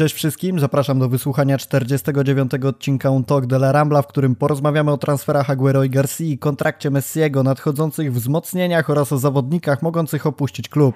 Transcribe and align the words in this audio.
Cześć 0.00 0.14
wszystkim, 0.14 0.60
zapraszam 0.60 0.98
do 0.98 1.08
wysłuchania 1.08 1.58
49 1.58 2.52
odcinka 2.54 3.10
Un 3.10 3.24
Talk 3.24 3.46
de 3.46 3.56
la 3.56 3.72
Rambla, 3.72 4.02
w 4.02 4.06
którym 4.06 4.36
porozmawiamy 4.36 4.92
o 4.92 4.98
transferach 4.98 5.50
Aguero 5.50 5.84
i 5.84 5.90
Garcia, 5.90 6.36
kontrakcie 6.40 6.90
Messiego, 6.90 7.42
nadchodzących 7.42 8.12
wzmocnieniach 8.12 8.90
oraz 8.90 9.12
o 9.12 9.18
zawodnikach 9.18 9.82
mogących 9.82 10.26
opuścić 10.26 10.68
klub. 10.68 10.94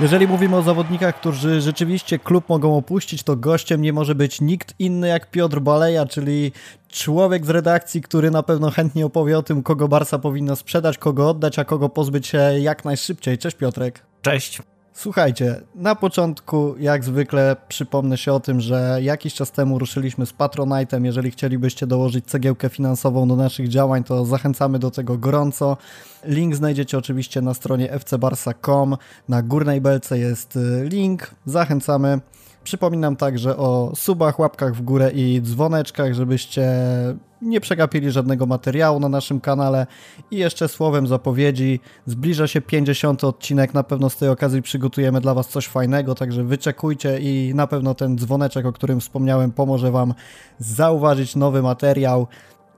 Jeżeli 0.00 0.26
mówimy 0.26 0.56
o 0.56 0.62
zawodnikach, 0.62 1.20
którzy 1.20 1.60
rzeczywiście 1.60 2.18
klub 2.18 2.48
mogą 2.48 2.76
opuścić, 2.76 3.22
to 3.22 3.36
gościem 3.36 3.82
nie 3.82 3.92
może 3.92 4.14
być 4.14 4.40
nikt 4.40 4.74
inny 4.78 5.08
jak 5.08 5.30
Piotr 5.30 5.60
Baleja, 5.60 6.06
czyli 6.06 6.52
człowiek 6.88 7.46
z 7.46 7.50
redakcji, 7.50 8.02
który 8.02 8.30
na 8.30 8.42
pewno 8.42 8.70
chętnie 8.70 9.06
opowie 9.06 9.38
o 9.38 9.42
tym, 9.42 9.62
kogo 9.62 9.88
Barsa 9.88 10.18
powinna 10.18 10.56
sprzedać, 10.56 10.98
kogo 10.98 11.30
oddać, 11.30 11.58
a 11.58 11.64
kogo 11.64 11.88
pozbyć 11.88 12.26
się 12.26 12.38
jak 12.58 12.84
najszybciej. 12.84 13.38
Cześć 13.38 13.56
Piotrek. 13.56 14.02
Cześć. 14.22 14.62
Słuchajcie, 14.92 15.60
na 15.74 15.94
początku 15.94 16.74
jak 16.78 17.04
zwykle 17.04 17.56
przypomnę 17.68 18.18
się 18.18 18.32
o 18.32 18.40
tym, 18.40 18.60
że 18.60 18.98
jakiś 19.02 19.34
czas 19.34 19.52
temu 19.52 19.78
ruszyliśmy 19.78 20.26
z 20.26 20.32
Patronite'em. 20.32 21.04
Jeżeli 21.04 21.30
chcielibyście 21.30 21.86
dołożyć 21.86 22.26
cegiełkę 22.26 22.68
finansową 22.68 23.28
do 23.28 23.36
naszych 23.36 23.68
działań, 23.68 24.04
to 24.04 24.24
zachęcamy 24.24 24.78
do 24.78 24.90
tego 24.90 25.18
gorąco. 25.18 25.76
Link 26.24 26.54
znajdziecie 26.54 26.98
oczywiście 26.98 27.40
na 27.40 27.54
stronie 27.54 27.98
fcbarsa.com. 27.98 28.96
Na 29.28 29.42
górnej 29.42 29.80
belce 29.80 30.18
jest 30.18 30.56
y, 30.56 30.88
link. 30.88 31.30
Zachęcamy. 31.46 32.20
Przypominam 32.64 33.16
także 33.16 33.56
o 33.56 33.92
subach, 33.94 34.38
łapkach 34.38 34.74
w 34.74 34.82
górę 34.82 35.10
i 35.14 35.40
dzwoneczkach, 35.42 36.14
żebyście 36.14 36.72
nie 37.42 37.60
przegapili 37.60 38.10
żadnego 38.10 38.46
materiału 38.46 39.00
na 39.00 39.08
naszym 39.08 39.40
kanale. 39.40 39.86
I 40.30 40.36
jeszcze 40.36 40.68
słowem 40.68 41.06
zapowiedzi, 41.06 41.80
zbliża 42.06 42.46
się 42.46 42.60
50 42.60 43.24
odcinek, 43.24 43.74
na 43.74 43.82
pewno 43.82 44.10
z 44.10 44.16
tej 44.16 44.28
okazji 44.28 44.62
przygotujemy 44.62 45.20
dla 45.20 45.34
Was 45.34 45.48
coś 45.48 45.66
fajnego, 45.66 46.14
także 46.14 46.44
wyczekujcie 46.44 47.18
i 47.20 47.52
na 47.54 47.66
pewno 47.66 47.94
ten 47.94 48.18
dzwoneczek, 48.18 48.66
o 48.66 48.72
którym 48.72 49.00
wspomniałem, 49.00 49.52
pomoże 49.52 49.90
Wam 49.90 50.14
zauważyć 50.58 51.36
nowy 51.36 51.62
materiał. 51.62 52.26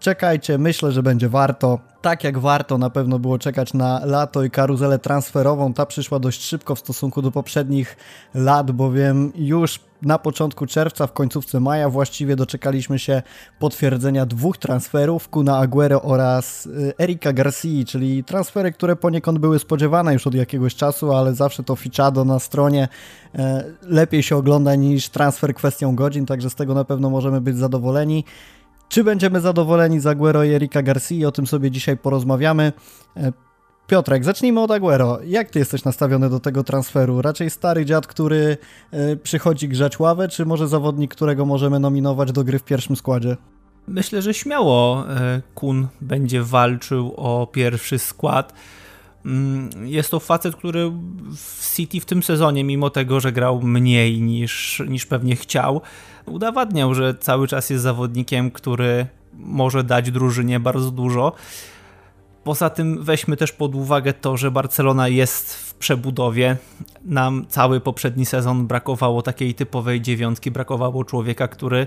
Czekajcie, 0.01 0.59
myślę, 0.59 0.93
że 0.93 1.03
będzie 1.03 1.29
warto. 1.29 1.79
Tak 2.03 2.25
jak 2.25 2.39
warto 2.39 2.79
na 2.79 2.91
pewno 2.91 3.19
było 3.19 3.39
czekać 3.39 3.75
na 3.75 4.01
lato 4.05 4.45
i 4.45 4.51
karuzelę 4.51 4.99
transferową, 4.99 5.75
ta 5.75 5.87
przyszła 5.87 6.19
dość 6.19 6.43
szybko 6.43 6.75
w 6.75 6.79
stosunku 6.79 7.23
do 7.23 7.31
poprzednich 7.31 7.97
lat, 8.35 8.71
bowiem 8.71 9.33
już 9.37 9.81
na 10.03 10.19
początku 10.19 10.67
czerwca, 10.67 11.07
w 11.07 11.13
końcówce 11.13 11.61
maja 11.61 11.89
właściwie 11.89 12.37
doczekaliśmy 12.37 12.99
się 12.99 13.23
potwierdzenia 13.59 14.27
dwóch 14.27 14.59
transferów, 14.59 15.29
Kuna 15.29 15.59
Aguero 15.59 16.03
oraz 16.03 16.67
y, 16.67 16.93
Erika 17.01 17.33
Garcia, 17.33 17.85
czyli 17.87 18.25
transfery, 18.25 18.73
które 18.73 18.97
poniekąd 18.97 19.39
były 19.39 19.59
spodziewane 19.59 20.13
już 20.13 20.27
od 20.27 20.35
jakiegoś 20.35 20.75
czasu, 20.75 21.13
ale 21.13 21.35
zawsze 21.35 21.63
to 21.63 21.77
fichado 21.77 22.25
na 22.25 22.39
stronie 22.39 22.89
e, 23.35 23.65
lepiej 23.83 24.23
się 24.23 24.37
ogląda 24.37 24.75
niż 24.75 25.09
transfer 25.09 25.55
kwestią 25.55 25.97
godzin, 25.97 26.27
także 26.27 26.51
z 26.51 26.55
tego 26.55 26.75
na 26.75 26.85
pewno 26.85 27.11
możemy 27.11 27.41
być 27.41 27.57
zadowoleni. 27.57 28.25
Czy 28.91 29.05
będziemy 29.05 29.41
zadowoleni 29.41 30.01
z 30.01 30.07
Aguero 30.07 30.45
i 30.45 30.53
Erika 30.53 30.83
Garcia? 30.83 31.29
O 31.29 31.33
tym 31.33 31.47
sobie 31.47 31.71
dzisiaj 31.71 31.97
porozmawiamy. 31.97 32.73
E, 33.17 33.33
Piotrek, 33.87 34.25
zacznijmy 34.25 34.61
od 34.61 34.71
Aguero. 34.71 35.19
Jak 35.25 35.51
ty 35.51 35.59
jesteś 35.59 35.85
nastawiony 35.85 36.31
do 36.31 36.41
tego 36.41 36.65
transferu? 36.65 37.23
Raczej 37.23 37.51
stary 37.51 37.85
dziad, 37.85 38.07
który 38.07 38.57
e, 38.91 39.17
przychodzi 39.17 39.69
grzać 39.69 39.99
ławę, 39.99 40.29
czy 40.29 40.47
może 40.47 40.69
zawodnik, 40.69 41.15
którego 41.15 41.47
możemy 41.47 41.81
nominować 41.81 42.33
do 42.33 42.45
gry 42.45 42.59
w 42.59 42.65
pierwszym 42.65 42.97
składzie? 42.97 43.37
Myślę, 43.89 44.23
że 44.23 44.35
śmiało 44.35 45.05
e, 45.09 45.43
Kun 45.55 45.89
będzie 46.01 46.43
walczył 46.43 47.15
o 47.17 47.47
pierwszy 47.47 47.99
skład. 47.99 48.53
Mm, 49.25 49.71
jest 49.87 50.11
to 50.11 50.21
facet, 50.21 50.57
który 50.57 50.93
w 51.37 51.75
City 51.77 52.01
w 52.01 52.05
tym 52.05 52.23
sezonie, 52.23 52.65
mimo 52.65 52.91
tego, 52.91 53.21
że 53.21 53.33
grał 53.33 53.63
mniej 53.63 54.21
niż, 54.21 54.83
niż 54.89 55.07
pewnie 55.07 55.37
chciał, 55.37 55.81
udowadniał, 56.27 56.95
że 56.95 57.15
cały 57.15 57.49
czas 57.49 57.71
jest 57.71 57.83
zawodnikiem, 57.83 58.51
który 58.51 59.07
może 59.35 59.85
dać 59.85 60.11
drużynie 60.11 60.61
bardzo 60.61 60.91
dużo. 60.91 61.33
Poza 62.45 62.71
tym 62.71 63.05
weźmy 63.05 63.37
też 63.37 63.53
pod 63.53 63.75
uwagę 63.75 64.13
to, 64.13 64.37
że 64.37 64.51
Barcelona 64.51 65.09
jest 65.09 65.55
w 65.55 65.75
przebudowie. 65.75 66.57
Nam 67.05 67.47
cały 67.49 67.81
poprzedni 67.81 68.27
sezon 68.27 68.67
brakowało 68.67 69.23
takiej 69.23 69.55
typowej 69.55 70.01
dziewiątki, 70.01 70.51
brakowało 70.51 71.05
człowieka, 71.05 71.49
który 71.49 71.87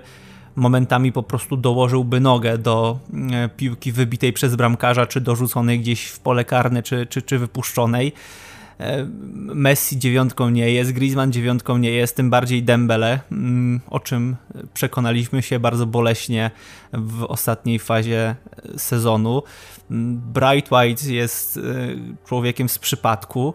momentami 0.56 1.12
po 1.12 1.24
prostu 1.24 1.58
dołożyłby 1.58 2.20
nogę 2.20 2.58
do 2.58 3.00
e, 3.32 3.50
piłki 3.50 3.92
wybitej 3.92 4.34
przez 4.34 4.56
bramkarza, 4.56 5.06
czy 5.06 5.22
dorzuconej 5.22 5.80
gdzieś 5.80 6.06
w 6.06 6.20
pole 6.20 6.46
karne, 6.46 6.84
czy, 6.84 7.06
czy, 7.06 7.22
czy 7.22 7.40
wypuszczonej. 7.40 8.14
E, 8.80 9.08
Messi 9.36 10.00
dziewiątką 10.00 10.50
nie 10.50 10.72
jest, 10.72 10.92
Griezmann 10.92 11.32
dziewiątką 11.32 11.78
nie 11.78 11.92
jest, 11.92 12.16
tym 12.16 12.30
bardziej 12.30 12.64
Dembele, 12.64 13.20
mm, 13.32 13.82
o 13.90 14.00
czym 14.00 14.36
przekonaliśmy 14.74 15.42
się 15.42 15.60
bardzo 15.60 15.86
boleśnie 15.86 16.52
w 16.94 17.24
ostatniej 17.24 17.80
fazie 17.80 18.36
sezonu. 18.78 19.44
Mm, 19.92 20.22
Bright 20.34 20.72
White 20.72 21.14
jest 21.14 21.58
e, 21.58 21.62
człowiekiem 22.26 22.70
z 22.70 22.80
przypadku, 22.80 23.54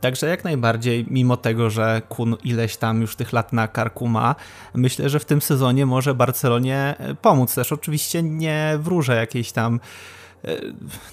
Także 0.00 0.26
jak 0.26 0.44
najbardziej, 0.44 1.06
mimo 1.10 1.36
tego, 1.36 1.70
że 1.70 2.02
Kun 2.08 2.36
ileś 2.44 2.76
tam 2.76 3.00
już 3.00 3.16
tych 3.16 3.32
lat 3.32 3.52
na 3.52 3.68
karku 3.68 4.08
ma, 4.08 4.34
myślę, 4.74 5.08
że 5.08 5.20
w 5.20 5.24
tym 5.24 5.40
sezonie 5.40 5.86
może 5.86 6.14
Barcelonie 6.14 6.94
pomóc. 7.22 7.54
Też 7.54 7.72
oczywiście 7.72 8.22
nie 8.22 8.78
wróżę 8.80 9.16
jakiejś 9.16 9.52
tam 9.52 9.80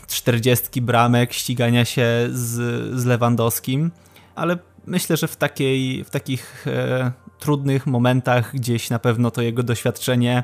40 0.08 0.82
bramek, 0.82 1.34
ścigania 1.34 1.86
się 1.86 2.06
z, 2.30 2.54
z 3.02 3.06
Lewandowskim, 3.06 3.92
ale 4.36 4.58
myślę, 4.86 5.18
że 5.18 5.28
w, 5.28 5.36
takiej, 5.36 6.04
w 6.04 6.10
takich 6.10 6.68
e, 6.68 7.12
trudnych 7.40 7.88
momentach 7.88 8.56
gdzieś 8.56 8.90
na 8.90 9.00
pewno 9.00 9.32
to 9.32 9.42
jego 9.42 9.64
doświadczenie 9.64 10.44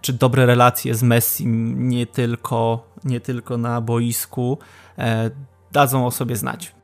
czy 0.00 0.12
dobre 0.12 0.46
relacje 0.46 0.94
z 0.94 1.02
Messim 1.02 1.88
nie 1.88 2.06
tylko, 2.06 2.88
nie 3.04 3.20
tylko 3.20 3.58
na 3.58 3.80
boisku 3.80 4.58
e, 4.98 5.30
dadzą 5.72 6.06
o 6.06 6.10
sobie 6.10 6.36
znać. 6.36 6.74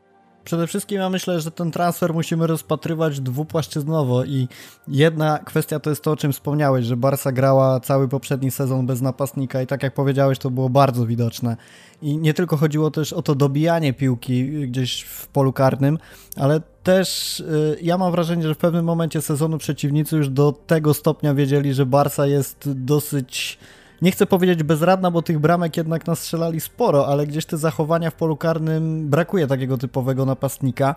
Przede 0.44 0.66
wszystkim 0.66 0.98
ja 0.98 1.10
myślę, 1.10 1.40
że 1.40 1.50
ten 1.50 1.70
transfer 1.70 2.14
musimy 2.14 2.46
rozpatrywać 2.46 3.20
dwupłaszczyznowo 3.20 4.24
i 4.24 4.48
jedna 4.88 5.38
kwestia 5.38 5.80
to 5.80 5.90
jest 5.90 6.02
to, 6.02 6.10
o 6.10 6.16
czym 6.16 6.32
wspomniałeś, 6.32 6.86
że 6.86 6.96
Barsa 6.96 7.32
grała 7.32 7.80
cały 7.80 8.08
poprzedni 8.08 8.50
sezon 8.50 8.86
bez 8.86 9.00
napastnika 9.00 9.62
i 9.62 9.66
tak 9.66 9.82
jak 9.82 9.94
powiedziałeś, 9.94 10.38
to 10.38 10.50
było 10.50 10.68
bardzo 10.68 11.06
widoczne. 11.06 11.56
I 12.02 12.18
nie 12.18 12.34
tylko 12.34 12.56
chodziło 12.56 12.90
też 12.90 13.12
o 13.12 13.22
to 13.22 13.34
dobijanie 13.34 13.92
piłki 13.92 14.68
gdzieś 14.68 15.02
w 15.02 15.26
polu 15.26 15.52
karnym, 15.52 15.98
ale 16.36 16.60
też 16.82 17.40
y, 17.40 17.78
ja 17.82 17.98
mam 17.98 18.12
wrażenie, 18.12 18.42
że 18.42 18.54
w 18.54 18.58
pewnym 18.58 18.84
momencie 18.84 19.22
sezonu 19.22 19.58
przeciwnicy 19.58 20.16
już 20.16 20.28
do 20.28 20.52
tego 20.52 20.94
stopnia 20.94 21.34
wiedzieli, 21.34 21.74
że 21.74 21.86
Barsa 21.86 22.26
jest 22.26 22.72
dosyć 22.74 23.58
nie 24.02 24.12
chcę 24.12 24.26
powiedzieć 24.26 24.62
bezradna, 24.62 25.10
bo 25.10 25.22
tych 25.22 25.38
bramek 25.38 25.76
jednak 25.76 26.06
nastrzelali 26.06 26.60
sporo, 26.60 27.06
ale 27.06 27.26
gdzieś 27.26 27.46
te 27.46 27.58
zachowania 27.58 28.10
w 28.10 28.14
polu 28.14 28.36
karnym 28.36 29.08
brakuje 29.08 29.46
takiego 29.46 29.78
typowego 29.78 30.26
napastnika 30.26 30.94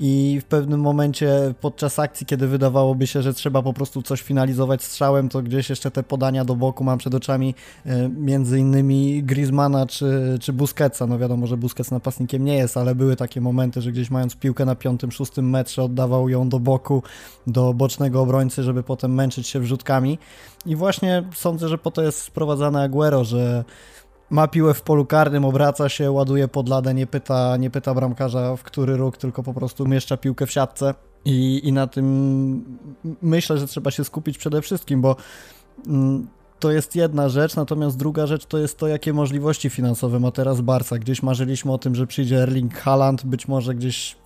i 0.00 0.38
w 0.40 0.44
pewnym 0.44 0.80
momencie 0.80 1.54
podczas 1.60 1.98
akcji, 1.98 2.26
kiedy 2.26 2.48
wydawałoby 2.48 3.06
się, 3.06 3.22
że 3.22 3.34
trzeba 3.34 3.62
po 3.62 3.72
prostu 3.72 4.02
coś 4.02 4.22
finalizować 4.22 4.82
strzałem, 4.82 5.28
to 5.28 5.42
gdzieś 5.42 5.70
jeszcze 5.70 5.90
te 5.90 6.02
podania 6.02 6.44
do 6.44 6.56
boku 6.56 6.84
mam 6.84 6.98
przed 6.98 7.14
oczami 7.14 7.54
e, 7.86 8.08
między 8.08 8.58
innymi 8.58 9.22
Griezmana 9.22 9.86
czy, 9.86 10.38
czy 10.40 10.52
Busquetsa. 10.52 11.06
No 11.06 11.18
wiadomo, 11.18 11.46
że 11.46 11.56
Busquets 11.56 11.90
napastnikiem 11.90 12.44
nie 12.44 12.56
jest, 12.56 12.76
ale 12.76 12.94
były 12.94 13.16
takie 13.16 13.40
momenty, 13.40 13.82
że 13.82 13.92
gdzieś 13.92 14.10
mając 14.10 14.36
piłkę 14.36 14.64
na 14.64 14.74
piątym, 14.74 15.12
szóstym 15.12 15.50
metrze 15.50 15.82
oddawał 15.82 16.28
ją 16.28 16.48
do 16.48 16.60
boku, 16.60 17.02
do 17.46 17.74
bocznego 17.74 18.20
obrońcy, 18.20 18.62
żeby 18.62 18.82
potem 18.82 19.14
męczyć 19.14 19.48
się 19.48 19.60
wrzutkami. 19.60 20.18
I 20.66 20.76
właśnie 20.76 21.24
sądzę, 21.34 21.68
że 21.68 21.78
po 21.78 21.90
to 21.90 22.02
jest 22.02 22.18
sprowadzane 22.18 22.82
Aguero, 22.82 23.24
że 23.24 23.64
ma 24.32 24.48
piłę 24.48 24.74
w 24.74 24.82
polu 24.82 25.06
karnym, 25.06 25.44
obraca 25.44 25.88
się, 25.88 26.10
ładuje 26.10 26.48
pod 26.48 26.68
ladę, 26.68 26.94
nie 26.94 27.06
pyta, 27.06 27.56
nie 27.56 27.70
pyta 27.70 27.94
bramkarza 27.94 28.56
w 28.56 28.62
który 28.62 28.96
róg, 28.96 29.16
tylko 29.16 29.42
po 29.42 29.54
prostu 29.54 29.84
umieszcza 29.84 30.16
piłkę 30.16 30.46
w 30.46 30.50
siatce. 30.50 30.94
I, 31.24 31.60
I 31.68 31.72
na 31.72 31.86
tym 31.86 32.78
myślę, 33.22 33.58
że 33.58 33.66
trzeba 33.66 33.90
się 33.90 34.04
skupić 34.04 34.38
przede 34.38 34.62
wszystkim, 34.62 35.00
bo 35.00 35.16
mm, 35.86 36.26
to 36.58 36.70
jest 36.70 36.96
jedna 36.96 37.28
rzecz, 37.28 37.56
natomiast 37.56 37.96
druga 37.96 38.26
rzecz 38.26 38.46
to 38.46 38.58
jest 38.58 38.78
to, 38.78 38.88
jakie 38.88 39.12
możliwości 39.12 39.70
finansowe 39.70 40.20
ma 40.20 40.30
teraz 40.30 40.60
Barca. 40.60 40.98
Gdzieś 40.98 41.22
marzyliśmy 41.22 41.72
o 41.72 41.78
tym, 41.78 41.94
że 41.94 42.06
przyjdzie 42.06 42.42
Erling 42.42 42.74
Haaland, 42.74 43.24
być 43.24 43.48
może 43.48 43.74
gdzieś 43.74 44.16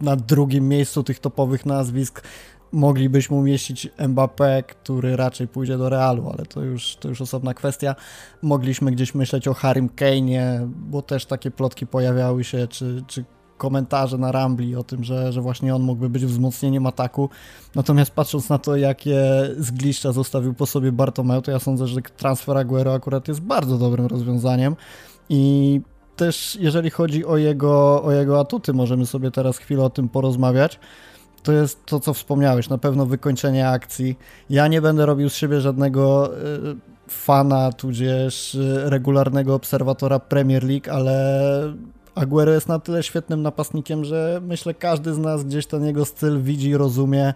na 0.00 0.16
drugim 0.16 0.68
miejscu 0.68 1.02
tych 1.02 1.18
topowych 1.18 1.66
nazwisk 1.66 2.22
moglibyśmy 2.74 3.36
umieścić 3.36 3.88
Mbappé, 3.98 4.62
który 4.62 5.16
raczej 5.16 5.48
pójdzie 5.48 5.78
do 5.78 5.88
Realu, 5.88 6.28
ale 6.28 6.46
to 6.46 6.62
już, 6.62 6.96
to 6.96 7.08
już 7.08 7.20
osobna 7.20 7.54
kwestia. 7.54 7.94
Mogliśmy 8.42 8.92
gdzieś 8.92 9.14
myśleć 9.14 9.48
o 9.48 9.54
Harrym 9.54 9.88
Kane'ie, 9.88 10.66
bo 10.66 11.02
też 11.02 11.26
takie 11.26 11.50
plotki 11.50 11.86
pojawiały 11.86 12.44
się, 12.44 12.66
czy, 12.68 13.04
czy 13.06 13.24
komentarze 13.58 14.18
na 14.18 14.32
Rambli 14.32 14.76
o 14.76 14.84
tym, 14.84 15.04
że, 15.04 15.32
że 15.32 15.40
właśnie 15.40 15.74
on 15.74 15.82
mógłby 15.82 16.08
być 16.08 16.26
wzmocnieniem 16.26 16.86
ataku. 16.86 17.28
Natomiast 17.74 18.10
patrząc 18.10 18.48
na 18.48 18.58
to, 18.58 18.76
jakie 18.76 19.20
zgliszcza 19.58 20.12
zostawił 20.12 20.54
po 20.54 20.66
sobie 20.66 20.92
Bartomeu, 20.92 21.42
to 21.42 21.50
ja 21.50 21.58
sądzę, 21.58 21.86
że 21.86 22.00
transfer 22.02 22.56
Aguero 22.56 22.94
akurat 22.94 23.28
jest 23.28 23.40
bardzo 23.40 23.78
dobrym 23.78 24.06
rozwiązaniem 24.06 24.76
i 25.28 25.80
też 26.16 26.58
jeżeli 26.60 26.90
chodzi 26.90 27.24
o 27.24 27.36
jego, 27.36 28.02
o 28.02 28.12
jego 28.12 28.40
atuty, 28.40 28.72
możemy 28.72 29.06
sobie 29.06 29.30
teraz 29.30 29.58
chwilę 29.58 29.84
o 29.84 29.90
tym 29.90 30.08
porozmawiać 30.08 30.78
to 31.44 31.52
jest 31.52 31.86
to, 31.86 32.00
co 32.00 32.14
wspomniałeś, 32.14 32.68
na 32.68 32.78
pewno 32.78 33.06
wykończenie 33.06 33.68
akcji. 33.68 34.18
Ja 34.50 34.68
nie 34.68 34.82
będę 34.82 35.06
robił 35.06 35.30
z 35.30 35.34
siebie 35.34 35.60
żadnego 35.60 36.36
y, 36.36 36.76
fana, 37.08 37.72
tudzież 37.72 38.54
y, 38.54 38.90
regularnego 38.90 39.54
obserwatora 39.54 40.18
Premier 40.18 40.64
League, 40.64 40.90
ale 40.90 41.42
Aguero 42.14 42.52
jest 42.52 42.68
na 42.68 42.78
tyle 42.78 43.02
świetnym 43.02 43.42
napastnikiem, 43.42 44.04
że 44.04 44.40
myślę 44.46 44.74
każdy 44.74 45.14
z 45.14 45.18
nas 45.18 45.44
gdzieś 45.44 45.66
ten 45.66 45.84
jego 45.84 46.04
styl 46.04 46.42
widzi, 46.42 46.76
rozumie 46.76 47.34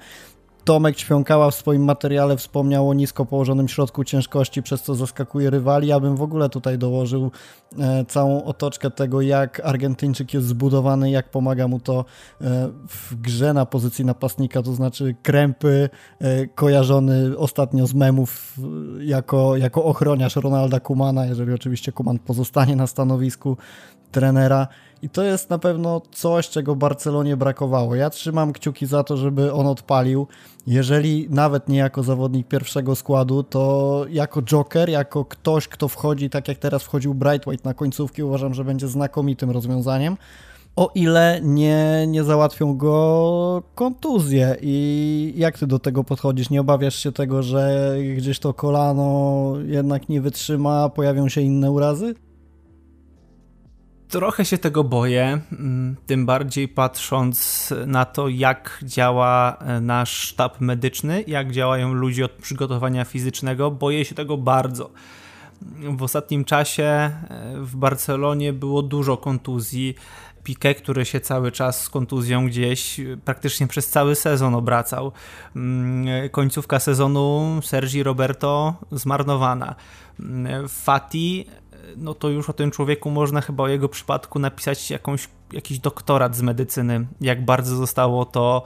Tomek 0.64 0.96
Ćwiąkała 0.96 1.50
w 1.50 1.54
swoim 1.54 1.84
materiale 1.84 2.36
wspomniał 2.36 2.88
o 2.88 2.94
nisko 2.94 3.24
położonym 3.24 3.68
środku 3.68 4.04
ciężkości, 4.04 4.62
przez 4.62 4.82
co 4.82 4.94
zaskakuje 4.94 5.50
rywali. 5.50 5.88
Ja 5.88 6.00
bym 6.00 6.16
w 6.16 6.22
ogóle 6.22 6.48
tutaj 6.48 6.78
dołożył 6.78 7.30
e, 7.78 8.04
całą 8.04 8.44
otoczkę 8.44 8.90
tego, 8.90 9.20
jak 9.20 9.60
Argentyńczyk 9.64 10.34
jest 10.34 10.46
zbudowany, 10.46 11.10
jak 11.10 11.30
pomaga 11.30 11.68
mu 11.68 11.80
to 11.80 12.04
e, 12.40 12.68
w 12.88 13.14
grze 13.20 13.54
na 13.54 13.66
pozycji 13.66 14.04
napastnika, 14.04 14.62
to 14.62 14.74
znaczy 14.74 15.14
krępy, 15.22 15.88
e, 16.20 16.46
kojarzony 16.46 17.38
ostatnio 17.38 17.86
z 17.86 17.94
memów 17.94 18.54
jako, 19.00 19.56
jako 19.56 19.84
ochroniarz 19.84 20.36
Ronalda 20.36 20.80
Kumana, 20.80 21.26
jeżeli 21.26 21.52
oczywiście 21.52 21.92
Kuman 21.92 22.18
pozostanie 22.18 22.76
na 22.76 22.86
stanowisku 22.86 23.56
trenera. 24.10 24.68
I 25.02 25.08
to 25.08 25.22
jest 25.22 25.50
na 25.50 25.58
pewno 25.58 26.02
coś, 26.12 26.48
czego 26.48 26.76
Barcelonie 26.76 27.36
brakowało. 27.36 27.94
Ja 27.94 28.10
trzymam 28.10 28.52
kciuki 28.52 28.86
za 28.86 29.04
to, 29.04 29.16
żeby 29.16 29.52
on 29.52 29.66
odpalił. 29.66 30.26
Jeżeli 30.66 31.26
nawet 31.30 31.68
nie 31.68 31.78
jako 31.78 32.02
zawodnik 32.02 32.48
pierwszego 32.48 32.96
składu, 32.96 33.42
to 33.42 34.04
jako 34.10 34.42
joker, 34.42 34.88
jako 34.88 35.24
ktoś, 35.24 35.68
kto 35.68 35.88
wchodzi, 35.88 36.30
tak 36.30 36.48
jak 36.48 36.58
teraz 36.58 36.82
wchodził 36.82 37.14
Brightweight 37.14 37.64
na 37.64 37.74
końcówki, 37.74 38.22
uważam, 38.22 38.54
że 38.54 38.64
będzie 38.64 38.88
znakomitym 38.88 39.50
rozwiązaniem. 39.50 40.16
O 40.76 40.90
ile 40.94 41.40
nie, 41.42 42.06
nie 42.08 42.24
załatwią 42.24 42.76
go 42.76 43.62
kontuzje. 43.74 44.56
I 44.62 45.34
jak 45.36 45.58
ty 45.58 45.66
do 45.66 45.78
tego 45.78 46.04
podchodzisz? 46.04 46.50
Nie 46.50 46.60
obawiasz 46.60 46.96
się 46.96 47.12
tego, 47.12 47.42
że 47.42 47.94
gdzieś 48.16 48.38
to 48.38 48.54
kolano 48.54 49.52
jednak 49.66 50.08
nie 50.08 50.20
wytrzyma, 50.20 50.88
pojawią 50.88 51.28
się 51.28 51.40
inne 51.40 51.70
urazy? 51.70 52.14
Trochę 54.08 54.44
się 54.44 54.58
tego 54.58 54.84
boję, 54.84 55.40
mm, 55.52 55.96
tym 56.06 56.26
bardziej 56.26 56.68
patrząc 56.68 57.68
na 57.86 58.04
to, 58.04 58.28
jak 58.28 58.80
działa 58.82 59.56
e, 59.56 59.80
nasz 59.80 60.10
sztab 60.10 60.60
medyczny, 60.60 61.24
jak 61.26 61.52
działają 61.52 61.92
ludzie 61.92 62.24
od 62.24 62.32
przygotowania 62.32 63.04
fizycznego. 63.04 63.70
Boję 63.70 64.04
się 64.04 64.14
tego 64.14 64.36
bardzo. 64.36 64.90
W 65.96 66.02
ostatnim 66.02 66.44
czasie 66.44 66.82
e, 66.84 67.12
w 67.56 67.76
Barcelonie 67.76 68.52
było 68.52 68.82
dużo 68.82 69.16
kontuzji. 69.16 69.94
Piqué, 70.44 70.74
który 70.74 71.04
się 71.04 71.20
cały 71.20 71.52
czas 71.52 71.82
z 71.82 71.88
kontuzją 71.88 72.46
gdzieś 72.46 73.00
e, 73.00 73.16
praktycznie 73.24 73.66
przez 73.66 73.88
cały 73.88 74.14
sezon 74.14 74.54
obracał. 74.54 75.12
Mm, 75.56 76.28
końcówka 76.28 76.80
sezonu 76.80 77.60
Sergi 77.62 78.02
Roberto 78.02 78.74
zmarnowana. 78.92 79.74
Mm, 80.20 80.68
Fati 80.68 81.46
no 81.96 82.14
to 82.14 82.28
już 82.28 82.50
o 82.50 82.52
tym 82.52 82.70
człowieku 82.70 83.10
można 83.10 83.40
chyba 83.40 83.64
o 83.64 83.68
jego 83.68 83.88
przypadku 83.88 84.38
napisać 84.38 84.90
jakąś, 84.90 85.28
jakiś 85.52 85.78
doktorat 85.78 86.36
z 86.36 86.42
medycyny, 86.42 87.06
jak 87.20 87.44
bardzo 87.44 87.76
zostało 87.76 88.24
to 88.24 88.64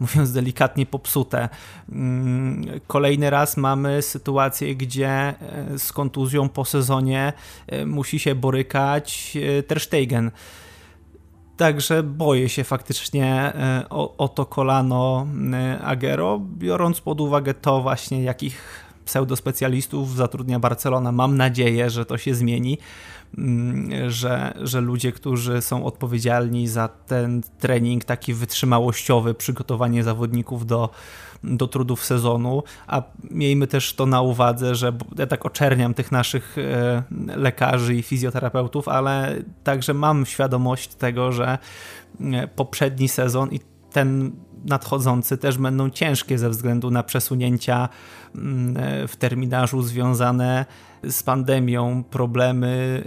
mówiąc 0.00 0.32
delikatnie, 0.32 0.86
popsute. 0.86 1.48
Mm, 1.92 2.80
kolejny 2.86 3.30
raz 3.30 3.56
mamy 3.56 4.02
sytuację, 4.02 4.76
gdzie 4.76 5.08
e, 5.08 5.34
z 5.78 5.92
kontuzją 5.92 6.48
po 6.48 6.64
sezonie 6.64 7.32
e, 7.66 7.86
musi 7.86 8.18
się 8.18 8.34
borykać 8.34 9.36
e, 9.58 9.62
Ter 9.62 9.80
Stegen. 9.80 10.30
Także 11.56 12.02
boję 12.02 12.48
się 12.48 12.64
faktycznie 12.64 13.52
o, 13.90 14.16
o 14.16 14.28
to 14.28 14.46
kolano 14.46 15.26
Agero, 15.82 16.38
biorąc 16.38 17.00
pod 17.00 17.20
uwagę 17.20 17.54
to 17.54 17.82
właśnie, 17.82 18.22
jakich 18.22 18.85
pseudospecjalistów 19.06 20.16
zatrudnia 20.16 20.58
Barcelona. 20.58 21.12
Mam 21.12 21.36
nadzieję, 21.36 21.90
że 21.90 22.04
to 22.04 22.18
się 22.18 22.34
zmieni, 22.34 22.78
mm, 23.38 24.10
że, 24.10 24.54
że 24.60 24.80
ludzie, 24.80 25.12
którzy 25.12 25.62
są 25.62 25.84
odpowiedzialni 25.84 26.68
za 26.68 26.88
ten 26.88 27.42
trening 27.58 28.04
taki 28.04 28.34
wytrzymałościowy, 28.34 29.34
przygotowanie 29.34 30.02
zawodników 30.02 30.66
do, 30.66 30.90
do 31.44 31.66
trudów 31.66 32.04
sezonu, 32.04 32.62
a 32.86 33.02
miejmy 33.30 33.66
też 33.66 33.94
to 33.94 34.06
na 34.06 34.20
uwadze, 34.20 34.74
że 34.74 34.92
ja 35.18 35.26
tak 35.26 35.46
oczerniam 35.46 35.94
tych 35.94 36.12
naszych 36.12 36.58
e, 36.58 37.02
lekarzy 37.36 37.94
i 37.94 38.02
fizjoterapeutów, 38.02 38.88
ale 38.88 39.36
także 39.64 39.94
mam 39.94 40.26
świadomość 40.26 40.94
tego, 40.94 41.32
że 41.32 41.58
e, 42.20 42.48
poprzedni 42.48 43.08
sezon 43.08 43.48
i 43.52 43.60
ten 43.92 44.32
nadchodzący 44.66 45.38
też 45.38 45.58
będą 45.58 45.90
ciężkie 45.90 46.38
ze 46.38 46.50
względu 46.50 46.90
na 46.90 47.02
przesunięcia 47.02 47.88
mm, 48.34 48.74
w 49.08 49.16
terminarzu 49.16 49.82
związane 49.82 50.66
z 51.04 51.22
pandemią, 51.22 52.04
problemy 52.10 53.02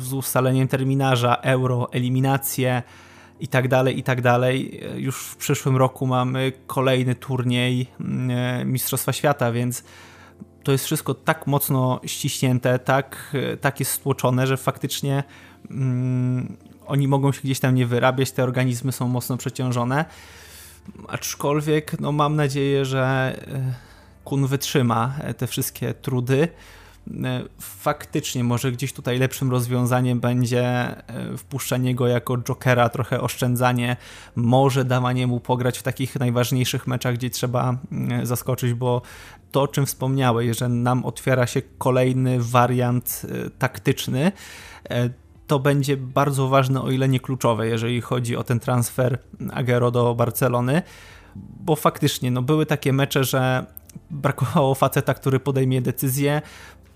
y, 0.00 0.04
z 0.04 0.12
ustaleniem 0.12 0.68
terminarza, 0.68 1.34
euro, 1.34 1.92
eliminacje 1.92 2.82
i 3.40 3.48
tak 3.48 3.68
tak. 3.68 3.92
Już 4.96 5.16
w 5.16 5.36
przyszłym 5.36 5.76
roku 5.76 6.06
mamy 6.06 6.52
kolejny 6.66 7.14
turniej 7.14 7.86
mm, 8.00 8.72
Mistrzostwa 8.72 9.12
Świata, 9.12 9.52
więc 9.52 9.84
to 10.62 10.72
jest 10.72 10.84
wszystko 10.84 11.14
tak 11.14 11.46
mocno 11.46 12.00
ściśnięte, 12.06 12.78
tak, 12.78 13.36
tak 13.60 13.80
jest 13.80 13.92
stłoczone, 13.92 14.46
że 14.46 14.56
faktycznie 14.56 15.24
mm, 15.70 16.56
oni 16.86 17.08
mogą 17.08 17.32
się 17.32 17.40
gdzieś 17.44 17.60
tam 17.60 17.74
nie 17.74 17.86
wyrabiać, 17.86 18.32
te 18.32 18.44
organizmy 18.44 18.92
są 18.92 19.08
mocno 19.08 19.36
przeciążone. 19.36 20.04
Aczkolwiek 21.08 22.00
no, 22.00 22.12
mam 22.12 22.36
nadzieję, 22.36 22.84
że 22.84 23.02
e, 23.48 23.74
Kun 24.24 24.46
wytrzyma 24.46 25.14
e, 25.20 25.34
te 25.34 25.46
wszystkie 25.46 25.94
trudy. 25.94 26.48
E, 27.24 27.42
faktycznie, 27.60 28.44
może 28.44 28.72
gdzieś 28.72 28.92
tutaj 28.92 29.18
lepszym 29.18 29.50
rozwiązaniem 29.50 30.20
będzie 30.20 30.94
wpuszczenie 31.38 31.94
go 31.94 32.06
jako 32.06 32.38
jokera, 32.38 32.88
trochę 32.88 33.20
oszczędzanie, 33.20 33.96
może 34.36 34.84
dawanie 34.84 35.26
mu 35.26 35.40
pograć 35.40 35.78
w 35.78 35.82
takich 35.82 36.16
najważniejszych 36.16 36.86
meczach, 36.86 37.14
gdzie 37.14 37.30
trzeba 37.30 37.78
zaskoczyć, 38.22 38.74
bo 38.74 39.02
to, 39.52 39.62
o 39.62 39.68
czym 39.68 39.86
wspomniałeś, 39.86 40.58
że 40.58 40.68
nam 40.68 41.04
otwiera 41.04 41.46
się 41.46 41.62
kolejny 41.78 42.36
wariant 42.40 43.22
taktyczny, 43.58 44.32
to 45.48 45.58
będzie 45.58 45.96
bardzo 45.96 46.48
ważne, 46.48 46.82
o 46.82 46.90
ile 46.90 47.08
nie 47.08 47.20
kluczowe, 47.20 47.68
jeżeli 47.68 48.00
chodzi 48.00 48.36
o 48.36 48.44
ten 48.44 48.60
transfer 48.60 49.18
Agero 49.52 49.90
do 49.90 50.14
Barcelony, 50.14 50.82
bo 51.36 51.76
faktycznie 51.76 52.30
no, 52.30 52.42
były 52.42 52.66
takie 52.66 52.92
mecze, 52.92 53.24
że 53.24 53.66
brakowało 54.10 54.74
faceta, 54.74 55.14
który 55.14 55.40
podejmie 55.40 55.82
decyzję. 55.82 56.42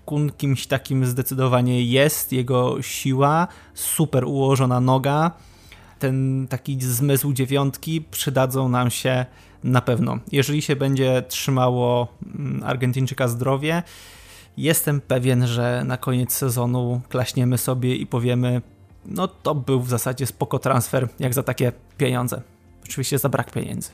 Kun 0.05 0.31
kimś 0.31 0.67
takim 0.67 1.05
zdecydowanie 1.05 1.83
jest, 1.83 2.33
jego 2.33 2.81
siła, 2.81 3.47
super 3.73 4.25
ułożona 4.25 4.79
noga, 4.79 5.31
ten 5.99 6.47
taki 6.49 6.81
zmysł 6.81 7.33
dziewiątki 7.33 8.01
przydadzą 8.01 8.69
nam 8.69 8.89
się 8.91 9.25
na 9.63 9.81
pewno. 9.81 10.19
Jeżeli 10.31 10.61
się 10.61 10.75
będzie 10.75 11.23
trzymało 11.27 12.07
mm, 12.25 12.63
Argentyńczyka 12.63 13.27
zdrowie, 13.27 13.83
Jestem 14.57 15.01
pewien, 15.01 15.47
że 15.47 15.83
na 15.85 15.97
koniec 15.97 16.31
sezonu 16.31 17.01
klaśniemy 17.09 17.57
sobie 17.57 17.95
i 17.95 18.07
powiemy, 18.07 18.61
no 19.05 19.27
to 19.27 19.55
był 19.55 19.81
w 19.81 19.89
zasadzie 19.89 20.25
spoko 20.25 20.59
transfer, 20.59 21.07
jak 21.19 21.33
za 21.33 21.43
takie 21.43 21.71
pieniądze. 21.97 22.41
Oczywiście 22.83 23.19
za 23.19 23.29
brak 23.29 23.51
pieniędzy. 23.51 23.89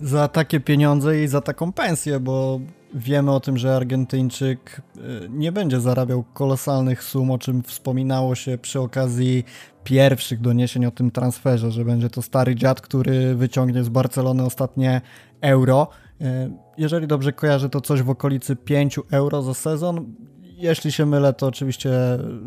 Za 0.00 0.28
takie 0.28 0.60
pieniądze 0.60 1.22
i 1.22 1.28
za 1.28 1.40
taką 1.40 1.72
pensję, 1.72 2.20
bo 2.20 2.60
wiemy 2.94 3.32
o 3.32 3.40
tym, 3.40 3.58
że 3.58 3.76
Argentyńczyk 3.76 4.82
y, 4.96 5.00
nie 5.30 5.52
będzie 5.52 5.80
zarabiał 5.80 6.24
kolosalnych 6.34 7.02
sum, 7.02 7.30
o 7.30 7.38
czym 7.38 7.62
wspominało 7.62 8.34
się 8.34 8.58
przy 8.58 8.80
okazji 8.80 9.44
pierwszych 9.84 10.40
doniesień 10.40 10.86
o 10.86 10.90
tym 10.90 11.10
transferze, 11.10 11.70
że 11.70 11.84
będzie 11.84 12.10
to 12.10 12.22
stary 12.22 12.54
dziad, 12.54 12.80
który 12.80 13.34
wyciągnie 13.34 13.84
z 13.84 13.88
Barcelony 13.88 14.44
ostatnie 14.44 15.00
euro. 15.40 15.88
E, 16.20 16.50
jeżeli 16.78 17.06
dobrze 17.06 17.32
kojarzę, 17.32 17.68
to 17.68 17.80
coś 17.80 18.02
w 18.02 18.10
okolicy 18.10 18.56
5 18.56 19.00
euro 19.10 19.42
za 19.42 19.54
sezon. 19.54 20.14
Jeśli 20.42 20.92
się 20.92 21.06
mylę, 21.06 21.32
to 21.32 21.46
oczywiście 21.46 21.90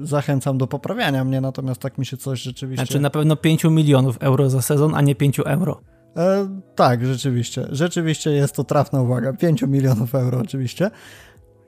zachęcam 0.02 0.58
do 0.58 0.68
poprawiania 0.68 1.24
mnie, 1.24 1.42
natomiast 1.42 1.82
tak 1.82 1.98
mi 1.98 2.06
się 2.06 2.18
coś 2.18 2.42
rzeczywiście... 2.42 2.86
Znaczy 2.86 3.00
na 3.00 3.10
pewno 3.10 3.36
5 3.36 3.64
milionów 3.64 4.18
euro 4.20 4.50
za 4.50 4.62
sezon, 4.62 4.96
a 4.96 5.02
nie 5.02 5.16
5 5.16 5.40
euro. 5.40 5.82
E, 6.18 6.48
tak, 6.76 7.06
rzeczywiście. 7.06 7.68
Rzeczywiście 7.70 8.32
jest 8.32 8.56
to 8.56 8.64
trafna 8.64 9.02
uwaga. 9.02 9.34
5 9.34 9.62
milionów 9.62 10.16
euro 10.16 10.40
oczywiście. 10.40 10.92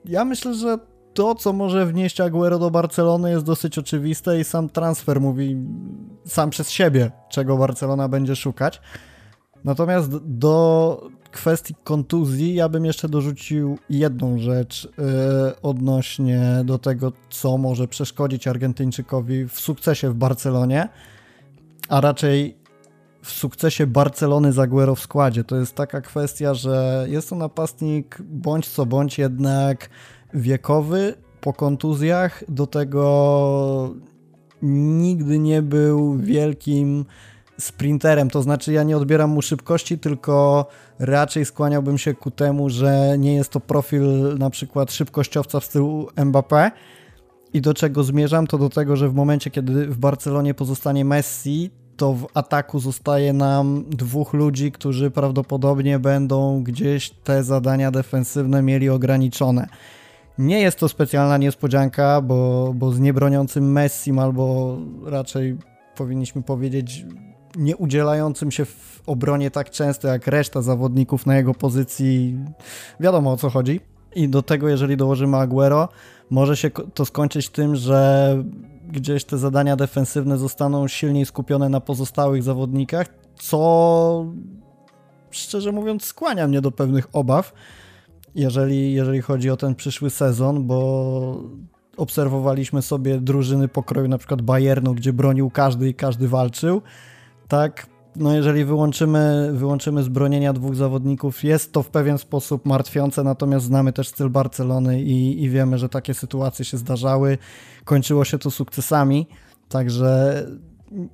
Ja 0.04 0.24
myślę, 0.24 0.54
że 0.54 0.78
to, 1.14 1.34
co 1.34 1.52
może 1.52 1.86
wnieść 1.86 2.20
Aguero 2.20 2.58
do 2.58 2.70
Barcelony 2.70 3.30
jest 3.30 3.44
dosyć 3.44 3.78
oczywiste 3.78 4.40
i 4.40 4.44
sam 4.44 4.68
transfer 4.68 5.20
mówi 5.20 5.56
sam 6.24 6.50
przez 6.50 6.70
siebie, 6.70 7.10
czego 7.30 7.56
Barcelona 7.56 8.08
będzie 8.08 8.36
szukać. 8.36 8.80
Natomiast 9.64 10.18
do 10.24 11.08
kwestii 11.30 11.74
kontuzji 11.84 12.54
ja 12.54 12.68
bym 12.68 12.84
jeszcze 12.84 13.08
dorzucił 13.08 13.78
jedną 13.90 14.38
rzecz 14.38 14.84
yy, 14.84 15.60
odnośnie 15.62 16.62
do 16.64 16.78
tego, 16.78 17.12
co 17.30 17.58
może 17.58 17.88
przeszkodzić 17.88 18.46
Argentyńczykowi 18.46 19.48
w 19.48 19.60
sukcesie 19.60 20.10
w 20.10 20.14
Barcelonie, 20.14 20.88
a 21.88 22.00
raczej 22.00 22.56
w 23.22 23.30
sukcesie 23.30 23.86
Barcelony 23.86 24.52
Zaguero 24.52 24.94
w 24.94 25.00
składzie. 25.00 25.44
To 25.44 25.56
jest 25.56 25.74
taka 25.74 26.00
kwestia, 26.00 26.54
że 26.54 27.06
jest 27.08 27.30
to 27.30 27.36
napastnik 27.36 28.18
bądź 28.22 28.68
co 28.68 28.86
bądź 28.86 29.18
jednak 29.18 29.90
wiekowy, 30.34 31.14
po 31.40 31.52
kontuzjach, 31.52 32.44
do 32.48 32.66
tego 32.66 33.94
nigdy 34.62 35.38
nie 35.38 35.62
był 35.62 36.18
wielkim 36.18 37.04
sprinterem, 37.58 38.30
to 38.30 38.42
znaczy 38.42 38.72
ja 38.72 38.82
nie 38.82 38.96
odbieram 38.96 39.30
mu 39.30 39.42
szybkości, 39.42 39.98
tylko 39.98 40.66
raczej 41.00 41.44
skłaniałbym 41.44 41.98
się 41.98 42.14
ku 42.14 42.30
temu, 42.30 42.70
że 42.70 43.16
nie 43.18 43.34
jest 43.34 43.50
to 43.50 43.60
profil 43.60 44.38
na 44.38 44.50
przykład 44.50 44.92
szybkościowca 44.92 45.60
w 45.60 45.64
stylu 45.64 46.08
Mbappé. 46.16 46.70
I 47.52 47.60
do 47.60 47.74
czego 47.74 48.04
zmierzam, 48.04 48.46
to 48.46 48.58
do 48.58 48.68
tego, 48.68 48.96
że 48.96 49.08
w 49.08 49.14
momencie, 49.14 49.50
kiedy 49.50 49.86
w 49.86 49.98
Barcelonie 49.98 50.54
pozostanie 50.54 51.04
Messi, 51.04 51.70
to 51.96 52.12
w 52.12 52.26
ataku 52.34 52.78
zostaje 52.78 53.32
nam 53.32 53.84
dwóch 53.88 54.32
ludzi, 54.32 54.72
którzy 54.72 55.10
prawdopodobnie 55.10 55.98
będą 55.98 56.62
gdzieś 56.62 57.10
te 57.10 57.44
zadania 57.44 57.90
defensywne 57.90 58.62
mieli 58.62 58.88
ograniczone. 58.88 59.66
Nie 60.38 60.60
jest 60.60 60.78
to 60.78 60.88
specjalna 60.88 61.36
niespodzianka, 61.38 62.20
bo, 62.20 62.72
bo 62.74 62.92
z 62.92 63.00
niebroniącym 63.00 63.72
Messim 63.72 64.18
albo 64.18 64.76
raczej 65.04 65.56
powinniśmy 65.96 66.42
powiedzieć 66.42 67.04
nie 67.56 67.76
udzielającym 67.76 68.50
się 68.50 68.64
w 68.64 69.02
obronie 69.06 69.50
tak 69.50 69.70
często 69.70 70.08
jak 70.08 70.26
reszta 70.26 70.62
zawodników 70.62 71.26
na 71.26 71.36
jego 71.36 71.54
pozycji, 71.54 72.38
wiadomo 73.00 73.32
o 73.32 73.36
co 73.36 73.50
chodzi. 73.50 73.80
I 74.14 74.28
do 74.28 74.42
tego, 74.42 74.68
jeżeli 74.68 74.96
dołożymy 74.96 75.36
Aguero, 75.36 75.88
może 76.30 76.56
się 76.56 76.70
to 76.70 77.04
skończyć 77.04 77.48
tym, 77.48 77.76
że 77.76 78.36
gdzieś 78.88 79.24
te 79.24 79.38
zadania 79.38 79.76
defensywne 79.76 80.38
zostaną 80.38 80.88
silniej 80.88 81.26
skupione 81.26 81.68
na 81.68 81.80
pozostałych 81.80 82.42
zawodnikach, 82.42 83.06
co 83.34 84.26
szczerze 85.30 85.72
mówiąc 85.72 86.04
skłania 86.04 86.48
mnie 86.48 86.60
do 86.60 86.70
pewnych 86.70 87.08
obaw, 87.12 87.52
jeżeli, 88.34 88.92
jeżeli 88.92 89.20
chodzi 89.20 89.50
o 89.50 89.56
ten 89.56 89.74
przyszły 89.74 90.10
sezon, 90.10 90.66
bo 90.66 91.42
obserwowaliśmy 91.96 92.82
sobie 92.82 93.18
drużyny 93.18 93.68
pokroju 93.68 94.08
na 94.08 94.18
przykład 94.18 94.42
Bayernu, 94.42 94.94
gdzie 94.94 95.12
bronił 95.12 95.50
każdy 95.50 95.88
i 95.88 95.94
każdy 95.94 96.28
walczył, 96.28 96.82
tak 97.50 97.86
no 98.16 98.34
jeżeli 98.34 98.64
wyłączymy, 98.64 99.50
wyłączymy 99.52 100.02
z 100.02 100.08
bronienia 100.08 100.52
dwóch 100.52 100.76
zawodników, 100.76 101.44
jest 101.44 101.72
to 101.72 101.82
w 101.82 101.88
pewien 101.88 102.18
sposób 102.18 102.66
martwiące, 102.66 103.24
natomiast 103.24 103.66
znamy 103.66 103.92
też 103.92 104.08
styl 104.08 104.30
Barcelony 104.30 105.02
i, 105.02 105.42
i 105.42 105.50
wiemy, 105.50 105.78
że 105.78 105.88
takie 105.88 106.14
sytuacje 106.14 106.64
się 106.64 106.76
zdarzały. 106.76 107.38
Kończyło 107.84 108.24
się 108.24 108.38
to 108.38 108.50
sukcesami, 108.50 109.26
także 109.68 110.42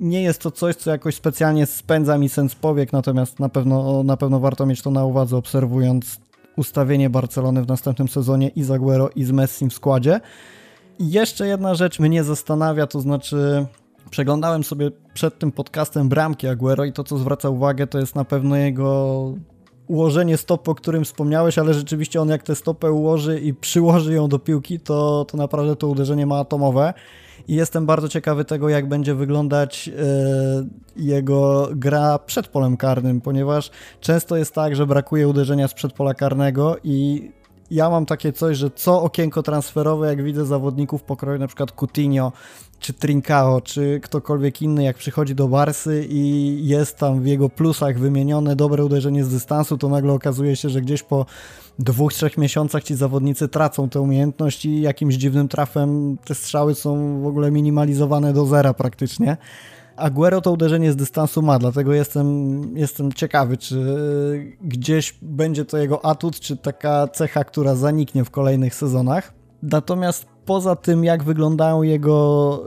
nie 0.00 0.22
jest 0.22 0.40
to 0.40 0.50
coś, 0.50 0.76
co 0.76 0.90
jakoś 0.90 1.14
specjalnie 1.14 1.66
spędza 1.66 2.18
mi 2.18 2.28
sens 2.28 2.54
powiek, 2.54 2.92
natomiast 2.92 3.40
na 3.40 3.48
pewno, 3.48 4.02
na 4.02 4.16
pewno 4.16 4.40
warto 4.40 4.66
mieć 4.66 4.82
to 4.82 4.90
na 4.90 5.04
uwadze, 5.04 5.36
obserwując 5.36 6.20
ustawienie 6.56 7.10
Barcelony 7.10 7.62
w 7.62 7.68
następnym 7.68 8.08
sezonie 8.08 8.48
i 8.48 8.62
z 8.62 8.70
Aguero 8.70 9.10
i 9.16 9.24
z 9.24 9.32
Messim 9.32 9.70
w 9.70 9.74
składzie. 9.74 10.20
I 10.98 11.10
jeszcze 11.10 11.46
jedna 11.46 11.74
rzecz 11.74 12.00
mnie 12.00 12.24
zastanawia, 12.24 12.86
to 12.86 13.00
znaczy 13.00 13.66
Przeglądałem 14.10 14.64
sobie 14.64 14.90
przed 15.14 15.38
tym 15.38 15.52
podcastem 15.52 16.08
bramki 16.08 16.48
Aguero 16.48 16.84
i 16.84 16.92
to, 16.92 17.04
co 17.04 17.18
zwraca 17.18 17.48
uwagę, 17.48 17.86
to 17.86 17.98
jest 17.98 18.14
na 18.14 18.24
pewno 18.24 18.56
jego 18.56 19.34
ułożenie 19.86 20.36
stopy, 20.36 20.70
o 20.70 20.74
którym 20.74 21.04
wspomniałeś, 21.04 21.58
ale 21.58 21.74
rzeczywiście 21.74 22.20
on 22.20 22.28
jak 22.28 22.42
tę 22.42 22.54
stopę 22.54 22.92
ułoży 22.92 23.40
i 23.40 23.54
przyłoży 23.54 24.14
ją 24.14 24.28
do 24.28 24.38
piłki, 24.38 24.80
to, 24.80 25.24
to 25.24 25.36
naprawdę 25.36 25.76
to 25.76 25.88
uderzenie 25.88 26.26
ma 26.26 26.38
atomowe. 26.38 26.94
I 27.48 27.54
jestem 27.54 27.86
bardzo 27.86 28.08
ciekawy 28.08 28.44
tego, 28.44 28.68
jak 28.68 28.88
będzie 28.88 29.14
wyglądać 29.14 29.86
yy, 29.86 29.94
jego 30.96 31.68
gra 31.72 32.18
przed 32.18 32.48
polem 32.48 32.76
karnym, 32.76 33.20
ponieważ 33.20 33.70
często 34.00 34.36
jest 34.36 34.54
tak, 34.54 34.76
że 34.76 34.86
brakuje 34.86 35.28
uderzenia 35.28 35.68
z 35.68 35.74
przedpola 35.74 36.14
karnego 36.14 36.76
i 36.84 37.30
ja 37.70 37.90
mam 37.90 38.06
takie 38.06 38.32
coś, 38.32 38.56
że 38.56 38.70
co 38.70 39.02
okienko 39.02 39.42
transferowe, 39.42 40.06
jak 40.06 40.22
widzę 40.22 40.46
zawodników 40.46 41.02
pokroju, 41.02 41.38
na 41.38 41.46
przykład 41.46 41.72
Coutinho, 41.72 42.32
czy 42.80 42.92
Trincao, 42.92 43.60
czy 43.60 44.00
ktokolwiek 44.02 44.62
inny, 44.62 44.84
jak 44.84 44.96
przychodzi 44.96 45.34
do 45.34 45.48
Barsy 45.48 46.06
i 46.10 46.60
jest 46.66 46.96
tam 46.96 47.20
w 47.20 47.26
jego 47.26 47.48
plusach 47.48 47.98
wymienione 47.98 48.56
dobre 48.56 48.84
uderzenie 48.84 49.24
z 49.24 49.28
dystansu, 49.28 49.78
to 49.78 49.88
nagle 49.88 50.12
okazuje 50.12 50.56
się, 50.56 50.68
że 50.68 50.80
gdzieś 50.80 51.02
po 51.02 51.26
dwóch, 51.78 52.12
trzech 52.12 52.38
miesiącach 52.38 52.84
ci 52.84 52.94
zawodnicy 52.94 53.48
tracą 53.48 53.88
tę 53.88 54.00
umiejętność 54.00 54.64
i 54.64 54.80
jakimś 54.80 55.14
dziwnym 55.14 55.48
trafem 55.48 56.16
te 56.24 56.34
strzały 56.34 56.74
są 56.74 57.20
w 57.20 57.26
ogóle 57.26 57.50
minimalizowane 57.50 58.32
do 58.32 58.46
zera 58.46 58.74
praktycznie. 58.74 59.36
Aguero 59.96 60.40
to 60.40 60.52
uderzenie 60.52 60.92
z 60.92 60.96
dystansu 60.96 61.42
ma, 61.42 61.58
dlatego 61.58 61.94
jestem, 61.94 62.60
jestem 62.78 63.12
ciekawy, 63.12 63.56
czy 63.56 64.56
gdzieś 64.62 65.18
będzie 65.22 65.64
to 65.64 65.78
jego 65.78 66.04
atut, 66.04 66.40
czy 66.40 66.56
taka 66.56 67.08
cecha, 67.08 67.44
która 67.44 67.74
zaniknie 67.74 68.24
w 68.24 68.30
kolejnych 68.30 68.74
sezonach. 68.74 69.32
Natomiast 69.62 70.26
poza 70.46 70.76
tym, 70.76 71.04
jak 71.04 71.24
wyglądają 71.24 71.82
jego 71.82 72.62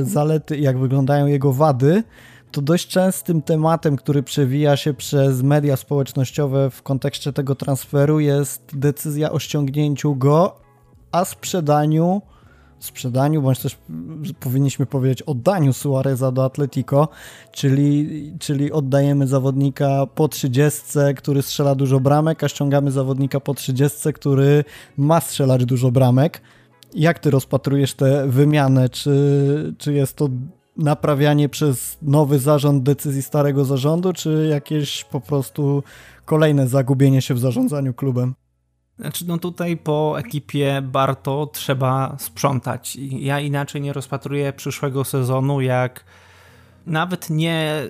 y, 0.00 0.04
zalety 0.04 0.58
jak 0.58 0.78
wyglądają 0.78 1.26
jego 1.26 1.52
wady, 1.52 2.02
to 2.50 2.62
dość 2.62 2.88
częstym 2.88 3.42
tematem, 3.42 3.96
który 3.96 4.22
przewija 4.22 4.76
się 4.76 4.94
przez 4.94 5.42
media 5.42 5.76
społecznościowe 5.76 6.70
w 6.70 6.82
kontekście 6.82 7.32
tego 7.32 7.54
transferu 7.54 8.20
jest 8.20 8.62
decyzja 8.72 9.32
o 9.32 9.38
ściągnięciu 9.38 10.14
go, 10.14 10.56
a 11.12 11.24
sprzedaniu 11.24 12.22
sprzedaniu, 12.80 13.42
bądź 13.42 13.58
też 13.58 13.78
powinniśmy 14.40 14.86
powiedzieć 14.86 15.22
oddaniu 15.22 15.72
Suareza 15.72 16.32
do 16.32 16.44
Atletico, 16.44 17.08
czyli, 17.52 18.32
czyli 18.38 18.72
oddajemy 18.72 19.26
zawodnika 19.26 20.06
po 20.14 20.28
30, 20.28 20.82
który 21.16 21.42
strzela 21.42 21.74
dużo 21.74 22.00
bramek, 22.00 22.44
a 22.44 22.48
ściągamy 22.48 22.90
zawodnika 22.90 23.40
po 23.40 23.54
30, 23.54 24.12
który 24.12 24.64
ma 24.96 25.20
strzelać 25.20 25.64
dużo 25.64 25.90
bramek. 25.90 26.42
Jak 26.94 27.18
ty 27.18 27.30
rozpatrujesz 27.30 27.94
tę 27.94 28.28
wymianę? 28.28 28.88
Czy, 28.88 29.74
czy 29.78 29.92
jest 29.92 30.16
to 30.16 30.28
naprawianie 30.76 31.48
przez 31.48 31.98
nowy 32.02 32.38
zarząd 32.38 32.82
decyzji 32.82 33.22
starego 33.22 33.64
zarządu, 33.64 34.12
czy 34.12 34.48
jakieś 34.50 35.04
po 35.04 35.20
prostu 35.20 35.82
kolejne 36.24 36.68
zagubienie 36.68 37.22
się 37.22 37.34
w 37.34 37.38
zarządzaniu 37.38 37.94
klubem? 37.94 38.34
Znaczy, 38.98 39.24
no 39.28 39.38
tutaj 39.38 39.76
po 39.76 40.18
ekipie 40.18 40.82
Barto 40.82 41.50
trzeba 41.52 42.16
sprzątać. 42.18 42.96
Ja 43.00 43.40
inaczej 43.40 43.80
nie 43.80 43.92
rozpatruję 43.92 44.52
przyszłego 44.52 45.04
sezonu 45.04 45.60
jak 45.60 46.04
nawet 46.86 47.30
nie 47.30 47.82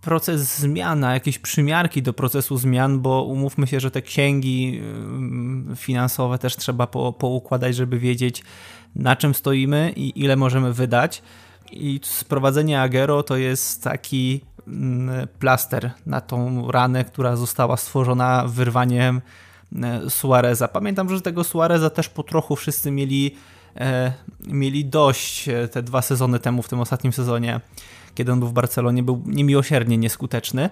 proces 0.00 0.58
zmian, 0.58 1.04
a 1.04 1.14
jakieś 1.14 1.38
przymiarki 1.38 2.02
do 2.02 2.12
procesu 2.12 2.56
zmian, 2.56 3.00
bo 3.00 3.22
umówmy 3.22 3.66
się, 3.66 3.80
że 3.80 3.90
te 3.90 4.02
księgi 4.02 4.80
finansowe 5.76 6.38
też 6.38 6.56
trzeba 6.56 6.86
po, 6.86 7.12
poukładać, 7.12 7.76
żeby 7.76 7.98
wiedzieć 7.98 8.42
na 8.96 9.16
czym 9.16 9.34
stoimy 9.34 9.92
i 9.96 10.20
ile 10.20 10.36
możemy 10.36 10.72
wydać. 10.72 11.22
I 11.72 12.00
sprowadzenie 12.02 12.80
Agero 12.80 13.22
to 13.22 13.36
jest 13.36 13.84
taki 13.84 14.40
plaster 15.38 15.90
na 16.06 16.20
tą 16.20 16.70
ranę, 16.70 17.04
która 17.04 17.36
została 17.36 17.76
stworzona 17.76 18.44
wyrwaniem 18.46 19.20
E, 19.82 20.10
Suareza. 20.10 20.68
Pamiętam, 20.68 21.08
że 21.08 21.20
tego 21.20 21.44
Suareza 21.44 21.90
też 21.90 22.08
po 22.08 22.22
trochu 22.22 22.56
wszyscy 22.56 22.90
mieli, 22.90 23.36
e, 23.76 24.12
mieli 24.46 24.84
dość 24.84 25.48
e, 25.48 25.68
te 25.68 25.82
dwa 25.82 26.02
sezony 26.02 26.38
temu, 26.38 26.62
w 26.62 26.68
tym 26.68 26.80
ostatnim 26.80 27.12
sezonie, 27.12 27.60
kiedy 28.14 28.32
on 28.32 28.38
był 28.38 28.48
w 28.48 28.52
Barcelonie, 28.52 29.02
był 29.02 29.22
niemiłosiernie 29.26 29.98
nieskuteczny. 29.98 30.70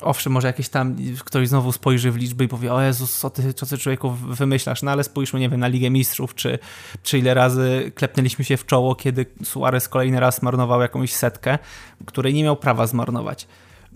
Owszem, 0.00 0.32
może 0.32 0.46
jakieś 0.46 0.68
tam 0.68 0.96
ktoś 1.24 1.48
znowu 1.48 1.72
spojrzy 1.72 2.10
w 2.12 2.16
liczby 2.16 2.44
i 2.44 2.48
powie, 2.48 2.72
o 2.72 2.82
Jezus, 2.82 3.18
co 3.18 3.30
ty, 3.30 3.54
co 3.54 3.66
ty 3.66 3.78
człowieku 3.78 4.10
wymyślasz, 4.10 4.82
no 4.82 4.90
ale 4.90 5.04
spójrzmy, 5.04 5.40
nie 5.40 5.48
wiem, 5.48 5.60
na 5.60 5.68
Ligę 5.68 5.90
Mistrzów, 5.90 6.34
czy, 6.34 6.58
czy 7.02 7.18
ile 7.18 7.34
razy 7.34 7.92
klepnęliśmy 7.94 8.44
się 8.44 8.56
w 8.56 8.66
czoło, 8.66 8.94
kiedy 8.94 9.26
Suarez 9.44 9.88
kolejny 9.88 10.20
raz 10.20 10.42
marnował 10.42 10.80
jakąś 10.80 11.12
setkę, 11.12 11.58
której 12.06 12.34
nie 12.34 12.44
miał 12.44 12.56
prawa 12.56 12.86
zmarnować. 12.86 13.46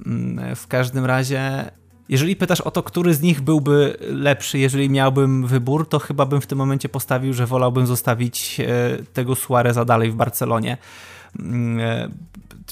Mm, 0.07 0.57
w 0.57 0.67
każdym 0.67 1.05
razie 1.05 1.71
jeżeli 2.09 2.37
pytasz 2.37 2.61
o 2.61 2.71
to, 2.71 2.83
który 2.83 3.15
z 3.15 3.23
nich 3.23 3.41
byłby 3.41 3.97
lepszy, 4.01 4.59
jeżeli 4.59 4.91
miałbym 4.91 5.47
wybór, 5.47 5.89
to 5.89 5.99
chyba 5.99 6.27
bym 6.27 6.41
w 6.41 6.47
tym 6.47 6.59
momencie 6.59 6.89
postawił, 6.89 7.33
że 7.33 7.47
wolałbym 7.47 7.87
zostawić 7.87 8.61
e, 8.61 8.65
tego 9.13 9.35
Suareza 9.35 9.85
dalej 9.85 10.11
w 10.11 10.15
Barcelonie. 10.15 10.77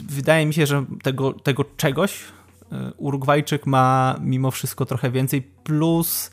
Wydaje 0.09 0.47
mi 0.47 0.55
się, 0.55 0.67
że 0.67 0.85
tego, 1.03 1.33
tego 1.33 1.65
czegoś 1.77 2.23
e, 2.73 2.93
Urugwajczyk 2.97 3.67
ma 3.67 4.17
mimo 4.21 4.51
wszystko 4.51 4.87
trochę 4.87 5.11
więcej, 5.11 5.43
plus 5.43 6.31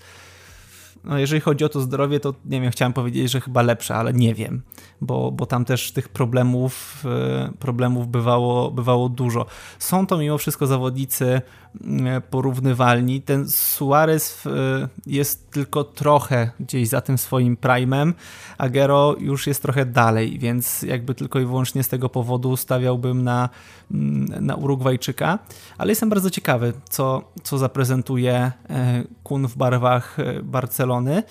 no 1.08 1.18
jeżeli 1.18 1.42
chodzi 1.42 1.66
o 1.66 1.70
to 1.70 1.82
zdrowie, 1.82 2.20
to 2.20 2.34
nie 2.46 2.62
wiem, 2.62 2.72
chciałem 2.72 2.94
powiedzieć, 2.94 3.32
że 3.32 3.42
chyba 3.42 3.62
lepsze, 3.62 3.96
ale 3.96 4.14
nie 4.14 4.34
wiem, 4.34 4.62
bo, 5.02 5.32
bo 5.32 5.46
tam 5.46 5.66
też 5.66 5.92
tych 5.92 6.10
problemów, 6.10 7.04
e, 7.06 7.52
problemów 7.60 8.08
bywało, 8.08 8.72
bywało 8.72 9.10
dużo. 9.10 9.46
Są 9.80 10.08
to 10.08 10.18
mimo 10.18 10.38
wszystko 10.38 10.68
zawodnicy 10.68 11.42
porównywalni. 12.30 13.22
Ten 13.22 13.50
Suarez 13.50 14.46
e, 14.46 14.50
jest 15.06 15.52
tylko 15.52 15.84
trochę 15.84 16.52
gdzieś 16.60 16.88
za 16.88 17.02
tym 17.02 17.18
swoim 17.18 17.58
primem, 17.58 18.14
a 18.58 18.70
Gero 18.70 19.16
już 19.20 19.48
jest 19.48 19.62
trochę 19.62 19.86
dalej, 19.86 20.40
więc 20.40 20.82
jakby 20.82 21.16
tylko 21.16 21.40
i 21.40 21.46
wyłącznie 21.46 21.84
z 21.84 21.88
tego 21.88 22.10
powodu 22.10 22.58
stawiałbym 22.58 23.24
na, 23.24 23.50
mm, 23.92 24.46
na 24.46 24.56
Urugwajczyka, 24.56 25.40
ale 25.78 25.92
jestem 25.92 26.10
bardzo 26.10 26.30
ciekawy, 26.30 26.74
co, 26.90 27.32
co 27.44 27.58
zaprezentuje 27.58 28.52
Kun 29.24 29.48
w 29.48 29.58
barwach 29.58 30.18
Barcelony. 30.44 31.24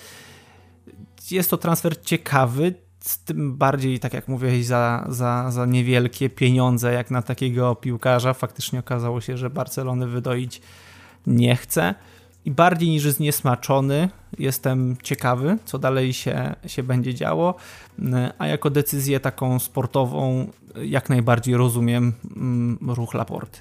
Jest 1.31 1.49
to 1.49 1.57
transfer 1.57 2.01
ciekawy, 2.01 2.73
tym 3.15 3.57
bardziej, 3.57 3.99
tak 3.99 4.13
jak 4.13 4.27
mówiłeś, 4.27 4.65
za, 4.65 5.05
za, 5.09 5.51
za 5.51 5.65
niewielkie 5.65 6.29
pieniądze, 6.29 6.93
jak 6.93 7.11
na 7.11 7.21
takiego 7.21 7.75
piłkarza. 7.75 8.33
Faktycznie 8.33 8.79
okazało 8.79 9.21
się, 9.21 9.37
że 9.37 9.49
Barcelony 9.49 10.07
wydoić 10.07 10.61
nie 11.27 11.55
chce. 11.55 11.95
I 12.45 12.51
bardziej 12.51 12.89
niż 12.89 13.03
zniesmaczony, 13.03 14.09
jestem 14.39 14.97
ciekawy, 15.03 15.57
co 15.65 15.79
dalej 15.79 16.13
się, 16.13 16.55
się 16.67 16.83
będzie 16.83 17.13
działo. 17.13 17.55
A 18.37 18.47
jako 18.47 18.69
decyzję 18.69 19.19
taką 19.19 19.59
sportową, 19.59 20.47
jak 20.83 21.09
najbardziej 21.09 21.57
rozumiem 21.57 22.13
mm, 22.35 22.77
ruch 22.87 23.13
Laporty. 23.13 23.59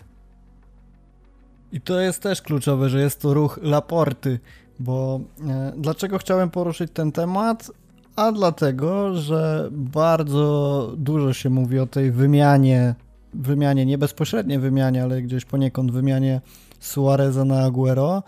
I 1.73 1.81
to 1.81 2.01
jest 2.01 2.23
też 2.23 2.43
kluczowe, 2.43 2.89
że 2.89 3.01
jest 3.01 3.21
to 3.21 3.35
ruch 3.35 3.59
Laporty, 3.63 4.39
bo 4.79 5.21
e, 5.49 5.73
dlaczego 5.77 6.19
chciałem 6.19 6.51
poruszyć 6.51 6.91
ten 6.95 7.13
temat? 7.13 7.71
A 8.17 8.33
dlatego, 8.33 9.15
że 9.15 9.69
bardzo 9.73 10.93
dużo 10.97 11.33
się 11.33 11.51
mówi 11.51 11.79
o 11.79 11.87
tej 11.87 12.13
wymianie, 12.13 12.95
wymianie, 13.35 13.87
nie 13.87 13.99
bezpośredniej 13.99 14.59
wymianie, 14.59 15.03
ale 15.03 15.23
gdzieś 15.23 15.45
poniekąd 15.45 15.93
wymianie 15.93 16.41
Suareza 16.81 17.45
na 17.45 17.65
Aguero. 17.65 18.23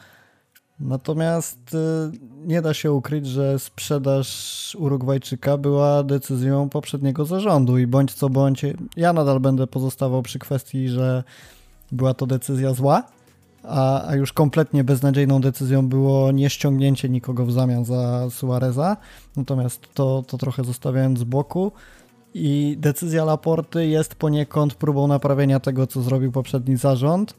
Natomiast 0.80 1.74
y, 1.74 1.78
nie 2.46 2.62
da 2.62 2.74
się 2.74 2.92
ukryć, 2.92 3.26
że 3.26 3.58
sprzedaż 3.58 4.76
Urugwajczyka 4.80 5.56
była 5.56 6.02
decyzją 6.02 6.68
poprzedniego 6.68 7.24
zarządu 7.24 7.78
i 7.78 7.86
bądź 7.86 8.14
co 8.14 8.28
bądź, 8.28 8.62
ja 8.96 9.12
nadal 9.12 9.40
będę 9.40 9.66
pozostawał 9.66 10.22
przy 10.22 10.38
kwestii, 10.38 10.88
że 10.88 11.24
była 11.92 12.14
to 12.14 12.26
decyzja 12.26 12.74
zła, 12.74 13.02
a, 13.68 14.08
a 14.08 14.16
już 14.16 14.32
kompletnie 14.32 14.84
beznadziejną 14.84 15.40
decyzją 15.40 15.88
było 15.88 16.32
nie 16.32 16.50
ściągnięcie 16.50 17.08
nikogo 17.08 17.46
w 17.46 17.52
zamian 17.52 17.84
za 17.84 18.30
Suareza. 18.30 18.96
Natomiast 19.36 19.94
to, 19.94 20.24
to 20.26 20.38
trochę 20.38 20.64
zostawiając 20.64 21.18
z 21.18 21.24
boku. 21.24 21.72
I 22.34 22.76
decyzja 22.78 23.24
Laporty 23.24 23.86
jest 23.86 24.14
poniekąd 24.14 24.74
próbą 24.74 25.06
naprawienia 25.06 25.60
tego, 25.60 25.86
co 25.86 26.02
zrobił 26.02 26.32
poprzedni 26.32 26.76
zarząd, 26.76 27.34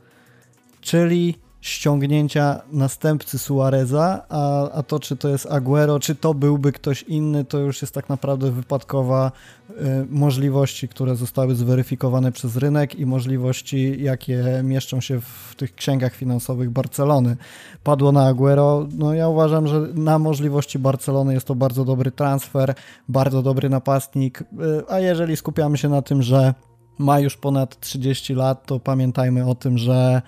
czyli 0.81 1.35
ściągnięcia 1.61 2.61
następcy 2.71 3.39
Suareza, 3.39 4.25
a, 4.29 4.71
a 4.71 4.83
to 4.83 4.99
czy 4.99 5.15
to 5.15 5.29
jest 5.29 5.51
Aguero, 5.51 5.99
czy 5.99 6.15
to 6.15 6.33
byłby 6.33 6.71
ktoś 6.71 7.03
inny, 7.03 7.45
to 7.45 7.57
już 7.59 7.81
jest 7.81 7.93
tak 7.93 8.09
naprawdę 8.09 8.51
wypadkowa 8.51 9.31
y, 9.69 9.73
możliwości, 10.09 10.87
które 10.87 11.15
zostały 11.15 11.55
zweryfikowane 11.55 12.31
przez 12.31 12.55
rynek 12.55 12.95
i 12.95 13.05
możliwości, 13.05 14.03
jakie 14.03 14.43
mieszczą 14.63 15.01
się 15.01 15.21
w 15.21 15.55
tych 15.57 15.75
księgach 15.75 16.15
finansowych 16.15 16.69
Barcelony. 16.69 17.37
Padło 17.83 18.11
na 18.11 18.25
Aguero, 18.25 18.87
no 18.97 19.13
ja 19.13 19.27
uważam, 19.27 19.67
że 19.67 19.79
na 19.93 20.19
możliwości 20.19 20.79
Barcelony 20.79 21.33
jest 21.33 21.47
to 21.47 21.55
bardzo 21.55 21.85
dobry 21.85 22.11
transfer, 22.11 22.73
bardzo 23.09 23.41
dobry 23.41 23.69
napastnik, 23.69 24.41
y, 24.41 24.45
a 24.89 24.99
jeżeli 24.99 25.37
skupiamy 25.37 25.77
się 25.77 25.89
na 25.89 26.01
tym, 26.01 26.21
że 26.21 26.53
ma 26.99 27.19
już 27.19 27.37
ponad 27.37 27.79
30 27.79 28.33
lat, 28.33 28.65
to 28.65 28.79
pamiętajmy 28.79 29.45
o 29.45 29.55
tym, 29.55 29.77
że 29.77 30.21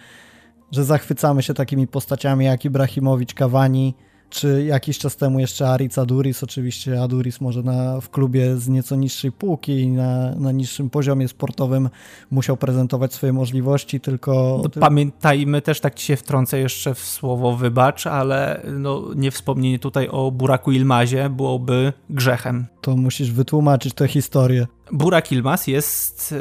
że 0.71 0.83
zachwycamy 0.83 1.43
się 1.43 1.53
takimi 1.53 1.87
postaciami 1.87 2.45
jak 2.45 2.65
Ibrahimowicz, 2.65 3.33
Cavani, 3.33 3.93
czy 4.31 4.63
jakiś 4.65 4.99
czas 4.99 5.15
temu 5.15 5.39
jeszcze 5.39 5.69
Aric 5.69 5.97
Aduris, 5.97 6.43
oczywiście 6.43 7.01
Aduris 7.01 7.41
może 7.41 7.63
na, 7.63 8.01
w 8.01 8.09
klubie 8.09 8.57
z 8.57 8.67
nieco 8.67 8.95
niższej 8.95 9.31
półki 9.31 9.79
i 9.79 9.87
na, 9.87 10.35
na 10.35 10.51
niższym 10.51 10.89
poziomie 10.89 11.27
sportowym 11.27 11.89
musiał 12.31 12.57
prezentować 12.57 13.13
swoje 13.13 13.33
możliwości, 13.33 13.99
tylko... 13.99 14.61
No, 14.63 14.69
pamiętajmy 14.81 15.61
też, 15.61 15.79
tak 15.79 15.95
ci 15.95 16.05
się 16.05 16.15
wtrącę 16.15 16.59
jeszcze 16.59 16.95
w 16.95 16.99
słowo 16.99 17.55
wybacz, 17.55 18.07
ale 18.07 18.61
no, 18.71 19.03
nie 19.15 19.31
wspomnienie 19.31 19.79
tutaj 19.79 20.07
o 20.07 20.31
Buraku 20.31 20.71
Ilmazie 20.71 21.29
byłoby 21.29 21.93
grzechem. 22.09 22.65
To 22.81 22.95
musisz 22.97 23.31
wytłumaczyć 23.31 23.93
tę 23.93 24.07
historię. 24.07 24.67
Burak 24.91 25.31
Ilmaz 25.31 25.67
jest 25.67 26.33
e, 26.33 26.35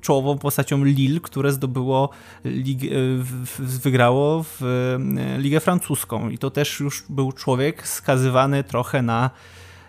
czołową 0.00 0.38
postacią 0.38 0.84
Lille, 0.84 1.20
które 1.20 1.52
zdobyło, 1.52 2.10
e, 2.44 2.50
wygrało 3.58 4.42
w 4.42 4.62
e, 4.62 5.38
Ligę 5.38 5.60
Francuską 5.60 6.28
i 6.28 6.38
to 6.38 6.50
też 6.50 6.80
już 6.80 7.04
był 7.08 7.32
człowiek 7.32 7.88
skazywany 7.88 8.64
trochę 8.64 9.02
na 9.02 9.30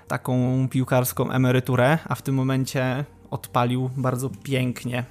taką 0.08 0.67
piłkarską 0.69 1.32
emeryturę, 1.32 1.97
a 2.06 2.15
w 2.15 2.21
tym 2.21 2.36
momencie 2.36 3.06
odpalił 3.32 3.89
bardzo 3.97 4.30
pięknie. 4.43 5.04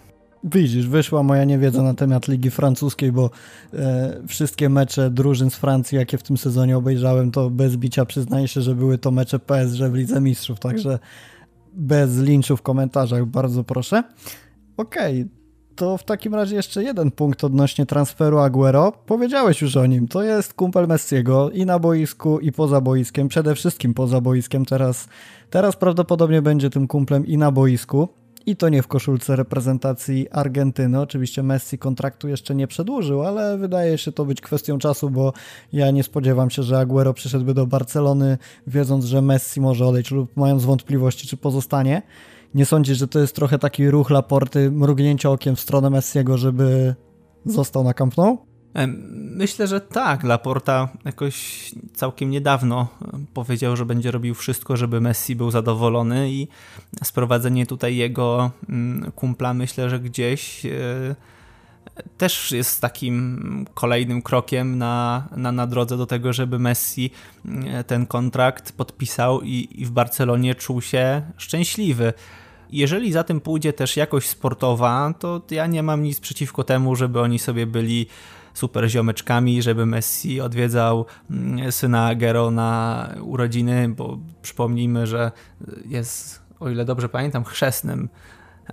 Widzisz, 0.44 0.86
wyszła 0.86 1.22
moja 1.22 1.44
niewiedza 1.44 1.82
na 1.82 1.94
temat 1.94 2.28
Ligi 2.28 2.50
Francuskiej, 2.50 3.12
bo 3.12 3.30
e, 3.74 4.20
wszystkie 4.28 4.68
mecze 4.68 5.10
drużyn 5.10 5.50
z 5.50 5.56
Francji, 5.56 5.98
jakie 5.98 6.18
w 6.18 6.22
tym 6.22 6.36
sezonie 6.36 6.76
obejrzałem, 6.76 7.30
to 7.30 7.50
bez 7.50 7.76
bicia 7.76 8.04
przyznaję 8.04 8.48
się, 8.48 8.60
że 8.60 8.74
były 8.74 8.98
to 8.98 9.10
mecze 9.10 9.38
PSG 9.38 9.80
w 9.90 9.94
Lidze 9.94 10.20
Mistrzów, 10.20 10.60
także 10.60 10.98
bez 11.72 12.18
linczu 12.18 12.56
w 12.56 12.62
komentarzach, 12.62 13.26
bardzo 13.26 13.64
proszę. 13.64 14.02
Okej, 14.76 15.22
okay, 15.22 15.38
to 15.78 15.96
w 15.96 16.04
takim 16.04 16.34
razie 16.34 16.56
jeszcze 16.56 16.82
jeden 16.82 17.10
punkt 17.10 17.44
odnośnie 17.44 17.86
transferu 17.86 18.38
Aguero. 18.38 18.92
Powiedziałeś 18.92 19.62
już 19.62 19.76
o 19.76 19.86
nim, 19.86 20.08
to 20.08 20.22
jest 20.22 20.54
kumpel 20.54 20.86
Messiego 20.86 21.50
i 21.50 21.66
na 21.66 21.78
boisku 21.78 22.38
i 22.40 22.52
poza 22.52 22.80
boiskiem, 22.80 23.28
przede 23.28 23.54
wszystkim 23.54 23.94
poza 23.94 24.20
boiskiem. 24.20 24.64
Teraz, 24.64 25.08
teraz 25.50 25.76
prawdopodobnie 25.76 26.42
będzie 26.42 26.70
tym 26.70 26.86
kumplem 26.86 27.26
i 27.26 27.36
na 27.36 27.50
boisku 27.50 28.08
i 28.48 28.56
to 28.56 28.68
nie 28.68 28.82
w 28.82 28.88
koszulce 28.88 29.36
reprezentacji 29.36 30.28
Argentyny. 30.30 31.00
Oczywiście 31.00 31.42
Messi 31.42 31.78
kontraktu 31.78 32.28
jeszcze 32.28 32.54
nie 32.54 32.66
przedłużył, 32.66 33.22
ale 33.22 33.58
wydaje 33.58 33.98
się 33.98 34.12
to 34.12 34.24
być 34.24 34.40
kwestią 34.40 34.78
czasu, 34.78 35.10
bo 35.10 35.32
ja 35.72 35.90
nie 35.90 36.02
spodziewam 36.02 36.50
się, 36.50 36.62
że 36.62 36.78
Aguero 36.78 37.14
przyszedłby 37.14 37.54
do 37.54 37.66
Barcelony, 37.66 38.38
wiedząc, 38.66 39.04
że 39.04 39.22
Messi 39.22 39.60
może 39.60 39.86
odejść 39.86 40.10
lub 40.10 40.36
mając 40.36 40.64
wątpliwości, 40.64 41.26
czy 41.26 41.36
pozostanie. 41.36 42.02
Nie 42.54 42.66
sądzisz, 42.66 42.98
że 42.98 43.08
to 43.08 43.18
jest 43.18 43.34
trochę 43.34 43.58
taki 43.58 43.90
ruch 43.90 44.10
Laporty, 44.10 44.70
mrugnięcie 44.70 45.30
okiem 45.30 45.56
w 45.56 45.60
stronę 45.60 45.90
Messiego, 45.90 46.38
żeby 46.38 46.94
został 47.44 47.84
na 47.84 47.94
Camp 47.94 48.16
Nou? 48.16 48.47
Myślę, 49.12 49.66
że 49.66 49.80
tak. 49.80 50.24
Laporta 50.24 50.88
jakoś 51.04 51.70
całkiem 51.94 52.30
niedawno 52.30 52.88
powiedział, 53.34 53.76
że 53.76 53.86
będzie 53.86 54.10
robił 54.10 54.34
wszystko, 54.34 54.76
żeby 54.76 55.00
Messi 55.00 55.36
był 55.36 55.50
zadowolony 55.50 56.30
i 56.30 56.48
sprowadzenie 57.04 57.66
tutaj 57.66 57.96
jego 57.96 58.50
mm, 58.68 59.12
kumpla 59.12 59.54
myślę, 59.54 59.90
że 59.90 60.00
gdzieś 60.00 60.66
e, 60.66 60.70
też 62.18 62.52
jest 62.52 62.80
takim 62.80 63.66
kolejnym 63.74 64.22
krokiem 64.22 64.78
na, 64.78 65.28
na, 65.36 65.52
na 65.52 65.66
drodze 65.66 65.96
do 65.96 66.06
tego, 66.06 66.32
żeby 66.32 66.58
Messi 66.58 67.10
e, 67.66 67.84
ten 67.84 68.06
kontrakt 68.06 68.72
podpisał 68.72 69.42
i, 69.42 69.68
i 69.70 69.86
w 69.86 69.90
Barcelonie 69.90 70.54
czuł 70.54 70.82
się 70.82 71.22
szczęśliwy. 71.36 72.12
Jeżeli 72.70 73.12
za 73.12 73.24
tym 73.24 73.40
pójdzie 73.40 73.72
też 73.72 73.96
jakość 73.96 74.28
sportowa, 74.28 75.14
to 75.18 75.42
ja 75.50 75.66
nie 75.66 75.82
mam 75.82 76.02
nic 76.02 76.20
przeciwko 76.20 76.64
temu, 76.64 76.96
żeby 76.96 77.20
oni 77.20 77.38
sobie 77.38 77.66
byli 77.66 78.06
super 78.58 78.90
ziomeczkami, 78.90 79.62
żeby 79.62 79.86
Messi 79.86 80.40
odwiedzał 80.40 81.06
mm, 81.30 81.72
syna 81.72 82.14
Gero 82.14 82.50
na 82.50 83.08
urodziny, 83.22 83.88
bo 83.88 84.18
przypomnijmy, 84.42 85.06
że 85.06 85.32
jest, 85.86 86.42
o 86.60 86.70
ile 86.70 86.84
dobrze 86.84 87.08
pamiętam, 87.08 87.44
chrzestnym 87.44 88.08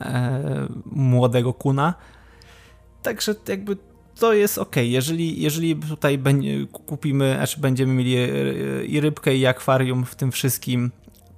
e, 0.01 0.67
młodego 0.85 1.53
Kuna. 1.53 1.93
Także 3.01 3.35
jakby 3.47 3.77
to 4.19 4.33
jest 4.33 4.57
ok. 4.57 4.75
Jeżeli, 4.75 5.41
jeżeli 5.41 5.75
tutaj 5.75 6.19
kupimy, 6.71 7.33
znaczy 7.37 7.59
będziemy 7.59 7.93
mieli 7.93 8.17
e, 8.17 8.29
i 8.85 8.99
rybkę, 8.99 9.35
i 9.35 9.45
akwarium 9.45 10.05
w 10.05 10.15
tym 10.15 10.31
wszystkim, 10.31 10.91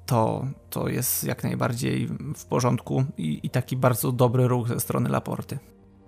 to, 0.05 0.47
to 0.69 0.87
jest 0.87 1.23
jak 1.23 1.43
najbardziej 1.43 2.07
w 2.35 2.45
porządku 2.45 3.03
i, 3.17 3.39
i 3.43 3.49
taki 3.49 3.77
bardzo 3.77 4.11
dobry 4.11 4.47
ruch 4.47 4.67
ze 4.67 4.79
strony 4.79 5.09
Laporty. 5.09 5.59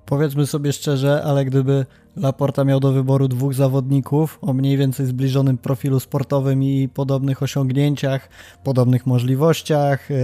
Powiedzmy 0.10 0.48
sobie 0.48 0.74
szczerze, 0.74 1.24
ale 1.24 1.46
gdyby 1.46 1.86
Laporta 2.16 2.64
miał 2.64 2.80
do 2.80 2.92
wyboru 2.92 3.28
dwóch 3.28 3.54
zawodników 3.54 4.40
o 4.42 4.54
mniej 4.54 4.78
więcej 4.78 5.06
zbliżonym 5.06 5.58
profilu 5.58 6.00
sportowym 6.00 6.64
i 6.64 6.90
podobnych 6.94 7.44
osiągnięciach, 7.44 8.30
podobnych 8.64 9.06
możliwościach, 9.06 10.10
yy, 10.10 10.18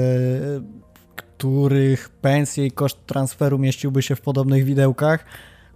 których 1.16 2.10
pensje 2.10 2.66
i 2.66 2.72
koszt 2.72 3.06
transferu 3.06 3.60
mieściłby 3.60 4.02
się 4.02 4.16
w 4.16 4.22
podobnych 4.22 4.64
widełkach, 4.64 5.26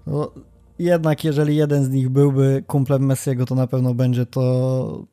no 0.08 0.32
jednak 0.80 1.24
jeżeli 1.24 1.56
jeden 1.56 1.84
z 1.84 1.90
nich 1.90 2.10
byłby 2.10 2.64
kumplem 2.68 3.06
Messiego, 3.06 3.46
to 3.46 3.56
na 3.56 3.68
pewno 3.68 3.94
będzie 3.94 4.26
to 4.26 5.06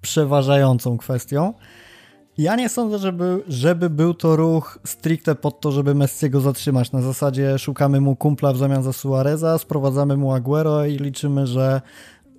przeważającą 0.00 0.98
kwestią. 0.98 1.54
Ja 2.38 2.56
nie 2.56 2.68
sądzę, 2.68 2.98
żeby, 2.98 3.42
żeby 3.48 3.90
był 3.90 4.14
to 4.14 4.36
ruch 4.36 4.78
stricte 4.84 5.34
pod 5.34 5.60
to, 5.60 5.72
żeby 5.72 5.94
Messiego 5.94 6.40
zatrzymać. 6.40 6.92
Na 6.92 7.02
zasadzie 7.02 7.58
szukamy 7.58 8.00
mu 8.00 8.16
kumpla 8.16 8.52
w 8.52 8.56
zamian 8.56 8.82
za 8.82 8.92
Suareza, 8.92 9.58
sprowadzamy 9.58 10.16
mu 10.16 10.32
Aguero 10.32 10.86
i 10.86 10.96
liczymy, 10.96 11.46
że 11.46 11.80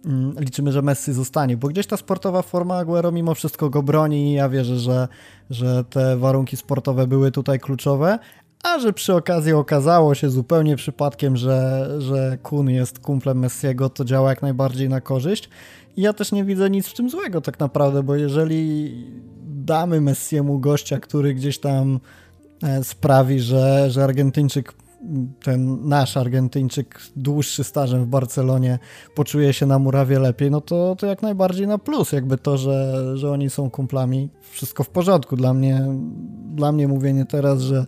mm, 0.05 0.35
liczymy, 0.39 0.71
że 0.71 0.81
Messi 0.81 1.13
zostanie, 1.13 1.57
bo 1.57 1.67
gdzieś 1.67 1.87
ta 1.87 1.97
sportowa 1.97 2.41
forma 2.41 2.77
Aguero 2.77 3.11
mimo 3.11 3.35
wszystko 3.35 3.69
go 3.69 3.83
broni 3.83 4.31
i 4.31 4.33
ja 4.33 4.49
wierzę, 4.49 4.79
że, 4.79 5.07
że 5.49 5.83
te 5.83 6.17
warunki 6.17 6.57
sportowe 6.57 7.07
były 7.07 7.31
tutaj 7.31 7.59
kluczowe, 7.59 8.19
a 8.63 8.79
że 8.79 8.93
przy 8.93 9.13
okazji 9.15 9.53
okazało 9.53 10.15
się 10.15 10.29
zupełnie 10.29 10.75
przypadkiem, 10.75 11.37
że, 11.37 11.89
że 11.99 12.37
Kun 12.43 12.69
jest 12.69 12.99
kumplem 12.99 13.39
Messiego, 13.39 13.89
to 13.89 14.05
działa 14.05 14.29
jak 14.29 14.41
najbardziej 14.41 14.89
na 14.89 15.01
korzyść. 15.01 15.49
I 15.97 16.01
ja 16.01 16.13
też 16.13 16.31
nie 16.31 16.43
widzę 16.43 16.69
nic 16.69 16.87
w 16.87 16.93
tym 16.93 17.09
złego 17.09 17.41
tak 17.41 17.59
naprawdę, 17.59 18.03
bo 18.03 18.15
jeżeli 18.15 18.93
damy 19.65 20.01
Messiemu 20.01 20.59
gościa, 20.59 20.99
który 20.99 21.33
gdzieś 21.33 21.59
tam 21.59 21.99
e, 22.63 22.83
sprawi, 22.83 23.39
że, 23.39 23.91
że 23.91 24.03
Argentyńczyk, 24.03 24.73
ten 25.43 25.87
nasz 25.87 26.17
Argentyńczyk 26.17 27.01
dłuższy 27.15 27.63
stażem 27.63 28.05
w 28.05 28.07
Barcelonie 28.07 28.79
poczuje 29.15 29.53
się 29.53 29.65
na 29.65 29.79
murawie 29.79 30.19
lepiej, 30.19 30.51
no 30.51 30.61
to, 30.61 30.95
to 30.95 31.05
jak 31.05 31.21
najbardziej 31.21 31.67
na 31.67 31.77
plus. 31.77 32.11
Jakby 32.11 32.37
to, 32.37 32.57
że, 32.57 33.03
że 33.17 33.31
oni 33.31 33.49
są 33.49 33.69
kumplami, 33.69 34.29
wszystko 34.51 34.83
w 34.83 34.89
porządku. 34.89 35.35
Dla 35.35 35.53
mnie, 35.53 35.85
dla 36.55 36.71
mnie 36.71 36.87
mówienie 36.87 37.25
teraz, 37.25 37.61
że 37.61 37.85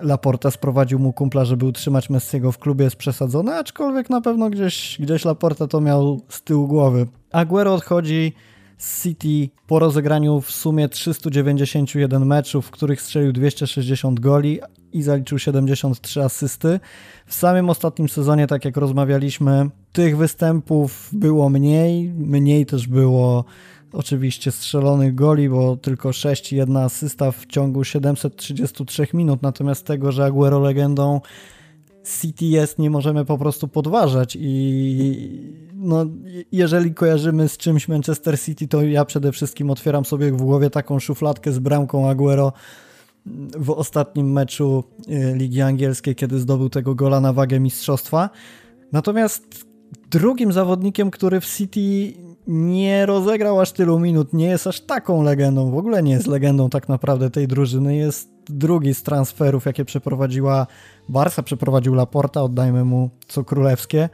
Laporta 0.00 0.50
sprowadził 0.50 0.98
mu 0.98 1.12
kumpla, 1.12 1.44
żeby 1.44 1.66
utrzymać 1.66 2.10
Messiego 2.10 2.52
w 2.52 2.58
klubie 2.58 2.84
jest 2.84 2.96
przesadzone, 2.96 3.58
aczkolwiek 3.58 4.10
na 4.10 4.20
pewno 4.20 4.50
gdzieś, 4.50 4.96
gdzieś 5.00 5.24
Laporta 5.24 5.66
to 5.66 5.80
miał 5.80 6.20
z 6.28 6.42
tyłu 6.42 6.68
głowy. 6.68 7.06
Aguero 7.32 7.74
odchodzi 7.74 8.32
City 8.78 9.48
po 9.66 9.78
rozegraniu 9.78 10.40
w 10.40 10.50
sumie 10.50 10.88
391 10.88 12.26
meczów, 12.26 12.66
w 12.66 12.70
których 12.70 13.00
strzelił 13.00 13.32
260 13.32 14.20
goli 14.20 14.60
i 14.92 15.02
zaliczył 15.02 15.38
73 15.38 16.22
asysty. 16.22 16.80
W 17.26 17.34
samym 17.34 17.70
ostatnim 17.70 18.08
sezonie, 18.08 18.46
tak 18.46 18.64
jak 18.64 18.76
rozmawialiśmy, 18.76 19.70
tych 19.92 20.16
występów 20.16 21.08
było 21.12 21.50
mniej, 21.50 22.08
mniej 22.08 22.66
też 22.66 22.86
było 22.86 23.44
oczywiście 23.92 24.52
strzelonych 24.52 25.14
goli, 25.14 25.48
bo 25.48 25.76
tylko 25.76 26.12
6 26.12 26.52
i 26.52 26.56
1 26.56 26.76
asysta 26.76 27.32
w 27.32 27.46
ciągu 27.46 27.84
733 27.84 29.06
minut, 29.14 29.42
natomiast 29.42 29.86
tego, 29.86 30.12
że 30.12 30.24
Aguero 30.24 30.60
legendą 30.60 31.20
Jest, 32.40 32.78
nie 32.78 32.90
możemy 32.90 33.24
po 33.24 33.38
prostu 33.38 33.68
podważać 33.68 34.36
i 34.40 35.66
no, 35.74 36.06
jeżeli 36.52 36.94
kojarzymy 36.94 37.48
z 37.48 37.56
czymś 37.56 37.88
Manchester 37.88 38.40
City, 38.40 38.68
to 38.68 38.82
ja 38.82 39.04
przede 39.04 39.32
wszystkim 39.32 39.70
otwieram 39.70 40.04
sobie 40.04 40.32
w 40.32 40.36
głowie 40.36 40.70
taką 40.70 40.98
szufladkę 40.98 41.52
z 41.52 41.58
bramką 41.58 42.08
Aguero 42.08 42.52
w 43.58 43.70
ostatnim 43.70 44.32
meczu 44.32 44.84
y, 45.08 45.34
Ligi 45.36 45.60
Angielskiej, 45.60 46.14
kiedy 46.14 46.38
zdobył 46.38 46.68
tego 46.68 46.94
gola 46.94 47.20
na 47.20 47.32
wagę 47.32 47.60
mistrzostwa. 47.60 48.30
Natomiast 48.92 49.66
drugim 50.10 50.52
zawodnikiem, 50.52 51.10
który 51.10 51.40
w 51.40 51.46
City 51.46 52.12
nie 52.46 53.06
rozegrał 53.06 53.60
aż 53.60 53.72
tylu 53.72 53.98
minut, 53.98 54.32
nie 54.32 54.46
jest 54.46 54.66
aż 54.66 54.80
taką 54.80 55.22
legendą, 55.22 55.70
w 55.70 55.78
ogóle 55.78 56.02
nie 56.02 56.12
jest 56.12 56.26
legendą 56.26 56.70
tak 56.70 56.88
naprawdę 56.88 57.30
tej 57.30 57.48
drużyny, 57.48 57.96
jest 57.96 58.35
drugi 58.48 58.94
z 58.94 59.02
transferów, 59.02 59.66
jakie 59.66 59.84
przeprowadziła 59.84 60.66
Barca, 61.08 61.42
przeprowadził 61.42 61.94
Laporta, 61.94 62.42
oddajmy 62.42 62.84
mu 62.84 63.10
co 63.28 63.44
królewskie. 63.44 64.08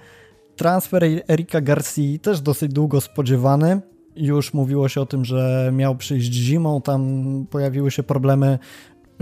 Transfer 0.57 1.05
Erika 1.29 1.61
Garcia 1.61 2.19
też 2.23 2.41
dosyć 2.41 2.73
długo 2.73 3.01
spodziewany, 3.01 3.81
już 4.17 4.55
mówiło 4.55 4.89
się 4.89 5.01
o 5.01 5.07
tym, 5.07 5.25
że 5.25 5.71
miał 5.75 5.97
przyjść 5.97 6.33
zimą, 6.33 6.81
tam 6.83 7.23
pojawiły 7.51 7.91
się 7.91 8.03
problemy, 8.03 8.59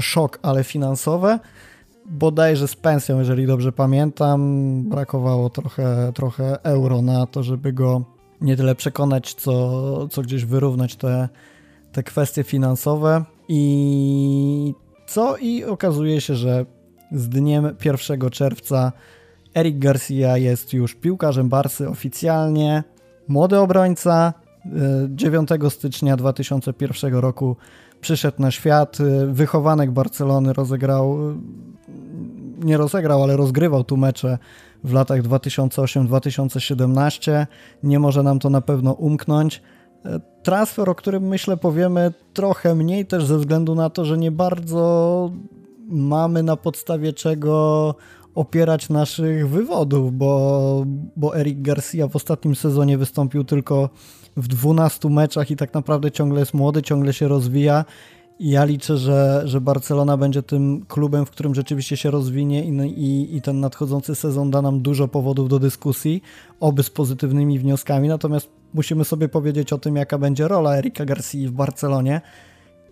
szok, 0.00 0.38
ale 0.42 0.64
finansowe 0.64 1.38
bodajże 2.10 2.68
z 2.68 2.76
pensją, 2.76 3.18
jeżeli 3.18 3.46
dobrze 3.46 3.72
pamiętam. 3.72 4.82
Brakowało 4.88 5.50
trochę, 5.50 6.12
trochę 6.14 6.62
euro 6.62 7.02
na 7.02 7.26
to, 7.26 7.42
żeby 7.42 7.72
go 7.72 8.04
nie 8.40 8.56
tyle 8.56 8.74
przekonać, 8.74 9.34
co, 9.34 10.08
co 10.08 10.22
gdzieś 10.22 10.44
wyrównać 10.44 10.96
te, 10.96 11.28
te 11.92 12.02
kwestie 12.02 12.42
finansowe. 12.42 13.24
I 13.48 14.74
co? 15.10 15.36
I 15.36 15.64
okazuje 15.64 16.20
się, 16.20 16.34
że 16.34 16.66
z 17.12 17.28
dniem 17.28 17.76
1 17.84 18.30
czerwca 18.30 18.92
Eric 19.54 19.78
Garcia 19.78 20.36
jest 20.36 20.72
już 20.72 20.94
piłkarzem 20.94 21.48
Barsy 21.48 21.88
oficjalnie. 21.88 22.84
Młody 23.28 23.58
obrońca 23.58 24.34
9 25.08 25.48
e, 25.52 25.70
stycznia 25.70 26.16
2001 26.16 27.14
roku 27.14 27.56
przyszedł 28.00 28.42
na 28.42 28.50
świat. 28.50 28.98
E, 29.00 29.26
wychowanek 29.26 29.90
Barcelony 29.90 30.52
rozegrał, 30.52 31.30
e, 31.30 31.34
nie 32.64 32.76
rozegrał, 32.76 33.22
ale 33.22 33.36
rozgrywał 33.36 33.84
tu 33.84 33.96
mecze 33.96 34.38
w 34.84 34.92
latach 34.92 35.22
2008-2017. 35.22 37.46
Nie 37.82 37.98
może 37.98 38.22
nam 38.22 38.38
to 38.38 38.50
na 38.50 38.60
pewno 38.60 38.92
umknąć. 38.92 39.62
Transfer, 40.42 40.90
o 40.90 40.94
którym 40.94 41.22
myślę 41.22 41.56
powiemy 41.56 42.12
trochę 42.34 42.74
mniej, 42.74 43.06
też 43.06 43.24
ze 43.24 43.38
względu 43.38 43.74
na 43.74 43.90
to, 43.90 44.04
że 44.04 44.18
nie 44.18 44.30
bardzo 44.30 45.30
mamy 45.88 46.42
na 46.42 46.56
podstawie 46.56 47.12
czego 47.12 47.94
opierać 48.34 48.88
naszych 48.88 49.48
wywodów, 49.48 50.12
bo, 50.12 50.84
bo 51.16 51.36
Eric 51.36 51.62
Garcia 51.62 52.08
w 52.08 52.16
ostatnim 52.16 52.56
sezonie 52.56 52.98
wystąpił 52.98 53.44
tylko 53.44 53.90
w 54.36 54.48
12 54.48 55.08
meczach 55.08 55.50
i 55.50 55.56
tak 55.56 55.74
naprawdę 55.74 56.10
ciągle 56.10 56.40
jest 56.40 56.54
młody, 56.54 56.82
ciągle 56.82 57.12
się 57.12 57.28
rozwija 57.28 57.84
ja 58.40 58.64
liczę, 58.64 58.96
że, 58.96 59.42
że 59.44 59.60
Barcelona 59.60 60.16
będzie 60.16 60.42
tym 60.42 60.84
klubem, 60.88 61.26
w 61.26 61.30
którym 61.30 61.54
rzeczywiście 61.54 61.96
się 61.96 62.10
rozwinie 62.10 62.64
i, 62.64 62.70
i, 63.00 63.36
i 63.36 63.42
ten 63.42 63.60
nadchodzący 63.60 64.14
sezon 64.14 64.50
da 64.50 64.62
nam 64.62 64.80
dużo 64.80 65.08
powodów 65.08 65.48
do 65.48 65.58
dyskusji, 65.58 66.22
oby 66.60 66.82
z 66.82 66.90
pozytywnymi 66.90 67.58
wnioskami. 67.58 68.08
Natomiast 68.08 68.59
musimy 68.74 69.04
sobie 69.04 69.28
powiedzieć 69.28 69.72
o 69.72 69.78
tym, 69.78 69.96
jaka 69.96 70.18
będzie 70.18 70.48
rola 70.48 70.76
Erika 70.76 71.04
Garcia 71.04 71.48
w 71.48 71.50
Barcelonie. 71.50 72.20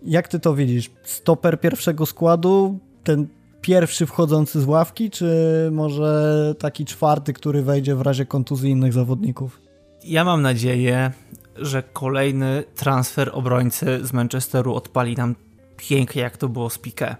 Jak 0.03 0.27
ty 0.27 0.39
to 0.39 0.55
widzisz? 0.55 0.91
Stoper 1.03 1.59
pierwszego 1.59 2.05
składu, 2.05 2.79
ten 3.03 3.27
pierwszy 3.61 4.05
wchodzący 4.05 4.61
z 4.61 4.65
ławki, 4.65 5.09
czy 5.09 5.69
może 5.71 6.55
taki 6.59 6.85
czwarty, 6.85 7.33
który 7.33 7.61
wejdzie 7.61 7.95
w 7.95 8.01
razie 8.01 8.25
kontuzji 8.25 8.71
innych 8.71 8.93
zawodników? 8.93 9.61
Ja 10.03 10.23
mam 10.23 10.41
nadzieję, 10.41 11.11
że 11.55 11.83
kolejny 11.83 12.63
transfer 12.75 13.29
obrońcy 13.33 14.05
z 14.05 14.13
Manchesteru 14.13 14.75
odpali 14.75 15.15
nam 15.15 15.35
pięknie, 15.77 16.21
jak 16.21 16.37
to 16.37 16.49
było 16.49 16.69
z 16.69 16.79
Piqué. 16.79 17.15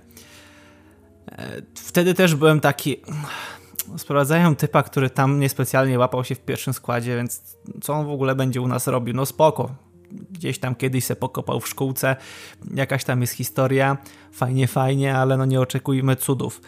E, 1.31 1.61
wtedy 1.75 2.13
też 2.13 2.35
byłem 2.35 2.59
taki. 2.59 2.97
Sprowadzają 3.97 4.55
typa, 4.55 4.83
który 4.83 5.09
tam 5.09 5.39
niespecjalnie 5.39 5.99
łapał 5.99 6.23
się 6.23 6.35
w 6.35 6.39
pierwszym 6.39 6.73
składzie, 6.73 7.15
więc 7.15 7.57
co 7.81 7.93
on 7.93 8.05
w 8.05 8.09
ogóle 8.09 8.35
będzie 8.35 8.61
u 8.61 8.67
nas 8.67 8.87
robił? 8.87 9.15
No 9.15 9.25
spoko. 9.25 9.71
Gdzieś 10.31 10.59
tam 10.59 10.75
kiedyś 10.75 11.05
se 11.05 11.15
pokopał 11.15 11.59
w 11.59 11.67
szkółce, 11.67 12.15
jakaś 12.73 13.03
tam 13.03 13.21
jest 13.21 13.33
historia, 13.33 13.97
fajnie, 14.31 14.67
fajnie, 14.67 15.15
ale 15.15 15.37
no 15.37 15.45
nie 15.45 15.61
oczekujmy 15.61 16.15
cudów 16.15 16.61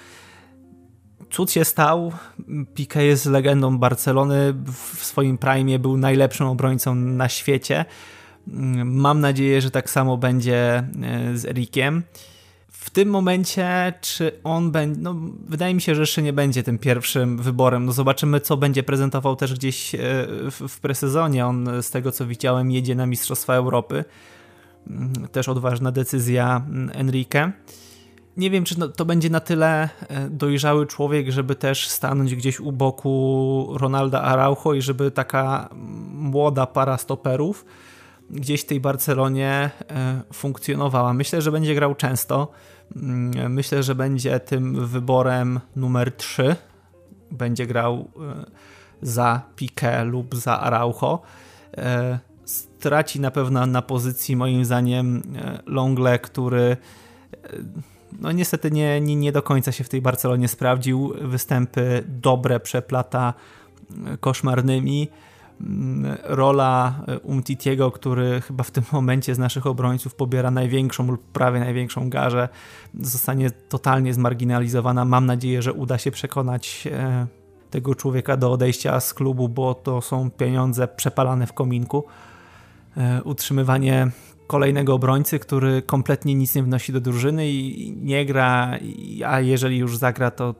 cud 1.31 1.51
się 1.51 1.65
stał. 1.65 2.11
Piqué 2.75 2.99
jest 2.99 3.25
legendą 3.25 3.77
Barcelony. 3.77 4.53
W 4.93 5.05
swoim 5.05 5.37
prime 5.37 5.79
był 5.79 5.97
najlepszym 5.97 6.47
obrońcą 6.47 6.95
na 6.95 7.29
świecie. 7.29 7.85
Mam 8.85 9.19
nadzieję, 9.19 9.61
że 9.61 9.71
tak 9.71 9.89
samo 9.89 10.17
będzie 10.17 10.83
e, 11.03 11.37
z 11.37 11.45
Erikiem. 11.45 12.03
Tym 12.93 13.09
momencie, 13.09 13.93
czy 14.01 14.31
on 14.43 14.71
będzie. 14.71 15.01
No, 15.01 15.15
wydaje 15.47 15.73
mi 15.73 15.81
się, 15.81 15.95
że 15.95 16.01
jeszcze 16.01 16.21
nie 16.21 16.33
będzie 16.33 16.63
tym 16.63 16.79
pierwszym 16.79 17.37
wyborem. 17.37 17.85
No, 17.85 17.91
zobaczymy, 17.91 18.39
co 18.39 18.57
będzie 18.57 18.83
prezentował 18.83 19.35
też 19.35 19.53
gdzieś 19.53 19.95
e, 19.95 19.99
w, 20.51 20.67
w 20.69 20.79
presezonie. 20.79 21.45
On, 21.45 21.69
z 21.81 21.91
tego 21.91 22.11
co 22.11 22.27
widziałem, 22.27 22.71
jedzie 22.71 22.95
na 22.95 23.05
Mistrzostwa 23.05 23.53
Europy. 23.53 24.03
Mm, 24.87 25.13
też 25.31 25.49
odważna 25.49 25.91
decyzja 25.91 26.63
mm, 26.67 26.91
Enrique 26.93 27.51
nie 28.37 28.49
wiem, 28.49 28.63
czy 28.63 28.75
to 28.75 29.05
będzie 29.05 29.29
na 29.29 29.39
tyle 29.39 29.89
e, 30.07 30.29
dojrzały 30.29 30.87
człowiek, 30.87 31.29
żeby 31.29 31.55
też 31.55 31.87
stanąć 31.87 32.35
gdzieś 32.35 32.59
u 32.59 32.71
boku 32.71 33.67
Ronalda 33.79 34.21
Araujo 34.21 34.73
i 34.73 34.81
żeby 34.81 35.11
taka 35.11 35.69
młoda 36.13 36.65
para 36.65 36.97
stoperów 36.97 37.65
gdzieś 38.29 38.61
w 38.61 38.65
tej 38.65 38.79
Barcelonie 38.79 39.69
e, 39.89 40.21
funkcjonowała. 40.33 41.13
Myślę, 41.13 41.41
że 41.41 41.51
będzie 41.51 41.75
grał 41.75 41.95
często. 41.95 42.51
Mm, 42.95 43.53
myślę, 43.53 43.83
że 43.83 43.95
będzie 43.95 44.39
tym 44.39 44.87
wyborem 44.87 45.59
numer 45.75 46.11
3. 46.11 46.55
Będzie 47.31 47.67
grał 47.67 47.93
e, 47.95 48.45
za 49.01 49.41
Piqué 49.55 50.05
lub 50.05 50.35
za 50.35 50.59
Araujo. 50.59 51.21
Straci 52.45 53.19
na 53.19 53.31
pewno 53.31 53.65
na 53.65 53.81
pozycji 53.81 54.35
moim 54.35 54.65
zdaniem 54.65 55.21
Longle, 55.65 56.19
który 56.19 56.77
no 58.19 58.31
niestety 58.31 58.71
nie, 58.71 59.01
nie, 59.01 59.15
nie 59.15 59.31
do 59.31 59.43
końca 59.43 59.71
się 59.71 59.83
w 59.83 59.89
tej 59.89 60.01
Barcelonie 60.01 60.47
sprawdził. 60.47 61.13
Występy 61.21 62.03
dobre 62.07 62.59
przeplata 62.59 63.33
e, 64.13 64.17
koszmarnymi. 64.17 65.07
Mm, 65.63 66.17
rola 66.23 67.05
Umtitiego, 67.23 67.91
który 67.91 68.41
chyba 68.41 68.63
w 68.63 68.71
tym 68.71 68.83
momencie 68.91 69.35
z 69.35 69.39
naszych 69.39 69.67
obrońców 69.67 70.15
pobiera 70.15 70.51
największą 70.51 71.07
lub 71.07 71.23
prawie 71.23 71.59
największą 71.59 72.09
garzę, 72.09 72.49
zostanie 72.99 73.51
totalnie 73.51 74.13
zmarginalizowana. 74.13 75.05
Mam 75.05 75.25
nadzieję, 75.25 75.61
że 75.61 75.73
uda 75.73 75.97
się 75.97 76.11
przekonać 76.11 76.87
tego 77.69 77.95
człowieka 77.95 78.37
do 78.37 78.51
odejścia 78.51 78.99
z 78.99 79.13
klubu, 79.13 79.49
bo 79.49 79.73
to 79.73 80.01
są 80.01 80.31
pieniądze 80.31 80.87
przepalane 80.87 81.47
w 81.47 81.53
kominku. 81.53 82.03
Utrzymywanie 83.23 84.11
kolejnego 84.51 84.93
obrońcy, 84.93 85.39
który 85.39 85.81
kompletnie 85.81 86.35
nic 86.35 86.55
nie 86.55 86.63
wnosi 86.63 86.93
do 86.93 87.01
drużyny 87.01 87.49
i 87.49 87.91
nie 88.01 88.25
gra, 88.25 88.77
a 89.25 89.39
jeżeli 89.39 89.77
już 89.77 89.97
zagra, 89.97 90.31
to 90.31 90.55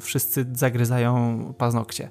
wszyscy 0.00 0.46
zagryzają 0.52 1.38
paznokcie. 1.58 2.10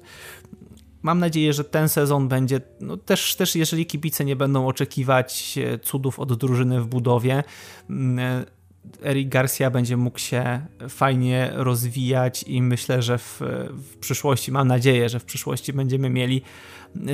Mam 1.02 1.18
nadzieję, 1.18 1.52
że 1.52 1.64
ten 1.64 1.88
sezon 1.88 2.28
będzie, 2.28 2.60
no 2.80 2.96
też, 2.96 3.34
też 3.34 3.56
jeżeli 3.56 3.86
kibice 3.86 4.24
nie 4.24 4.36
będą 4.36 4.66
oczekiwać 4.66 5.58
e, 5.58 5.78
cudów 5.78 6.20
od 6.20 6.34
drużyny 6.34 6.80
w 6.80 6.86
budowie, 6.86 7.44
mm, 7.90 8.18
e, 8.18 8.56
Eric 9.02 9.28
Garcia 9.28 9.70
będzie 9.70 9.96
mógł 9.96 10.18
się 10.18 10.66
fajnie 10.88 11.50
rozwijać 11.54 12.42
i 12.42 12.62
myślę, 12.62 13.02
że 13.02 13.18
w, 13.18 13.40
w, 13.70 13.96
przyszłości, 13.96 14.52
mam 14.52 14.68
nadzieję, 14.68 15.08
że 15.08 15.20
w 15.20 15.24
przyszłości 15.24 15.72
będziemy 15.72 16.10
mieli 16.10 16.42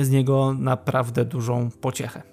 z 0.01 0.09
niego 0.09 0.55
naprawdę 0.59 1.25
dużą 1.25 1.71
pociechę. 1.81 2.23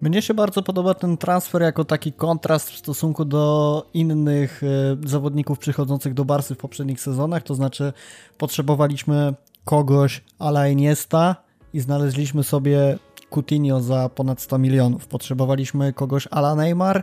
Mnie 0.00 0.22
się 0.22 0.34
bardzo 0.34 0.62
podoba 0.62 0.94
ten 0.94 1.16
transfer 1.16 1.62
jako 1.62 1.84
taki 1.84 2.12
kontrast 2.12 2.70
w 2.70 2.76
stosunku 2.76 3.24
do 3.24 3.86
innych 3.94 4.62
e, 4.62 5.08
zawodników 5.08 5.58
przychodzących 5.58 6.14
do 6.14 6.24
Barsy 6.24 6.54
w 6.54 6.58
poprzednich 6.58 7.00
sezonach, 7.00 7.42
to 7.42 7.54
znaczy 7.54 7.92
potrzebowaliśmy 8.38 9.34
kogoś 9.64 10.24
ala 10.38 10.68
Iniesta 10.68 11.36
i 11.72 11.80
znaleźliśmy 11.80 12.44
sobie 12.44 12.98
Coutinho 13.30 13.80
za 13.80 14.08
ponad 14.08 14.40
100 14.40 14.58
milionów. 14.58 15.06
Potrzebowaliśmy 15.06 15.92
kogoś 15.92 16.28
ala 16.30 16.54
Neymar, 16.54 17.02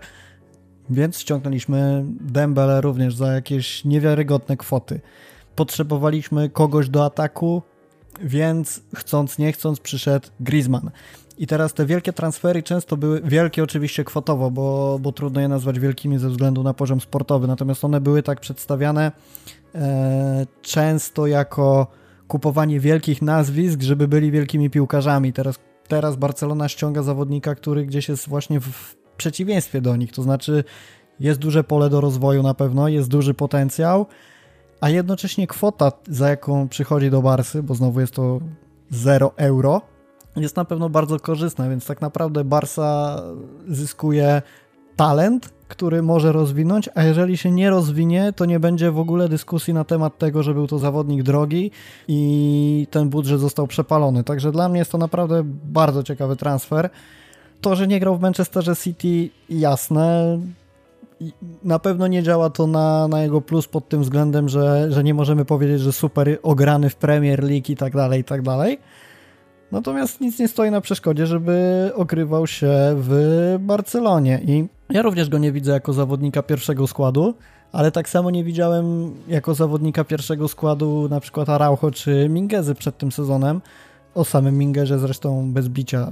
więc 0.90 1.20
ściągnęliśmy 1.20 2.06
Dembele 2.22 2.82
również 2.82 3.16
za 3.16 3.34
jakieś 3.34 3.86
niewiarygodne 3.86 4.58
kwoty. 4.58 5.00
Potrzebowaliśmy 5.56 6.50
kogoś 6.50 6.90
do 6.90 7.06
ataku, 7.06 7.62
więc 8.22 8.82
chcąc 8.96 9.38
nie 9.38 9.52
chcąc 9.52 9.80
przyszedł 9.80 10.28
Griezmann. 10.40 10.92
I 11.38 11.48
teraz 11.48 11.74
te 11.74 11.86
wielkie 11.86 12.14
transfery 12.14 12.64
często 12.64 12.98
były 12.98 13.22
wielkie 13.22 13.64
oczywiście 13.64 14.04
kwotowo, 14.04 14.52
bo, 14.52 15.00
bo 15.02 15.12
trudno 15.12 15.42
je 15.42 15.48
nazwać 15.48 15.80
wielkimi 15.80 16.20
ze 16.20 16.30
względu 16.30 16.64
na 16.64 16.74
poziom 16.74 17.02
sportowy, 17.02 17.48
natomiast 17.48 17.86
one 17.86 18.02
były 18.02 18.24
tak 18.24 18.40
przedstawiane 18.40 19.12
e, 19.76 20.46
często 20.62 21.28
jako 21.28 21.88
kupowanie 22.28 22.80
wielkich 22.80 23.22
nazwisk, 23.22 23.82
żeby 23.82 24.08
byli 24.08 24.32
wielkimi 24.32 24.70
piłkarzami. 24.70 25.34
Teraz, 25.34 25.60
teraz 25.88 26.16
Barcelona 26.16 26.70
ściąga 26.70 27.04
zawodnika, 27.04 27.56
który 27.56 27.86
gdzieś 27.86 28.10
jest 28.10 28.30
właśnie 28.30 28.60
w 28.60 28.96
przeciwieństwie 29.18 29.82
do 29.82 29.96
nich, 29.96 30.12
to 30.12 30.24
znaczy 30.24 30.64
jest 31.20 31.40
duże 31.40 31.64
pole 31.64 31.90
do 31.90 32.02
rozwoju 32.02 32.44
na 32.44 32.54
pewno, 32.54 32.88
jest 32.88 33.10
duży 33.10 33.34
potencjał, 33.34 34.06
a 34.82 34.90
jednocześnie 34.90 35.48
kwota, 35.48 35.92
za 36.10 36.30
jaką 36.30 36.70
przychodzi 36.70 37.10
do 37.10 37.22
Barsy, 37.22 37.64
bo 37.64 37.76
znowu 37.76 38.00
jest 38.00 38.14
to 38.14 38.40
0 38.90 39.32
euro, 39.36 39.82
jest 40.36 40.56
na 40.56 40.66
pewno 40.66 40.90
bardzo 40.90 41.20
korzystna, 41.20 41.70
więc 41.70 41.86
tak 41.86 42.02
naprawdę 42.02 42.44
Barsa 42.44 43.22
zyskuje 43.68 44.42
talent, 44.96 45.54
który 45.68 46.02
może 46.02 46.32
rozwinąć, 46.32 46.90
a 46.96 47.04
jeżeli 47.04 47.38
się 47.38 47.52
nie 47.52 47.70
rozwinie, 47.70 48.34
to 48.36 48.46
nie 48.46 48.60
będzie 48.60 48.92
w 48.92 49.00
ogóle 49.00 49.30
dyskusji 49.30 49.74
na 49.74 49.84
temat 49.84 50.18
tego, 50.18 50.44
że 50.44 50.54
był 50.54 50.68
to 50.68 50.80
zawodnik 50.80 51.24
drogi 51.24 51.72
i 52.08 52.88
ten 52.92 53.10
budżet 53.10 53.40
został 53.40 53.68
przepalony. 53.68 54.24
Także 54.24 54.52
dla 54.52 54.70
mnie 54.70 54.80
jest 54.80 54.92
to 54.92 54.98
naprawdę 54.98 55.42
bardzo 55.64 56.04
ciekawy 56.04 56.36
transfer. 56.36 56.90
To, 57.62 57.76
że 57.76 57.88
nie 57.88 58.00
grał 58.00 58.18
w 58.18 58.22
Manchesterze 58.22 58.76
City, 58.76 59.30
jasne. 59.50 60.40
Na 61.64 61.80
pewno 61.80 62.08
nie 62.08 62.24
działa 62.24 62.50
to 62.50 62.68
na, 62.68 63.08
na 63.08 63.24
jego 63.24 63.42
plus 63.42 63.68
pod 63.68 63.90
tym 63.90 64.02
względem, 64.02 64.50
że, 64.50 64.92
że 64.92 65.04
nie 65.04 65.14
możemy 65.14 65.46
powiedzieć, 65.46 65.82
że 65.82 65.94
super 65.94 66.40
ograny 66.44 66.90
w 66.90 66.96
Premier 66.96 67.44
League 67.44 67.72
i 67.72 67.76
tak 67.76 67.94
dalej, 67.96 68.22
i 68.22 68.24
tak 68.24 68.42
dalej 68.42 68.80
Natomiast 69.72 70.22
nic 70.22 70.40
nie 70.40 70.48
stoi 70.48 70.72
na 70.72 70.82
przeszkodzie, 70.82 71.28
żeby 71.28 71.92
okrywał 71.96 72.48
się 72.48 72.72
w 72.96 73.56
Barcelonie 73.60 74.42
i 74.48 74.68
ja 74.90 75.02
również 75.02 75.30
go 75.30 75.38
nie 75.38 75.52
widzę 75.52 75.72
jako 75.72 75.94
zawodnika 75.94 76.44
pierwszego 76.44 76.88
składu, 76.88 77.34
ale 77.72 77.92
tak 77.92 78.10
samo 78.10 78.32
nie 78.32 78.44
widziałem 78.44 79.14
jako 79.28 79.54
zawodnika 79.54 80.04
pierwszego 80.04 80.48
składu 80.48 81.08
na 81.10 81.20
przykład 81.20 81.50
Araujo 81.50 81.92
czy 81.92 82.30
Mingezy 82.30 82.76
przed 82.76 82.98
tym 82.98 83.12
sezonem. 83.12 83.62
O 84.16 84.26
samym 84.26 84.58
Mingerze 84.58 85.00
zresztą 85.00 85.52
bez 85.54 85.70
bicia 85.70 86.12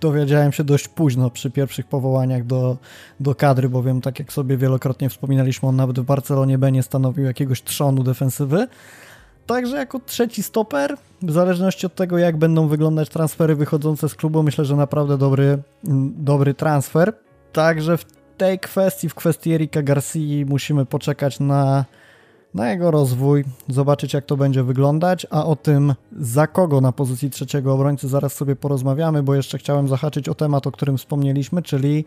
dowiedziałem 0.00 0.52
się 0.52 0.64
dość 0.64 0.88
późno 0.88 1.30
przy 1.30 1.50
pierwszych 1.50 1.86
powołaniach 1.86 2.46
do, 2.46 2.76
do 3.20 3.34
kadry, 3.34 3.68
bowiem 3.68 4.00
tak 4.00 4.18
jak 4.18 4.32
sobie 4.32 4.56
wielokrotnie 4.56 5.08
wspominaliśmy, 5.08 5.68
on 5.68 5.76
nawet 5.76 6.00
w 6.00 6.02
Barcelonie 6.02 6.58
B 6.58 6.72
nie 6.72 6.82
stanowił 6.82 7.24
jakiegoś 7.24 7.62
trzonu 7.62 8.02
defensywy. 8.02 8.66
Także 9.46 9.76
jako 9.76 10.00
trzeci 10.06 10.42
stoper, 10.42 10.96
w 11.22 11.32
zależności 11.32 11.86
od 11.86 11.94
tego, 11.94 12.18
jak 12.18 12.36
będą 12.36 12.68
wyglądać 12.68 13.08
transfery 13.08 13.56
wychodzące 13.56 14.08
z 14.08 14.14
klubu, 14.14 14.42
myślę, 14.42 14.64
że 14.64 14.76
naprawdę 14.76 15.18
dobry, 15.18 15.58
dobry 16.16 16.54
transfer. 16.54 17.12
Także 17.52 17.96
w 17.96 18.04
tej 18.36 18.58
kwestii, 18.58 19.08
w 19.08 19.14
kwestii 19.14 19.52
Erika 19.52 19.82
Garcia 19.82 20.46
musimy 20.46 20.86
poczekać 20.86 21.40
na, 21.40 21.84
na 22.54 22.70
jego 22.70 22.90
rozwój, 22.90 23.44
zobaczyć 23.68 24.14
jak 24.14 24.24
to 24.24 24.36
będzie 24.36 24.62
wyglądać, 24.62 25.26
a 25.30 25.44
o 25.44 25.56
tym 25.56 25.94
za 26.20 26.46
kogo 26.46 26.80
na 26.80 26.92
pozycji 26.92 27.30
trzeciego 27.30 27.74
obrońcy 27.74 28.08
zaraz 28.08 28.32
sobie 28.32 28.56
porozmawiamy, 28.56 29.22
bo 29.22 29.34
jeszcze 29.34 29.58
chciałem 29.58 29.88
zahaczyć 29.88 30.28
o 30.28 30.34
temat, 30.34 30.66
o 30.66 30.72
którym 30.72 30.98
wspomnieliśmy, 30.98 31.62
czyli 31.62 32.04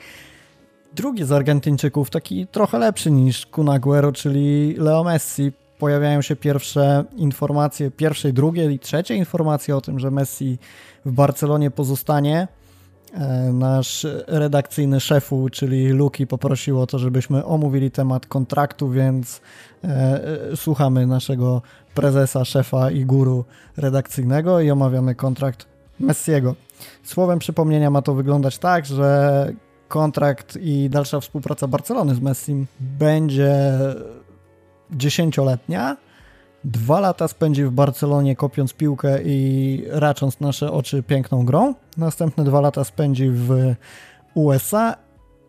drugi 0.96 1.24
z 1.24 1.32
Argentyńczyków, 1.32 2.10
taki 2.10 2.48
trochę 2.48 2.80
lepszy 2.80 3.12
niż 3.12 3.46
Kun 3.46 3.70
Aguero, 3.70 4.12
czyli 4.12 4.76
Leo 4.78 5.04
Messi 5.04 5.52
pojawiają 5.80 6.22
się 6.22 6.36
pierwsze 6.36 7.04
informacje, 7.16 7.92
pierwsze, 7.92 8.34
drugie 8.34 8.72
i 8.72 8.80
trzecie 8.80 9.16
informacje 9.16 9.76
o 9.76 9.82
tym, 9.82 10.00
że 10.00 10.12
Messi 10.12 10.58
w 11.06 11.12
Barcelonie 11.12 11.72
pozostanie. 11.72 12.48
E, 13.14 13.54
nasz 13.54 14.08
redakcyjny 14.28 15.00
szefu, 15.00 15.50
czyli 15.50 15.88
Luki, 15.88 16.28
poprosił 16.28 16.82
o 16.82 16.88
to, 16.88 17.00
żebyśmy 17.00 17.46
omówili 17.46 17.92
temat 17.92 18.26
kontraktu, 18.26 18.90
więc 18.90 19.42
e, 19.84 19.88
e, 19.88 20.56
słuchamy 20.56 21.08
naszego 21.08 21.62
prezesa, 21.96 22.46
szefa 22.46 22.92
i 22.92 23.06
guru 23.06 23.46
redakcyjnego 23.78 24.60
i 24.62 24.72
omawiamy 24.72 25.16
kontrakt 25.16 25.66
Messiego. 26.00 26.56
Słowem 27.04 27.40
przypomnienia 27.40 27.90
ma 27.90 28.02
to 28.02 28.14
wyglądać 28.14 28.58
tak, 28.58 28.86
że 28.86 29.52
kontrakt 29.88 30.58
i 30.62 30.90
dalsza 30.90 31.20
współpraca 31.20 31.68
Barcelony 31.68 32.16
z 32.16 32.20
Messim 32.20 32.66
będzie 32.80 33.80
dziesięcioletnia. 34.92 35.98
Dwa 36.64 37.00
lata 37.00 37.28
spędzi 37.28 37.64
w 37.64 37.72
Barcelonie 37.72 38.36
kopiąc 38.36 38.74
piłkę 38.74 39.20
i 39.24 39.84
racząc 39.90 40.40
nasze 40.40 40.72
oczy 40.72 41.04
piękną 41.04 41.46
grą. 41.46 41.74
Następne 41.98 42.44
dwa 42.44 42.62
lata 42.62 42.84
spędzi 42.84 43.30
w 43.30 43.76
USA 44.34 44.96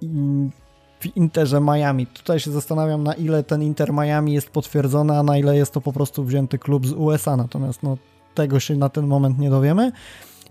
i 0.01 0.09
w 1.01 1.17
Interze 1.17 1.61
Miami. 1.61 2.07
Tutaj 2.07 2.41
się 2.41 2.51
zastanawiam, 2.51 3.03
na 3.03 3.15
ile 3.15 3.43
ten 3.43 3.63
Inter 3.63 3.93
Miami 3.93 4.33
jest 4.33 4.51
potwierdzony, 4.51 5.19
a 5.19 5.23
na 5.23 5.39
ile 5.39 5.57
jest 5.57 5.73
to 5.73 5.81
po 5.81 5.93
prostu 5.93 6.25
wzięty 6.25 6.59
klub 6.59 6.87
z 6.87 6.93
USA. 6.93 7.37
Natomiast 7.37 7.83
no, 7.83 7.97
tego 8.35 8.61
się 8.61 8.77
na 8.77 8.89
ten 8.89 9.07
moment 9.07 9.39
nie 9.39 9.51
dowiemy. 9.51 9.93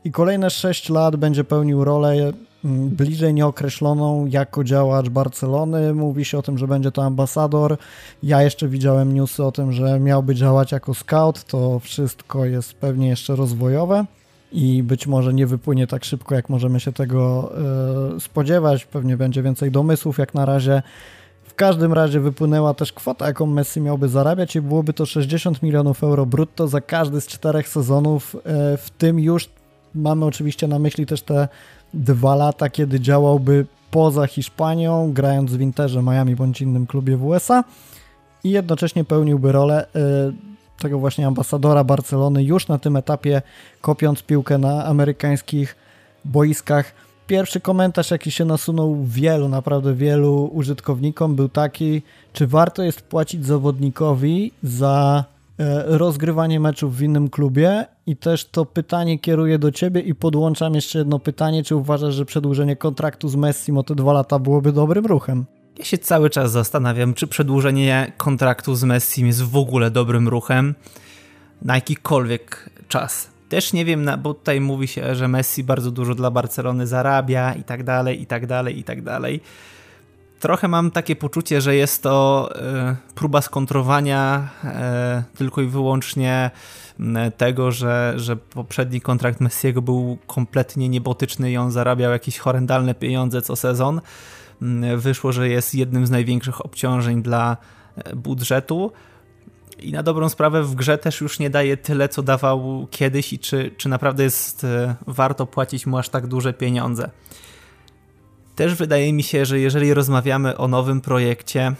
I 0.03 0.11
kolejne 0.11 0.49
6 0.49 0.89
lat 0.89 1.15
będzie 1.15 1.43
pełnił 1.43 1.83
rolę 1.83 2.33
bliżej 2.67 3.33
nieokreśloną 3.33 4.25
jako 4.25 4.63
działacz 4.63 5.09
Barcelony. 5.09 5.93
Mówi 5.93 6.25
się 6.25 6.37
o 6.37 6.41
tym, 6.41 6.57
że 6.57 6.67
będzie 6.67 6.91
to 6.91 7.03
ambasador. 7.03 7.77
Ja 8.23 8.43
jeszcze 8.43 8.67
widziałem 8.67 9.13
newsy 9.13 9.43
o 9.43 9.51
tym, 9.51 9.71
że 9.71 9.99
miałby 9.99 10.35
działać 10.35 10.71
jako 10.71 10.93
scout. 10.93 11.43
To 11.43 11.79
wszystko 11.79 12.45
jest 12.45 12.73
pewnie 12.73 13.07
jeszcze 13.07 13.35
rozwojowe 13.35 14.05
i 14.51 14.83
być 14.83 15.07
może 15.07 15.33
nie 15.33 15.47
wypłynie 15.47 15.87
tak 15.87 16.05
szybko, 16.05 16.35
jak 16.35 16.49
możemy 16.49 16.79
się 16.79 16.93
tego 16.93 17.51
e, 18.15 18.19
spodziewać. 18.19 18.85
Pewnie 18.85 19.17
będzie 19.17 19.43
więcej 19.43 19.71
domysłów 19.71 20.17
jak 20.17 20.33
na 20.33 20.45
razie. 20.45 20.81
W 21.43 21.55
każdym 21.55 21.93
razie 21.93 22.19
wypłynęła 22.19 22.73
też 22.73 22.93
kwota, 22.93 23.27
jaką 23.27 23.45
Messi 23.45 23.81
miałby 23.81 24.09
zarabiać 24.09 24.55
i 24.55 24.61
byłoby 24.61 24.93
to 24.93 25.05
60 25.05 25.63
milionów 25.63 26.03
euro 26.03 26.25
brutto 26.25 26.67
za 26.67 26.81
każdy 26.81 27.21
z 27.21 27.27
czterech 27.27 27.67
sezonów, 27.67 28.35
e, 28.35 28.77
w 28.77 28.89
tym 28.89 29.19
już 29.19 29.49
mamy 29.95 30.25
oczywiście 30.25 30.67
na 30.67 30.79
myśli 30.79 31.05
też 31.05 31.21
te 31.21 31.47
dwa 31.93 32.35
lata, 32.35 32.69
kiedy 32.69 32.99
działałby 32.99 33.65
poza 33.91 34.27
Hiszpanią, 34.27 35.13
grając 35.13 35.53
w 35.53 35.61
Interze 35.61 36.03
Miami 36.03 36.35
bądź 36.35 36.61
innym 36.61 36.87
klubie 36.87 37.17
w 37.17 37.25
USA 37.25 37.63
i 38.43 38.51
jednocześnie 38.51 39.03
pełniłby 39.03 39.51
rolę 39.51 39.85
y, 39.85 40.79
tego 40.79 40.99
właśnie 40.99 41.27
ambasadora 41.27 41.83
Barcelony 41.83 42.43
już 42.43 42.67
na 42.67 42.77
tym 42.77 42.95
etapie, 42.95 43.41
kopiąc 43.81 44.23
piłkę 44.23 44.57
na 44.57 44.85
amerykańskich 44.85 45.75
boiskach. 46.25 46.91
Pierwszy 47.27 47.61
komentarz, 47.61 48.11
jaki 48.11 48.31
się 48.31 48.45
nasunął 48.45 49.03
wielu, 49.03 49.49
naprawdę 49.49 49.93
wielu 49.93 50.49
użytkownikom, 50.53 51.35
był 51.35 51.49
taki, 51.49 52.01
czy 52.33 52.47
warto 52.47 52.83
jest 52.83 53.01
płacić 53.01 53.45
zawodnikowi 53.45 54.51
za 54.63 55.25
rozgrywanie 55.85 56.59
meczów 56.59 56.97
w 56.97 57.01
innym 57.01 57.29
klubie 57.29 57.85
i 58.05 58.17
też 58.17 58.49
to 58.49 58.65
pytanie 58.65 59.19
kieruję 59.19 59.59
do 59.59 59.71
ciebie 59.71 60.01
i 60.01 60.15
podłączam 60.15 60.75
jeszcze 60.75 60.99
jedno 60.99 61.19
pytanie, 61.19 61.63
czy 61.63 61.75
uważasz, 61.75 62.15
że 62.15 62.25
przedłużenie 62.25 62.75
kontraktu 62.75 63.29
z 63.29 63.35
Messi 63.35 63.71
o 63.71 63.83
te 63.83 63.95
dwa 63.95 64.13
lata 64.13 64.39
byłoby 64.39 64.71
dobrym 64.71 65.05
ruchem? 65.05 65.45
Ja 65.79 65.85
się 65.85 65.97
cały 65.97 66.29
czas 66.29 66.51
zastanawiam, 66.51 67.13
czy 67.13 67.27
przedłużenie 67.27 68.11
kontraktu 68.17 68.75
z 68.75 68.83
Messi 68.83 69.25
jest 69.25 69.43
w 69.43 69.57
ogóle 69.57 69.91
dobrym 69.91 70.27
ruchem 70.27 70.75
na 71.61 71.75
jakikolwiek 71.75 72.69
czas. 72.87 73.29
Też 73.49 73.73
nie 73.73 73.85
wiem, 73.85 74.09
bo 74.23 74.33
tutaj 74.33 74.61
mówi 74.61 74.87
się, 74.87 75.15
że 75.15 75.27
Messi 75.27 75.63
bardzo 75.63 75.91
dużo 75.91 76.15
dla 76.15 76.31
Barcelony 76.31 76.87
zarabia 76.87 77.53
i 77.53 77.63
tak 77.63 77.83
dalej, 77.83 78.21
i 78.21 78.25
tak 78.25 78.47
dalej, 78.47 78.79
i 78.79 78.83
tak 78.83 79.01
dalej. 79.01 79.41
Trochę 80.39 80.67
mam 80.67 80.91
takie 80.91 81.15
poczucie, 81.15 81.61
że 81.61 81.75
jest 81.75 82.03
to 82.03 82.49
e, 82.55 82.95
próba 83.15 83.41
skontrowania 83.41 84.49
e, 84.63 85.23
tylko 85.37 85.61
i 85.61 85.67
wyłącznie 85.67 86.51
tego, 87.37 87.71
że, 87.71 88.13
że 88.15 88.35
poprzedni 88.35 89.01
kontrakt 89.01 89.41
Messiego 89.41 89.81
był 89.81 90.17
kompletnie 90.27 90.89
niebotyczny 90.89 91.51
i 91.51 91.57
on 91.57 91.71
zarabiał 91.71 92.11
jakieś 92.11 92.37
horrendalne 92.37 92.95
pieniądze 92.95 93.41
co 93.41 93.55
sezon. 93.55 94.01
Wyszło, 94.97 95.31
że 95.31 95.49
jest 95.49 95.75
jednym 95.75 96.07
z 96.07 96.11
największych 96.11 96.65
obciążeń 96.65 97.21
dla 97.21 97.57
e, 97.95 98.15
budżetu 98.15 98.91
i 99.79 99.91
na 99.91 100.03
dobrą 100.03 100.29
sprawę 100.29 100.63
w 100.63 100.75
grze 100.75 100.97
też 100.97 101.21
już 101.21 101.39
nie 101.39 101.49
daje 101.49 101.77
tyle, 101.77 102.09
co 102.09 102.23
dawał 102.23 102.87
kiedyś 102.91 103.33
i 103.33 103.39
czy, 103.39 103.71
czy 103.77 103.89
naprawdę 103.89 104.23
jest 104.23 104.65
warto 105.07 105.45
płacić 105.45 105.85
mu 105.85 105.97
aż 105.97 106.09
tak 106.09 106.27
duże 106.27 106.53
pieniądze. 106.53 107.09
Też 108.57 108.75
wydaje 108.75 109.13
mi 109.13 109.23
się, 109.23 109.45
że 109.45 109.59
jeżeli 109.59 109.93
rozmawiamy 109.93 110.57
o 110.57 110.67
nowym 110.67 111.01
projekcie, 111.01 111.75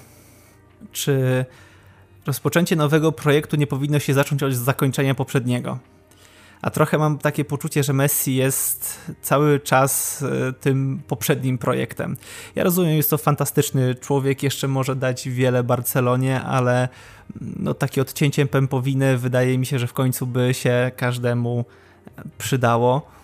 czy 0.91 1.45
rozpoczęcie 2.25 2.75
nowego 2.75 3.11
projektu 3.11 3.55
nie 3.55 3.67
powinno 3.67 3.99
się 3.99 4.13
zacząć 4.13 4.43
od 4.43 4.53
zakończenia 4.53 5.15
poprzedniego. 5.15 5.79
A 6.61 6.69
trochę 6.69 6.97
mam 6.97 7.17
takie 7.17 7.45
poczucie, 7.45 7.83
że 7.83 7.93
Messi 7.93 8.35
jest 8.35 8.99
cały 9.21 9.59
czas 9.59 10.23
e, 10.23 10.53
tym 10.53 11.01
poprzednim 11.07 11.57
projektem. 11.57 12.17
Ja 12.55 12.63
rozumiem, 12.63 12.97
jest 12.97 13.09
to 13.09 13.17
fantastyczny 13.17 13.95
człowiek, 13.95 14.43
jeszcze 14.43 14.67
może 14.67 14.95
dać 14.95 15.29
wiele 15.29 15.63
Barcelonie, 15.63 16.41
ale 16.41 16.89
no, 17.41 17.73
takie 17.73 18.01
odcięcie 18.01 18.45
pępowiny 18.45 19.17
wydaje 19.17 19.57
mi 19.57 19.65
się, 19.65 19.79
że 19.79 19.87
w 19.87 19.93
końcu 19.93 20.27
by 20.27 20.53
się 20.53 20.91
każdemu 20.97 21.65
przydało. 22.37 23.16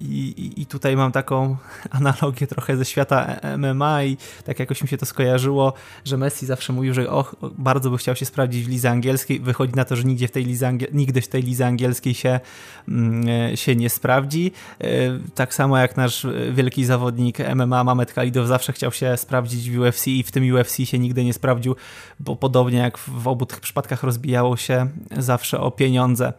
I, 0.00 0.52
I, 0.56 0.66
tutaj 0.66 0.96
mam 0.96 1.12
taką 1.12 1.56
analogię 1.90 2.46
trochę 2.46 2.76
ze 2.76 2.84
świata 2.84 3.36
MMA 3.58 4.04
i 4.04 4.16
tak 4.44 4.58
jakoś 4.58 4.82
mi 4.82 4.88
się 4.88 4.98
to 4.98 5.06
skojarzyło, 5.06 5.72
że 6.04 6.16
Messi 6.16 6.46
zawsze 6.46 6.72
mówił, 6.72 6.94
że 6.94 7.10
och, 7.10 7.36
bardzo 7.58 7.90
by 7.90 7.98
chciał 7.98 8.16
się 8.16 8.26
sprawdzić 8.26 8.64
w 8.64 8.68
lidze 8.68 8.90
angielskiej. 8.90 9.40
Wychodzi 9.40 9.74
na 9.74 9.84
to, 9.84 9.96
że 9.96 10.04
nigdzie 10.04 10.28
w 10.28 10.30
tej 10.30 10.44
lidze, 10.44 10.72
nigdy 10.92 11.20
w 11.20 11.28
tej 11.28 11.42
lidze 11.42 11.66
angielskiej 11.66 12.14
się, 12.14 12.40
mm, 12.88 13.56
się 13.56 13.76
nie 13.76 13.90
sprawdzi. 13.90 14.52
E, 14.80 14.86
tak 15.34 15.54
samo 15.54 15.78
jak 15.78 15.96
nasz 15.96 16.26
wielki 16.52 16.84
zawodnik 16.84 17.38
MMA 17.54 17.84
Mamet 17.84 18.12
Khalidow 18.12 18.46
zawsze 18.46 18.72
chciał 18.72 18.92
się 18.92 19.16
sprawdzić 19.16 19.70
w 19.70 19.78
UFC 19.78 20.06
i 20.06 20.22
w 20.22 20.30
tym 20.30 20.54
UFC 20.54 20.76
się 20.84 20.98
nigdy 20.98 21.24
nie 21.24 21.32
sprawdził, 21.32 21.76
bo 22.20 22.36
podobnie 22.36 22.78
jak 22.78 22.98
w 22.98 23.28
obu 23.28 23.46
tych 23.46 23.60
przypadkach 23.60 24.02
rozbijało 24.02 24.56
się 24.56 24.88
zawsze 25.16 25.60
o 25.60 25.70
pieniądze. 25.70 26.32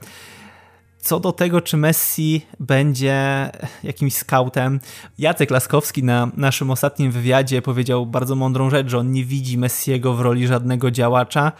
Co 1.01 1.19
do 1.19 1.31
tego, 1.31 1.61
czy 1.61 1.77
Messi 1.77 2.45
będzie 2.59 3.49
jakimś 3.83 4.13
scoutem, 4.13 4.79
Jacek 5.17 5.51
Laskowski 5.51 6.03
na 6.03 6.31
naszym 6.37 6.71
ostatnim 6.71 7.11
wywiadzie 7.11 7.61
powiedział 7.61 8.05
bardzo 8.05 8.35
mądrą 8.35 8.69
rzecz, 8.69 8.87
że 8.87 8.97
on 8.97 9.11
nie 9.11 9.25
widzi 9.25 9.57
Messiego 9.57 10.13
w 10.13 10.21
roli 10.21 10.47
żadnego 10.47 10.91
działacza, 10.91 11.51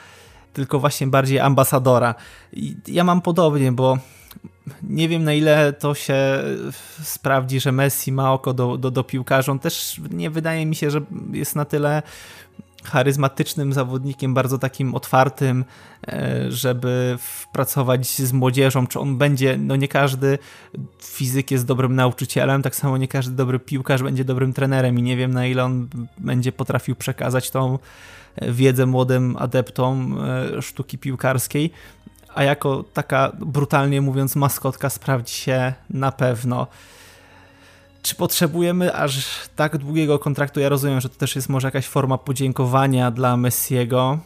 tylko 0.53 0.79
właśnie 0.79 1.07
bardziej 1.07 1.39
ambasadora. 1.39 2.15
I 2.53 2.75
ja 2.87 3.03
mam 3.03 3.21
podobnie, 3.21 3.71
bo 3.71 3.97
nie 4.83 5.09
wiem 5.09 5.23
na 5.23 5.33
ile 5.33 5.73
to 5.73 5.93
się 5.93 6.15
sprawdzi, 7.03 7.59
że 7.59 7.71
Messi 7.71 8.11
ma 8.11 8.33
oko 8.33 8.53
do, 8.53 8.77
do, 8.77 8.91
do 8.91 9.03
piłkarzy. 9.03 9.51
On 9.51 9.59
też 9.59 10.01
nie 10.11 10.29
wydaje 10.29 10.65
mi 10.65 10.75
się, 10.75 10.91
że 10.91 11.01
jest 11.33 11.55
na 11.55 11.65
tyle 11.65 12.01
charyzmatycznym 12.83 13.73
zawodnikiem, 13.73 14.33
bardzo 14.33 14.57
takim 14.57 14.95
otwartym, 14.95 15.65
e, 16.07 16.51
żeby 16.51 17.17
pracować 17.51 18.07
z 18.07 18.33
młodzieżą, 18.33 18.87
czy 18.87 18.99
on 18.99 19.17
będzie, 19.17 19.57
no 19.57 19.75
nie 19.75 19.87
każdy 19.87 20.37
fizyk 21.03 21.51
jest 21.51 21.65
dobrym 21.65 21.95
nauczycielem, 21.95 22.61
tak 22.61 22.75
samo 22.75 22.97
nie 22.97 23.07
każdy 23.07 23.35
dobry 23.35 23.59
piłkarz 23.59 24.03
będzie 24.03 24.25
dobrym 24.25 24.53
trenerem 24.53 24.99
i 24.99 25.01
nie 25.01 25.17
wiem 25.17 25.33
na 25.33 25.45
ile 25.45 25.63
on 25.63 25.87
będzie 26.17 26.51
potrafił 26.51 26.95
przekazać 26.95 27.51
tą 27.51 27.79
e, 28.35 28.51
wiedzę 28.51 28.85
młodym 28.85 29.35
adeptom 29.39 30.17
e, 30.57 30.61
sztuki 30.61 30.97
piłkarskiej, 30.97 31.71
a 32.35 32.43
jako 32.43 32.83
taka 32.93 33.31
brutalnie 33.39 34.01
mówiąc 34.01 34.35
maskotka 34.35 34.89
sprawdzi 34.89 35.33
się 35.33 35.73
na 35.89 36.11
pewno. 36.11 36.67
Czy 38.01 38.15
potrzebujemy 38.15 38.95
aż 38.95 39.27
tak 39.55 39.77
długiego 39.77 40.19
kontraktu? 40.19 40.59
Ja 40.59 40.69
rozumiem, 40.69 41.01
że 41.01 41.09
to 41.09 41.15
też 41.15 41.35
jest 41.35 41.49
może 41.49 41.67
jakaś 41.67 41.87
forma 41.87 42.17
podziękowania 42.17 43.11
dla 43.11 43.37
Messiego, 43.37 44.19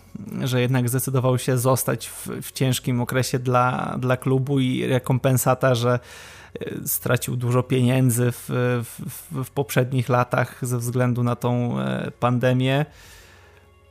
że 0.44 0.62
jednak 0.62 0.90
zdecydował 0.90 1.38
się 1.38 1.58
zostać 1.58 2.08
w, 2.08 2.28
w 2.42 2.52
ciężkim 2.52 3.02
okresie 3.02 3.40
dla, 3.40 3.96
dla 4.00 4.18
klubu 4.18 4.60
i 4.60 4.86
rekompensata, 4.86 5.76
że 5.76 6.00
e, 6.60 6.88
stracił 6.88 7.36
dużo 7.36 7.64
pieniędzy 7.64 8.32
w, 8.32 8.50
w, 8.84 9.44
w 9.46 9.52
poprzednich 9.52 10.10
latach 10.10 10.60
ze 10.62 10.78
względu 10.78 11.24
na 11.24 11.36
tą 11.36 11.80
e, 11.80 12.12
pandemię 12.20 12.86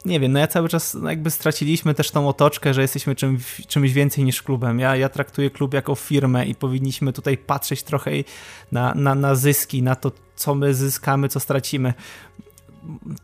nie 0.04 0.20
wiem, 0.20 0.32
no 0.32 0.38
ja 0.38 0.46
cały 0.46 0.68
czas 0.68 0.96
jakby 1.08 1.30
straciliśmy 1.30 1.94
też 1.94 2.10
tą 2.10 2.28
otoczkę, 2.28 2.74
że 2.74 2.82
jesteśmy 2.82 3.14
czym, 3.14 3.38
czymś 3.68 3.92
więcej 3.92 4.24
niż 4.24 4.42
klubem. 4.42 4.78
Ja, 4.80 4.96
ja 4.96 5.08
traktuję 5.08 5.50
klub 5.50 5.74
jako 5.74 5.94
firmę 5.94 6.46
i 6.46 6.54
powinniśmy 6.54 7.12
tutaj 7.12 7.38
patrzeć 7.38 7.82
trochę 7.82 8.10
na, 8.72 8.94
na, 8.94 9.14
na 9.14 9.34
zyski, 9.34 9.82
na 9.82 9.94
to, 9.94 10.12
co 10.36 10.54
my 10.54 10.74
zyskamy, 10.74 11.28
co 11.28 11.40
stracimy. 11.40 11.94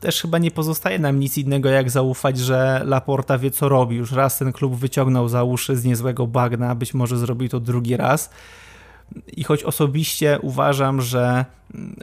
Też 0.00 0.22
chyba 0.22 0.38
nie 0.38 0.50
pozostaje 0.50 0.98
nam 0.98 1.20
nic 1.20 1.38
innego, 1.38 1.68
jak 1.68 1.90
zaufać, 1.90 2.38
że 2.38 2.82
Laporta 2.84 3.38
wie, 3.38 3.50
co 3.50 3.68
robi. 3.68 3.96
Już 3.96 4.12
raz 4.12 4.38
ten 4.38 4.52
klub 4.52 4.76
wyciągnął 4.76 5.28
za 5.28 5.44
uszy 5.44 5.76
z 5.76 5.84
niezłego 5.84 6.26
bagna, 6.26 6.74
być 6.74 6.94
może 6.94 7.18
zrobił 7.18 7.48
to 7.48 7.60
drugi 7.60 7.96
raz 7.96 8.30
i 9.36 9.44
choć 9.44 9.62
osobiście 9.62 10.38
uważam, 10.42 11.00
że 11.00 11.44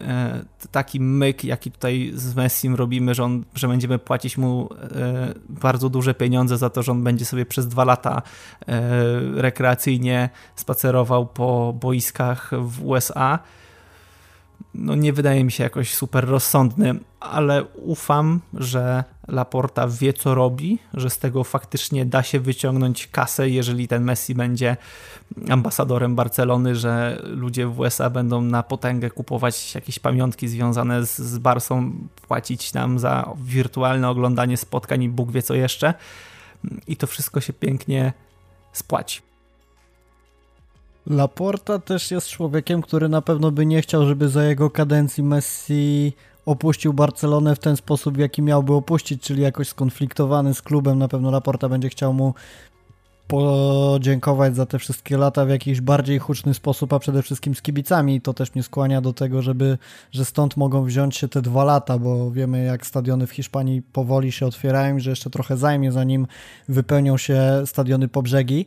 e, 0.01 0.43
taki 0.71 0.99
myk, 0.99 1.43
jaki 1.43 1.71
tutaj 1.71 2.11
z 2.15 2.35
Messim 2.35 2.75
robimy, 2.75 3.15
że, 3.15 3.23
on, 3.23 3.43
że 3.55 3.67
będziemy 3.67 3.99
płacić 3.99 4.37
mu 4.37 4.69
e, 4.73 5.33
bardzo 5.49 5.89
duże 5.89 6.13
pieniądze 6.13 6.57
za 6.57 6.69
to, 6.69 6.83
że 6.83 6.91
on 6.91 7.03
będzie 7.03 7.25
sobie 7.25 7.45
przez 7.45 7.67
dwa 7.67 7.85
lata 7.85 8.21
e, 8.67 8.81
rekreacyjnie 9.41 10.29
spacerował 10.55 11.25
po 11.25 11.73
boiskach 11.79 12.51
w 12.59 12.85
USA, 12.85 13.39
no 14.73 14.95
nie 14.95 15.13
wydaje 15.13 15.43
mi 15.43 15.51
się 15.51 15.63
jakoś 15.63 15.93
super 15.93 16.27
rozsądny, 16.27 16.99
ale 17.19 17.63
ufam, 17.63 18.41
że 18.53 19.03
Laporta 19.27 19.87
wie 19.87 20.13
co 20.13 20.35
robi, 20.35 20.79
że 20.93 21.09
z 21.09 21.19
tego 21.19 21.43
faktycznie 21.43 22.05
da 22.05 22.23
się 22.23 22.39
wyciągnąć 22.39 23.07
kasę, 23.07 23.49
jeżeli 23.49 23.87
ten 23.87 24.03
Messi 24.03 24.35
będzie 24.35 24.77
ambasadorem 25.49 26.15
Barcelony, 26.15 26.75
że 26.75 27.21
ludzie 27.23 27.67
w 27.67 27.79
USA 27.79 28.09
będą 28.09 28.41
na 28.41 28.63
potęgę 28.63 29.09
kupować 29.09 29.75
jakieś 29.75 29.99
pamiątki 29.99 30.47
związane 30.47 31.05
z, 31.05 31.17
z 31.17 31.37
Barsą, 31.37 31.91
płacić 32.27 32.73
nam 32.73 32.99
za 32.99 33.33
wirtualne 33.37 34.09
oglądanie 34.09 34.57
spotkań 34.57 35.03
i 35.03 35.09
Bóg 35.09 35.31
wie 35.31 35.41
co 35.41 35.53
jeszcze. 35.53 35.93
I 36.87 36.97
to 36.97 37.07
wszystko 37.07 37.41
się 37.41 37.53
pięknie 37.53 38.13
spłaci. 38.73 39.21
Laporta 41.07 41.79
też 41.79 42.11
jest 42.11 42.27
człowiekiem, 42.27 42.81
który 42.81 43.09
na 43.09 43.21
pewno 43.21 43.51
by 43.51 43.65
nie 43.65 43.81
chciał, 43.81 44.05
żeby 44.05 44.29
za 44.29 44.43
jego 44.43 44.69
kadencji 44.69 45.23
Messi 45.23 46.13
opuścił 46.45 46.93
Barcelonę 46.93 47.55
w 47.55 47.59
ten 47.59 47.77
sposób, 47.77 48.15
w 48.15 48.19
jaki 48.19 48.41
miałby 48.41 48.73
opuścić, 48.73 49.21
czyli 49.21 49.41
jakoś 49.41 49.67
skonfliktowany 49.67 50.53
z 50.53 50.61
klubem. 50.61 50.99
Na 50.99 51.07
pewno 51.07 51.31
Laporta 51.31 51.69
będzie 51.69 51.89
chciał 51.89 52.13
mu 52.13 52.33
podziękować 53.27 54.55
za 54.55 54.65
te 54.65 54.79
wszystkie 54.79 55.17
lata 55.17 55.45
w 55.45 55.49
jakiś 55.49 55.81
bardziej 55.81 56.19
huczny 56.19 56.53
sposób, 56.53 56.93
a 56.93 56.99
przede 56.99 57.21
wszystkim 57.21 57.55
z 57.55 57.61
kibicami. 57.61 58.21
To 58.21 58.33
też 58.33 58.55
mnie 58.55 58.63
skłania 58.63 59.01
do 59.01 59.13
tego, 59.13 59.41
żeby, 59.41 59.77
że 60.11 60.25
stąd 60.25 60.57
mogą 60.57 60.83
wziąć 60.83 61.17
się 61.17 61.27
te 61.27 61.41
dwa 61.41 61.63
lata, 61.63 61.97
bo 61.99 62.31
wiemy 62.31 62.63
jak 62.63 62.85
stadiony 62.85 63.27
w 63.27 63.31
Hiszpanii 63.31 63.81
powoli 63.81 64.31
się 64.31 64.45
otwierają, 64.45 64.99
że 64.99 65.09
jeszcze 65.09 65.29
trochę 65.29 65.57
zajmie, 65.57 65.91
zanim 65.91 66.27
wypełnią 66.69 67.17
się 67.17 67.41
stadiony 67.65 68.07
po 68.07 68.21
brzegi. 68.21 68.65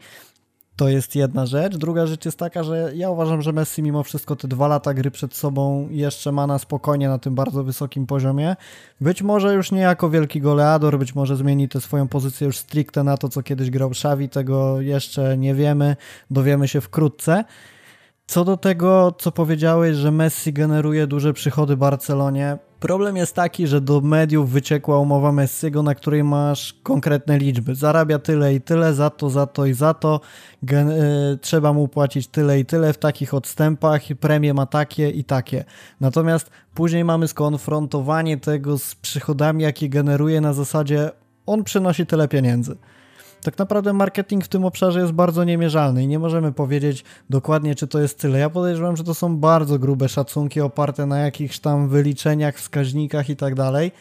To 0.79 0.89
jest 0.89 1.17
jedna 1.17 1.47
rzecz. 1.47 1.77
Druga 1.77 2.07
rzecz 2.07 2.25
jest 2.25 2.39
taka, 2.39 2.63
że 2.63 2.93
ja 2.95 3.11
uważam, 3.11 3.43
że 3.43 3.53
Messi 3.53 3.83
mimo 3.83 4.03
wszystko 4.03 4.37
te 4.37 4.49
dwa 4.49 4.69
lata 4.69 4.95
gry 4.95 5.11
przed 5.11 5.35
sobą 5.35 5.89
jeszcze 5.91 6.33
ma 6.33 6.47
na 6.47 6.59
spokojnie 6.59 7.09
na 7.09 7.19
tym 7.19 7.35
bardzo 7.35 7.65
wysokim 7.65 8.07
poziomie. 8.07 8.57
Być 9.01 9.23
może 9.23 9.55
już 9.55 9.73
nie 9.73 9.81
jako 9.81 10.11
wielki 10.11 10.41
goleador, 10.41 10.99
być 10.99 11.15
może 11.15 11.37
zmieni 11.37 11.69
tę 11.69 11.81
swoją 11.81 12.09
pozycję 12.09 12.47
już 12.47 12.59
stricte 12.59 13.05
na 13.05 13.17
to, 13.17 13.29
co 13.29 13.43
kiedyś 13.43 13.71
grał 13.71 13.91
Xavi, 13.91 14.29
tego 14.29 14.81
jeszcze 14.81 15.39
nie 15.39 15.55
wiemy, 15.55 15.97
dowiemy 16.31 16.69
się 16.69 16.81
wkrótce. 16.81 17.45
Co 18.27 18.45
do 18.45 18.57
tego, 18.57 19.15
co 19.19 19.33
powiedziałeś, 19.33 19.97
że 19.97 20.11
Messi 20.11 20.53
generuje 20.53 21.07
duże 21.07 21.33
przychody 21.33 21.77
Barcelonie, 21.77 22.59
Problem 22.81 23.17
jest 23.17 23.35
taki, 23.35 23.67
że 23.67 23.81
do 23.81 24.01
mediów 24.01 24.51
wyciekła 24.51 24.99
umowa 24.99 25.33
Messiego, 25.33 25.83
na 25.83 25.95
której 25.95 26.25
masz 26.25 26.75
konkretne 26.83 27.39
liczby. 27.39 27.75
Zarabia 27.75 28.19
tyle 28.19 28.55
i 28.55 28.61
tyle, 28.61 28.95
za 28.95 29.11
to, 29.11 29.31
za 29.31 29.47
to 29.47 29.67
i 29.67 29.75
za 29.75 29.95
to. 29.95 30.21
Gen- 30.63 30.91
y, 30.91 31.39
trzeba 31.41 31.73
mu 31.73 31.89
płacić 31.89 32.29
tyle 32.29 32.61
i 32.61 32.65
tyle 32.65 32.93
w 32.93 32.99
takich 32.99 33.35
odstępach, 33.35 34.03
premie 34.21 34.55
ma 34.55 34.67
takie 34.67 35.11
i 35.11 35.25
takie. 35.25 35.65
Natomiast 36.01 36.51
później 36.75 37.05
mamy 37.05 37.29
skonfrontowanie 37.29 38.37
tego 38.37 38.79
z 38.79 38.95
przychodami, 38.95 39.63
jakie 39.63 39.89
generuje 39.89 40.41
na 40.41 40.53
zasadzie 40.53 41.11
on 41.47 41.65
przynosi 41.65 42.07
tyle 42.07 42.29
pieniędzy 42.29 42.77
tak 43.43 43.59
naprawdę 43.59 43.93
marketing 43.93 44.45
w 44.45 44.49
tym 44.49 44.65
obszarze 44.65 45.01
jest 45.01 45.13
bardzo 45.13 45.45
niemierzalny 45.45 46.03
i 46.03 46.07
nie 46.07 46.19
możemy 46.19 46.53
powiedzieć 46.53 47.05
dokładnie, 47.31 47.75
czy 47.75 47.87
to 47.87 48.01
jest 48.01 48.19
tyle. 48.19 48.39
Ja 48.39 48.51
podejrzewam, 48.51 48.97
że 48.97 49.05
to 49.05 49.15
są 49.15 49.37
bardzo 49.37 49.79
grube 49.79 50.09
szacunki 50.09 50.61
oparte 50.61 51.07
na 51.07 51.19
jakichś 51.19 51.59
tam 51.59 51.89
wyliczeniach, 51.89 52.57
wskaźnikach 52.57 53.31
i 53.31 53.37
tak 53.37 53.55
dalej. 53.55 53.93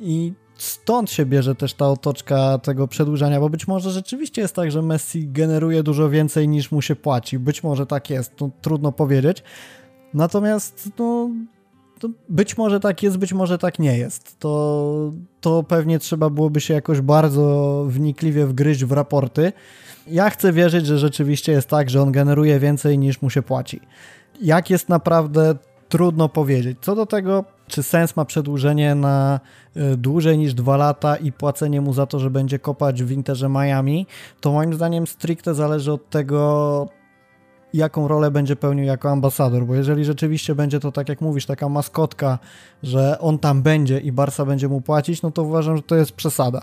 I 0.00 0.32
stąd 0.54 1.10
się 1.10 1.26
bierze 1.26 1.54
też 1.54 1.74
ta 1.74 1.90
otoczka 1.90 2.58
tego 2.58 2.88
przedłużania, 2.88 3.40
bo 3.40 3.48
być 3.48 3.68
może 3.68 3.90
rzeczywiście 3.90 4.42
jest 4.42 4.54
tak, 4.54 4.70
że 4.70 4.82
Messi 4.82 5.28
generuje 5.28 5.82
dużo 5.82 6.10
więcej 6.10 6.48
niż 6.48 6.72
mu 6.72 6.82
się 6.82 6.96
płaci. 6.96 7.38
Być 7.38 7.62
może 7.62 7.86
tak 7.86 8.10
jest, 8.10 8.36
to 8.36 8.50
trudno 8.62 8.92
powiedzieć. 8.92 9.42
Natomiast 10.14 10.90
no, 10.98 11.30
być 12.28 12.58
może 12.58 12.80
tak 12.80 13.02
jest, 13.02 13.16
być 13.16 13.32
może 13.32 13.58
tak 13.58 13.78
nie 13.78 13.98
jest. 13.98 14.38
To, 14.38 15.12
to 15.40 15.62
pewnie 15.62 15.98
trzeba 15.98 16.30
byłoby 16.30 16.60
się 16.60 16.74
jakoś 16.74 17.00
bardzo 17.00 17.84
wnikliwie 17.88 18.46
wgryźć 18.46 18.84
w 18.84 18.92
raporty. 18.92 19.52
Ja 20.06 20.30
chcę 20.30 20.52
wierzyć, 20.52 20.86
że 20.86 20.98
rzeczywiście 20.98 21.52
jest 21.52 21.68
tak, 21.68 21.90
że 21.90 22.02
on 22.02 22.12
generuje 22.12 22.60
więcej 22.60 22.98
niż 22.98 23.22
mu 23.22 23.30
się 23.30 23.42
płaci. 23.42 23.80
Jak 24.42 24.70
jest 24.70 24.88
naprawdę, 24.88 25.54
trudno 25.88 26.28
powiedzieć. 26.28 26.78
Co 26.80 26.94
do 26.94 27.06
tego, 27.06 27.44
czy 27.66 27.82
sens 27.82 28.16
ma 28.16 28.24
przedłużenie 28.24 28.94
na 28.94 29.40
y, 29.76 29.96
dłużej 29.96 30.38
niż 30.38 30.54
dwa 30.54 30.76
lata 30.76 31.16
i 31.16 31.32
płacenie 31.32 31.80
mu 31.80 31.92
za 31.92 32.06
to, 32.06 32.18
że 32.18 32.30
będzie 32.30 32.58
kopać 32.58 33.02
w 33.02 33.10
Interze 33.10 33.48
Miami, 33.48 34.06
to 34.40 34.52
moim 34.52 34.74
zdaniem 34.74 35.06
stricte 35.06 35.54
zależy 35.54 35.92
od 35.92 36.10
tego, 36.10 36.88
jaką 37.76 38.08
rolę 38.08 38.30
będzie 38.30 38.56
pełnił 38.56 38.84
jako 38.84 39.10
ambasador, 39.10 39.64
bo 39.64 39.74
jeżeli 39.74 40.04
rzeczywiście 40.04 40.54
będzie 40.54 40.80
to, 40.80 40.92
tak 40.92 41.08
jak 41.08 41.20
mówisz, 41.20 41.46
taka 41.46 41.68
maskotka, 41.68 42.38
że 42.82 43.18
on 43.18 43.38
tam 43.38 43.62
będzie 43.62 43.98
i 43.98 44.12
Barca 44.12 44.44
będzie 44.44 44.68
mu 44.68 44.80
płacić, 44.80 45.22
no 45.22 45.30
to 45.30 45.42
uważam, 45.42 45.76
że 45.76 45.82
to 45.82 45.96
jest 45.96 46.12
przesada. 46.12 46.62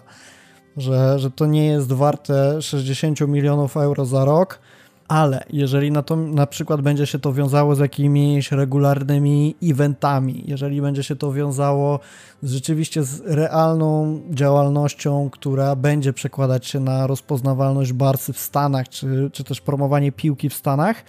Że, 0.78 1.20
że 1.20 1.32
to 1.32 1.46
nie 1.46 1.66
jest 1.66 1.94
warte 1.94 2.62
60 2.62 3.22
milionów 3.22 3.78
euro 3.78 4.06
za 4.06 4.26
rok, 4.26 4.60
ale 5.08 5.44
jeżeli 5.50 5.92
na, 5.92 6.02
to, 6.04 6.16
na 6.16 6.48
przykład 6.48 6.82
będzie 6.82 7.06
się 7.06 7.20
to 7.20 7.34
wiązało 7.34 7.76
z 7.76 7.80
jakimiś 7.80 8.52
regularnymi 8.52 9.56
eventami, 9.64 10.44
jeżeli 10.48 10.82
będzie 10.82 11.04
się 11.04 11.16
to 11.16 11.34
wiązało 11.34 12.00
z, 12.44 12.52
rzeczywiście 12.52 13.04
z 13.04 13.22
realną 13.26 14.22
działalnością, 14.30 15.30
która 15.30 15.76
będzie 15.76 16.14
przekładać 16.14 16.68
się 16.68 16.80
na 16.80 17.08
rozpoznawalność 17.08 17.94
Barcy 17.94 18.34
w 18.34 18.40
Stanach, 18.40 18.90
czy, 18.90 19.30
czy 19.34 19.44
też 19.44 19.62
promowanie 19.62 20.12
piłki 20.12 20.50
w 20.50 20.54
Stanach, 20.54 21.04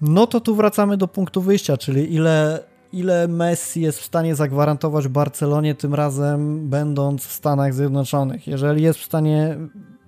no 0.00 0.26
to 0.26 0.40
tu 0.40 0.54
wracamy 0.54 0.96
do 0.96 1.08
punktu 1.08 1.42
wyjścia, 1.42 1.76
czyli 1.76 2.14
ile, 2.14 2.64
ile 2.92 3.28
Messi 3.28 3.80
jest 3.80 3.98
w 3.98 4.04
stanie 4.04 4.34
zagwarantować 4.34 5.08
Barcelonie 5.08 5.74
tym 5.74 5.94
razem 5.94 6.68
będąc 6.68 7.26
w 7.26 7.32
Stanach 7.32 7.74
Zjednoczonych. 7.74 8.46
Jeżeli 8.46 8.82
jest 8.82 8.98
w 8.98 9.04
stanie 9.04 9.56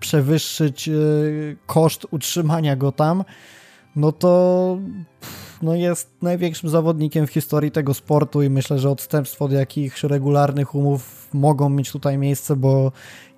przewyższyć 0.00 0.88
e, 0.88 0.92
koszt 1.66 2.06
utrzymania 2.10 2.76
go 2.76 2.92
tam, 2.92 3.24
no 3.96 4.12
to 4.12 4.78
no 5.62 5.74
jest 5.74 6.10
największym 6.22 6.70
zawodnikiem 6.70 7.26
w 7.26 7.30
historii 7.30 7.70
tego 7.70 7.94
sportu 7.94 8.42
i 8.42 8.50
myślę, 8.50 8.78
że 8.78 8.90
odstępstwo 8.90 9.44
od 9.44 9.52
jakichś 9.52 10.02
regularnych 10.04 10.74
umów 10.74 11.28
mogą 11.32 11.68
mieć 11.68 11.92
tutaj 11.92 12.18
miejsce, 12.18 12.56
bo 12.56 12.92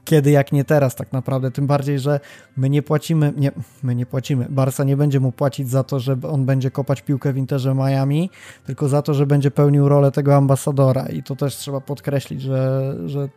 kiedy 0.05 0.31
jak 0.31 0.53
nie 0.53 0.65
teraz 0.65 0.95
tak 0.95 1.13
naprawdę, 1.13 1.51
tym 1.51 1.67
bardziej, 1.67 1.99
że 1.99 2.21
my 2.57 2.71
nie 2.71 2.83
płacimy, 2.83 3.33
nie, 3.37 3.53
my 3.83 3.95
nie 3.95 4.07
płacimy, 4.07 4.47
Barca 4.51 4.85
nie 4.85 4.97
będzie 4.97 5.21
mu 5.21 5.33
płacić 5.33 5.71
za 5.71 5.85
to, 5.85 6.01
że 6.01 6.17
on 6.31 6.47
będzie 6.47 6.71
kopać 6.71 7.03
piłkę 7.03 7.33
w 7.33 7.37
Interze 7.37 7.75
Miami, 7.75 8.31
tylko 8.67 8.89
za 8.89 9.03
to, 9.03 9.15
że 9.15 9.27
będzie 9.27 9.51
pełnił 9.51 9.89
rolę 9.89 10.13
tego 10.13 10.37
ambasadora. 10.37 11.07
I 11.07 11.23
to 11.23 11.37
też 11.37 11.57
trzeba 11.57 11.81
podkreślić, 11.81 12.43
że, 12.43 12.95
że 13.07 13.29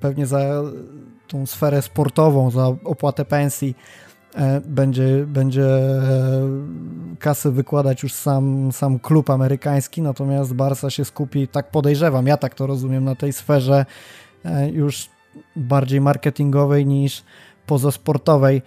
pewnie 0.00 0.26
za 0.26 0.62
tą 1.28 1.46
sferę 1.46 1.82
sportową, 1.82 2.50
za 2.50 2.66
opłatę 2.84 3.24
pensji 3.24 3.74
e, 4.34 4.60
będzie, 4.60 5.26
będzie 5.26 5.64
e, 5.64 6.48
kasy 7.18 7.50
wykładać 7.50 8.02
już 8.02 8.12
sam, 8.12 8.72
sam 8.72 8.98
klub 8.98 9.30
amerykański, 9.30 10.02
natomiast 10.02 10.54
Barca 10.54 10.90
się 10.90 11.04
skupi, 11.04 11.48
tak 11.48 11.70
podejrzewam, 11.70 12.26
ja 12.26 12.36
tak 12.36 12.54
to 12.54 12.66
rozumiem, 12.66 13.04
na 13.04 13.14
tej 13.14 13.32
sferze 13.32 13.86
e, 14.44 14.70
już 14.70 15.08
bardziej 15.56 16.00
marketingowej 16.00 16.86
niż 16.86 17.24
pozasportowej. 17.66 18.62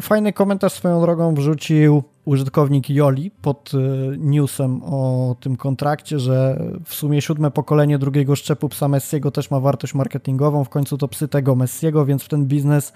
Fajny 0.00 0.32
komentarz 0.32 0.72
swoją 0.72 1.00
drogą 1.00 1.34
wrzucił 1.34 2.02
użytkownik 2.24 2.90
Joli 2.90 3.30
pod 3.30 3.72
e, 3.74 3.78
newsem 4.18 4.82
o 4.84 5.36
tym 5.40 5.56
kontrakcie, 5.56 6.18
że 6.18 6.62
w 6.84 6.94
sumie 6.94 7.22
siódme 7.22 7.50
pokolenie 7.50 7.98
drugiego 7.98 8.36
szczepu 8.36 8.68
psa 8.68 8.88
Messiego 8.88 9.30
też 9.30 9.50
ma 9.50 9.60
wartość 9.60 9.94
marketingową, 9.94 10.64
w 10.64 10.68
końcu 10.68 10.98
to 10.98 11.08
psy 11.08 11.28
tego 11.28 11.54
Messiego, 11.54 12.06
więc 12.06 12.22
w 12.22 12.28
ten 12.28 12.46
biznes 12.46 12.92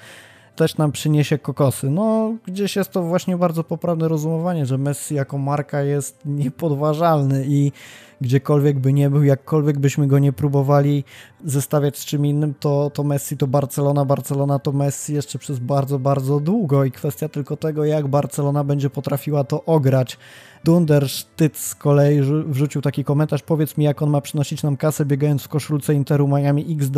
też 0.61 0.77
nam 0.77 0.93
przyniesie 0.93 1.39
kokosy. 1.39 1.91
No, 1.91 2.35
gdzieś 2.47 2.77
jest 2.77 2.91
to 2.91 3.03
właśnie 3.03 3.37
bardzo 3.37 3.65
poprawne 3.65 4.09
rozumowanie, 4.09 4.67
że 4.67 4.79
Messi 4.79 5.15
jako 5.15 5.39
marka 5.39 5.83
jest 5.83 6.21
niepodważalny 6.25 7.45
i 7.49 7.73
gdziekolwiek 8.21 8.79
by 8.79 8.93
nie 8.93 9.11
był, 9.11 9.23
jakkolwiek 9.23 9.79
byśmy 9.79 10.07
go 10.07 10.19
nie 10.19 10.33
próbowali 10.33 11.05
zestawiać 11.45 11.99
z 11.99 12.05
czym 12.05 12.27
innym, 12.27 12.55
to, 12.61 12.91
to 12.95 13.05
Messi 13.05 13.37
to 13.37 13.47
Barcelona, 13.47 14.05
Barcelona 14.05 14.59
to 14.59 14.73
Messi 14.73 15.15
jeszcze 15.15 15.39
przez 15.39 15.59
bardzo, 15.59 15.99
bardzo 15.99 16.41
długo 16.41 16.85
i 16.85 16.91
kwestia 16.91 17.29
tylko 17.29 17.57
tego, 17.57 17.85
jak 17.85 18.09
Barcelona 18.09 18.65
będzie 18.65 18.91
potrafiła 18.91 19.45
to 19.45 19.65
ograć. 19.65 20.19
Dunder 20.65 21.09
Sztyc 21.09 21.59
z 21.59 21.75
kolei 21.75 22.21
wrzucił 22.47 22.83
taki 22.83 23.05
komentarz, 23.05 23.43
powiedz 23.43 23.77
mi 23.77 23.85
jak 23.85 24.03
on 24.03 24.11
ma 24.11 24.21
przynosić 24.21 24.63
nam 24.63 24.77
kasę 24.77 25.05
biegając 25.05 25.43
w 25.43 25.49
koszulce 25.49 25.95
Interu 25.95 26.29
Miami 26.29 26.77
XD. 26.79 26.97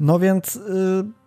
No 0.00 0.18
więc... 0.18 0.54
Yy 0.54 1.19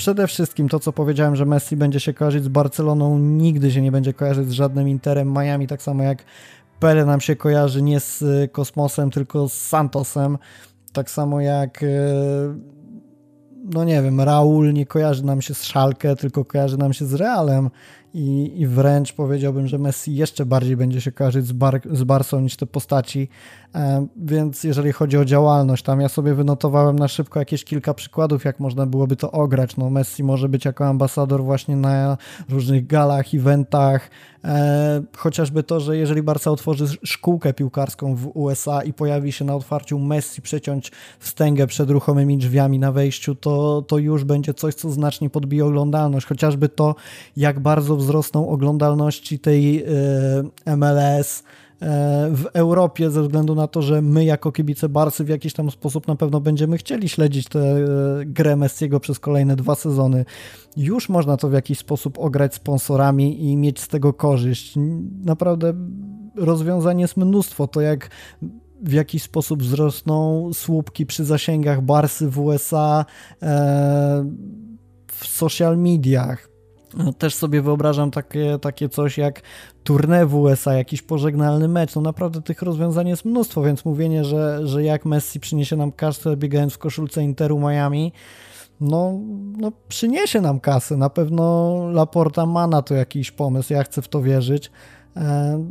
przede 0.00 0.26
wszystkim 0.26 0.68
to, 0.68 0.80
co 0.80 0.92
powiedziałem, 0.92 1.36
że 1.36 1.46
Messi 1.46 1.76
będzie 1.76 2.00
się 2.00 2.14
kojarzyć 2.14 2.44
z 2.44 2.48
Barceloną, 2.48 3.18
nigdy 3.18 3.72
się 3.72 3.82
nie 3.82 3.92
będzie 3.92 4.14
kojarzyć 4.14 4.48
z 4.48 4.52
żadnym 4.52 4.88
Interem 4.88 5.32
Miami, 5.32 5.66
tak 5.66 5.82
samo 5.82 6.02
jak 6.02 6.24
Pele 6.78 7.04
nam 7.04 7.20
się 7.20 7.36
kojarzy 7.36 7.82
nie 7.82 8.00
z 8.00 8.24
Kosmosem, 8.52 9.10
tylko 9.10 9.48
z 9.48 9.52
Santosem. 9.52 10.38
Tak 10.92 11.10
samo 11.10 11.40
jak, 11.40 11.82
e, 11.82 11.86
no 13.64 13.84
nie 13.84 14.02
wiem, 14.02 14.20
Raul 14.20 14.72
nie 14.72 14.86
kojarzy 14.86 15.24
nam 15.24 15.42
się 15.42 15.54
z 15.54 15.64
Szalkę, 15.64 16.16
tylko 16.16 16.44
kojarzy 16.44 16.78
nam 16.78 16.92
się 16.92 17.06
z 17.06 17.14
Realem 17.14 17.70
i, 18.14 18.52
i 18.60 18.66
wręcz 18.66 19.12
powiedziałbym, 19.12 19.66
że 19.66 19.78
Messi 19.78 20.14
jeszcze 20.14 20.46
bardziej 20.46 20.76
będzie 20.76 21.00
się 21.00 21.12
kojarzyć 21.12 21.46
z, 21.46 21.52
Bar 21.52 21.80
z 22.24 22.32
niż 22.32 22.56
te 22.56 22.66
postaci, 22.66 23.28
e, 23.74 24.06
więc 24.16 24.64
jeżeli 24.64 24.92
chodzi 24.92 25.18
o 25.18 25.24
działalność, 25.24 25.82
tam 25.82 26.00
ja 26.00 26.08
sobie 26.08 26.34
wynotowałem 26.34 26.98
na 26.98 27.08
szybko 27.08 27.38
jakieś 27.38 27.64
kilka 27.64 27.94
przykładów, 27.94 28.44
jak 28.44 28.60
można 28.60 28.86
byłoby 28.86 29.16
to 29.16 29.32
ograć. 29.32 29.76
No 29.76 29.90
Messi 29.90 30.24
może 30.24 30.48
być 30.48 30.64
jako 30.64 30.86
ambasador 30.86 31.44
właśnie 31.44 31.76
na 31.76 32.16
różnych 32.48 32.86
galach, 32.86 33.34
eventach, 33.34 34.10
chociażby 35.16 35.62
to, 35.62 35.80
że 35.80 35.96
jeżeli 35.96 36.22
Barca 36.22 36.50
otworzy 36.50 36.86
szkółkę 37.04 37.52
piłkarską 37.52 38.14
w 38.14 38.30
USA 38.34 38.82
i 38.82 38.92
pojawi 38.92 39.32
się 39.32 39.44
na 39.44 39.54
otwarciu 39.54 39.98
Messi 39.98 40.42
przeciąć 40.42 40.92
wstęgę 41.18 41.66
przed 41.66 41.90
ruchomymi 41.90 42.38
drzwiami 42.38 42.78
na 42.78 42.92
wejściu, 42.92 43.34
to, 43.34 43.82
to 43.82 43.98
już 43.98 44.24
będzie 44.24 44.54
coś, 44.54 44.74
co 44.74 44.90
znacznie 44.90 45.30
podbije 45.30 45.64
oglądalność, 45.64 46.26
chociażby 46.26 46.68
to, 46.68 46.94
jak 47.36 47.60
bardzo 47.60 47.96
wzrosną 47.96 48.48
oglądalności 48.48 49.38
tej 49.38 49.84
e, 50.66 50.76
MLS 50.76 51.42
e, 51.42 51.69
w 52.30 52.46
Europie 52.52 53.10
ze 53.10 53.22
względu 53.22 53.54
na 53.54 53.66
to, 53.66 53.82
że 53.82 54.02
my 54.02 54.24
jako 54.24 54.52
kibice 54.52 54.88
Barsy 54.88 55.24
w 55.24 55.28
jakiś 55.28 55.52
tam 55.52 55.70
sposób 55.70 56.08
na 56.08 56.16
pewno 56.16 56.40
będziemy 56.40 56.78
chcieli 56.78 57.08
śledzić 57.08 57.48
tę 57.48 57.60
e, 57.60 57.86
grę 58.26 58.56
Messiego 58.56 59.00
przez 59.00 59.18
kolejne 59.18 59.56
dwa 59.56 59.74
sezony. 59.74 60.24
Już 60.76 61.08
można 61.08 61.36
to 61.36 61.48
w 61.48 61.52
jakiś 61.52 61.78
sposób 61.78 62.18
ograć 62.18 62.54
sponsorami 62.54 63.44
i 63.44 63.56
mieć 63.56 63.80
z 63.80 63.88
tego 63.88 64.12
korzyść. 64.12 64.74
Naprawdę 65.24 65.72
rozwiązań 66.36 67.00
jest 67.00 67.16
mnóstwo. 67.16 67.66
To 67.66 67.80
jak 67.80 68.10
w 68.82 68.92
jakiś 68.92 69.22
sposób 69.22 69.62
wzrosną 69.62 70.50
słupki 70.52 71.06
przy 71.06 71.24
zasięgach 71.24 71.82
Barsy 71.82 72.28
w 72.28 72.38
USA, 72.38 73.04
w 75.06 75.26
social 75.26 75.78
mediach, 75.78 76.49
też 77.18 77.34
sobie 77.34 77.62
wyobrażam 77.62 78.10
takie, 78.10 78.58
takie 78.58 78.88
coś 78.88 79.18
jak 79.18 79.42
tournée 79.84 80.26
w 80.26 80.34
USA, 80.34 80.74
jakiś 80.74 81.02
pożegnalny 81.02 81.68
mecz. 81.68 81.94
No 81.94 82.00
naprawdę 82.00 82.42
tych 82.42 82.62
rozwiązań 82.62 83.08
jest 83.08 83.24
mnóstwo, 83.24 83.62
więc 83.62 83.84
mówienie, 83.84 84.24
że, 84.24 84.66
że 84.66 84.84
jak 84.84 85.04
Messi 85.04 85.40
przyniesie 85.40 85.76
nam 85.76 85.92
kasę 85.92 86.36
biegając 86.36 86.74
w 86.74 86.78
koszulce 86.78 87.22
Interu 87.22 87.58
Miami, 87.58 88.12
no, 88.80 89.20
no 89.56 89.72
przyniesie 89.88 90.40
nam 90.40 90.60
kasę. 90.60 90.96
Na 90.96 91.10
pewno 91.10 91.76
Laporta 91.92 92.46
ma 92.46 92.66
na 92.66 92.82
to 92.82 92.94
jakiś 92.94 93.30
pomysł, 93.30 93.72
ja 93.72 93.82
chcę 93.82 94.02
w 94.02 94.08
to 94.08 94.22
wierzyć. 94.22 94.70
E, 95.16 95.64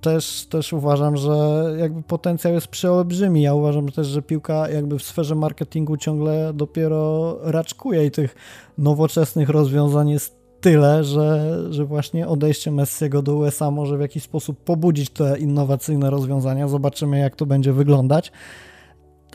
też, 0.00 0.46
też 0.46 0.72
uważam, 0.72 1.16
że 1.16 1.64
jakby 1.78 2.02
potencjał 2.02 2.54
jest 2.54 2.68
przeolbrzymi. 2.68 3.42
Ja 3.42 3.54
uważam 3.54 3.88
też, 3.88 4.06
że 4.06 4.22
piłka 4.22 4.68
jakby 4.68 4.98
w 4.98 5.02
sferze 5.02 5.34
marketingu 5.34 5.96
ciągle 5.96 6.52
dopiero 6.54 7.36
raczkuje 7.42 8.06
i 8.06 8.10
tych 8.10 8.34
nowoczesnych 8.78 9.48
rozwiązań 9.48 10.10
jest 10.10 10.43
tyle, 10.64 11.04
że, 11.04 11.56
że 11.70 11.84
właśnie 11.84 12.28
odejście 12.28 12.70
Messiego 12.70 13.22
do 13.22 13.36
USA 13.36 13.70
może 13.70 13.98
w 13.98 14.00
jakiś 14.00 14.22
sposób 14.22 14.64
pobudzić 14.64 15.10
te 15.10 15.38
innowacyjne 15.38 16.10
rozwiązania. 16.10 16.68
Zobaczymy, 16.68 17.18
jak 17.18 17.36
to 17.36 17.46
będzie 17.46 17.72
wyglądać. 17.72 18.32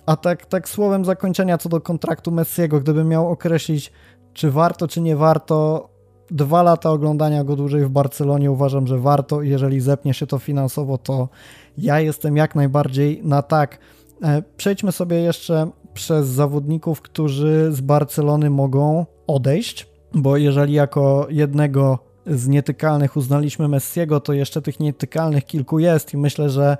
A 0.05 0.15
tak, 0.15 0.45
tak 0.45 0.69
słowem 0.69 1.05
zakończenia 1.05 1.57
co 1.57 1.69
do 1.69 1.81
kontraktu 1.81 2.31
Messiego, 2.31 2.79
gdybym 2.79 3.07
miał 3.07 3.29
określić, 3.29 3.91
czy 4.33 4.51
warto, 4.51 4.87
czy 4.87 5.01
nie 5.01 5.15
warto, 5.15 5.89
dwa 6.31 6.63
lata 6.63 6.91
oglądania 6.91 7.43
go 7.43 7.55
dłużej 7.55 7.85
w 7.85 7.89
Barcelonie 7.89 8.51
uważam, 8.51 8.87
że 8.87 8.99
warto. 8.99 9.41
Jeżeli 9.41 9.79
zepnie 9.79 10.13
się 10.13 10.27
to 10.27 10.39
finansowo, 10.39 10.97
to 10.97 11.29
ja 11.77 11.99
jestem 11.99 12.37
jak 12.37 12.55
najbardziej 12.55 13.21
na 13.23 13.41
tak. 13.41 13.79
E, 14.23 14.43
przejdźmy 14.57 14.91
sobie 14.91 15.17
jeszcze 15.21 15.69
przez 15.93 16.27
zawodników, 16.27 17.01
którzy 17.01 17.67
z 17.71 17.81
Barcelony 17.81 18.49
mogą 18.49 19.05
odejść, 19.27 19.88
bo 20.13 20.37
jeżeli 20.37 20.73
jako 20.73 21.27
jednego 21.29 21.99
z 22.25 22.47
nietykalnych 22.47 23.17
uznaliśmy 23.17 23.67
Messiego, 23.67 24.19
to 24.19 24.33
jeszcze 24.33 24.61
tych 24.61 24.79
nietykalnych 24.79 25.45
kilku 25.45 25.79
jest 25.79 26.13
i 26.13 26.17
myślę, 26.17 26.49
że 26.49 26.77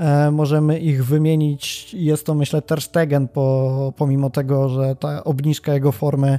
E, 0.00 0.30
możemy 0.30 0.78
ich 0.78 1.04
wymienić. 1.04 1.94
Jest 1.94 2.26
to, 2.26 2.34
myślę, 2.34 2.62
Ter 2.62 2.80
Stegen, 2.80 3.28
po, 3.28 3.92
pomimo 3.96 4.30
tego, 4.30 4.68
że 4.68 4.96
ta 4.96 5.24
obniżka 5.24 5.74
jego 5.74 5.92
formy 5.92 6.38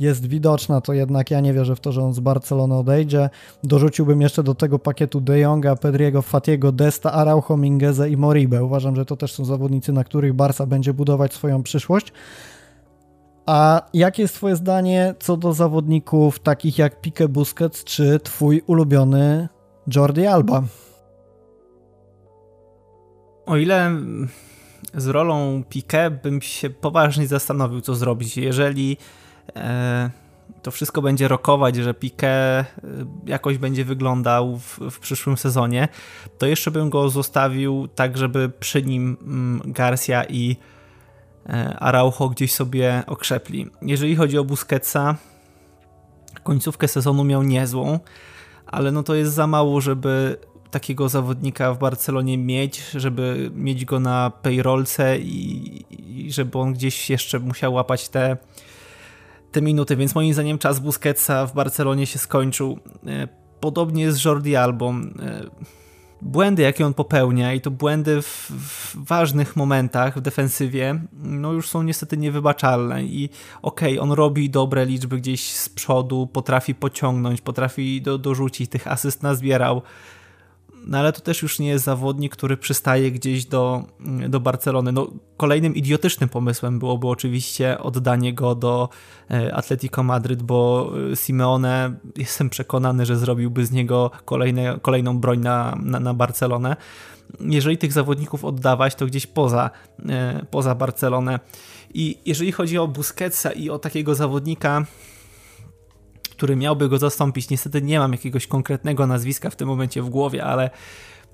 jest 0.00 0.26
widoczna, 0.26 0.80
to 0.80 0.92
jednak 0.92 1.30
ja 1.30 1.40
nie 1.40 1.52
wierzę 1.52 1.76
w 1.76 1.80
to, 1.80 1.92
że 1.92 2.02
on 2.02 2.14
z 2.14 2.20
Barcelony 2.20 2.74
odejdzie. 2.74 3.30
Dorzuciłbym 3.64 4.20
jeszcze 4.20 4.42
do 4.42 4.54
tego 4.54 4.78
pakietu 4.78 5.20
De 5.20 5.38
Jonga, 5.38 5.76
Pedriego, 5.76 6.22
Fatiego, 6.22 6.72
Desta, 6.72 7.12
Araujo, 7.12 7.56
Mingeze 7.56 8.10
i 8.10 8.16
Moribe. 8.16 8.64
Uważam, 8.64 8.96
że 8.96 9.04
to 9.04 9.16
też 9.16 9.32
są 9.32 9.44
zawodnicy, 9.44 9.92
na 9.92 10.04
których 10.04 10.32
Barca 10.32 10.66
będzie 10.66 10.94
budować 10.94 11.34
swoją 11.34 11.62
przyszłość. 11.62 12.12
A 13.46 13.82
jakie 13.94 14.22
jest 14.22 14.34
twoje 14.34 14.56
zdanie 14.56 15.14
co 15.18 15.36
do 15.36 15.52
zawodników 15.52 16.38
takich 16.38 16.78
jak 16.78 17.00
Pique 17.00 17.28
Busquets 17.28 17.84
czy 17.84 18.20
twój 18.20 18.62
ulubiony 18.66 19.48
Jordi 19.94 20.26
Alba? 20.26 20.62
O 23.46 23.56
ile 23.56 23.90
z 24.94 25.06
rolą 25.06 25.62
Piqué 25.70 26.10
bym 26.22 26.42
się 26.42 26.70
poważnie 26.70 27.26
zastanowił, 27.26 27.80
co 27.80 27.94
zrobić. 27.94 28.36
Jeżeli 28.36 28.96
e, 29.56 30.10
to 30.62 30.70
wszystko 30.70 31.02
będzie 31.02 31.28
rokować, 31.28 31.76
że 31.76 31.94
Piqué 31.94 32.26
e, 32.26 32.64
jakoś 33.26 33.58
będzie 33.58 33.84
wyglądał 33.84 34.58
w, 34.58 34.78
w, 34.90 34.98
przyszłym 34.98 35.36
sezonie, 35.36 35.88
to 36.38 36.46
jeszcze 36.46 36.70
bym 36.70 36.90
go 36.90 37.08
zostawił 37.08 37.88
tak, 37.88 38.16
żeby 38.16 38.50
przy 38.60 38.82
nim 38.82 39.16
mm, 39.22 39.72
Garcia 39.72 40.24
i 40.24 40.56
Araujo 41.78 42.28
gdzieś 42.28 42.52
sobie 42.52 43.02
okrzepli. 43.06 43.70
Jeżeli 43.82 44.16
chodzi 44.16 44.38
o 44.38 44.44
Busquetsa, 44.44 45.16
końcówkę 46.42 46.88
sezonu 46.88 47.24
miał 47.24 47.42
niezłą, 47.42 48.00
ale 48.66 48.92
no 48.92 49.02
to 49.02 49.14
jest 49.14 49.32
za 49.32 49.46
mało, 49.46 49.80
żeby 49.80 50.36
takiego 50.70 51.08
zawodnika 51.08 51.74
w 51.74 51.78
Barcelonie 51.78 52.38
mieć, 52.38 52.82
żeby 52.94 53.50
mieć 53.54 53.84
go 53.84 54.00
na 54.00 54.30
payrollce 54.30 55.18
i, 55.18 55.84
i 55.90 56.32
żeby 56.32 56.58
on 56.58 56.72
gdzieś 56.72 57.10
jeszcze 57.10 57.38
musiał 57.38 57.74
łapać 57.74 58.08
te, 58.08 58.36
te 59.52 59.62
minuty, 59.62 59.96
więc 59.96 60.14
moim 60.14 60.34
zdaniem 60.34 60.58
czas 60.58 60.78
Busquetsa 60.78 61.46
w 61.46 61.54
Barcelonie 61.54 62.06
się 62.06 62.18
skończył. 62.18 62.78
E, 63.06 63.28
podobnie 63.60 64.12
z 64.12 64.24
Jordi 64.24 64.56
Albą. 64.56 65.00
Błędy, 66.24 66.62
jakie 66.62 66.86
on 66.86 66.94
popełnia 66.94 67.52
i 67.52 67.60
to 67.60 67.70
błędy 67.70 68.22
w, 68.22 68.50
w, 68.50 69.04
ważnych 69.04 69.56
momentach 69.56 70.18
w 70.18 70.20
defensywie, 70.20 71.00
no 71.12 71.52
już 71.52 71.68
są 71.68 71.82
niestety 71.82 72.16
niewybaczalne 72.16 73.04
i 73.04 73.30
okej, 73.62 73.98
okay, 73.98 74.02
on 74.02 74.12
robi 74.12 74.50
dobre 74.50 74.86
liczby 74.86 75.16
gdzieś 75.16 75.52
z 75.52 75.68
przodu, 75.68 76.26
potrafi 76.26 76.74
pociągnąć, 76.74 77.40
potrafi 77.40 78.02
do, 78.02 78.18
dorzucić, 78.18 78.70
tych 78.70 78.86
asyst 78.86 79.22
nazbierał, 79.22 79.82
no 80.86 80.98
ale 80.98 81.12
to 81.12 81.20
też 81.20 81.42
już 81.42 81.58
nie 81.58 81.68
jest 81.68 81.84
zawodnik, 81.84 82.32
który 82.32 82.56
przystaje 82.56 83.10
gdzieś 83.10 83.44
do, 83.44 83.84
do 84.28 84.40
Barcelony. 84.40 84.92
No, 84.92 85.10
kolejnym 85.36 85.74
idiotycznym 85.74 86.28
pomysłem 86.28 86.78
byłoby 86.78 87.08
oczywiście 87.08 87.78
oddanie 87.78 88.34
go 88.34 88.54
do 88.54 88.88
e, 89.30 89.54
Atletico 89.54 90.02
Madryt, 90.02 90.42
bo 90.42 90.92
e, 91.12 91.16
Simeone 91.16 91.94
jestem 92.16 92.50
przekonany, 92.50 93.06
że 93.06 93.16
zrobiłby 93.16 93.66
z 93.66 93.70
niego 93.70 94.10
kolejne, 94.24 94.78
kolejną 94.82 95.18
broń 95.18 95.40
na, 95.40 95.78
na, 95.82 96.00
na 96.00 96.14
Barcelonę. 96.14 96.76
Jeżeli 97.40 97.78
tych 97.78 97.92
zawodników 97.92 98.44
oddawać, 98.44 98.94
to 98.94 99.06
gdzieś 99.06 99.26
poza, 99.26 99.70
e, 100.08 100.46
poza 100.50 100.74
Barcelonę. 100.74 101.40
I 101.94 102.18
jeżeli 102.26 102.52
chodzi 102.52 102.78
o 102.78 102.88
Busquetsa 102.88 103.52
i 103.52 103.70
o 103.70 103.78
takiego 103.78 104.14
zawodnika, 104.14 104.86
który 106.42 106.56
miałby 106.56 106.88
go 106.88 106.98
zastąpić. 106.98 107.50
Niestety 107.50 107.82
nie 107.82 107.98
mam 107.98 108.12
jakiegoś 108.12 108.46
konkretnego 108.46 109.06
nazwiska 109.06 109.50
w 109.50 109.56
tym 109.56 109.68
momencie 109.68 110.02
w 110.02 110.08
głowie, 110.08 110.44
ale 110.44 110.70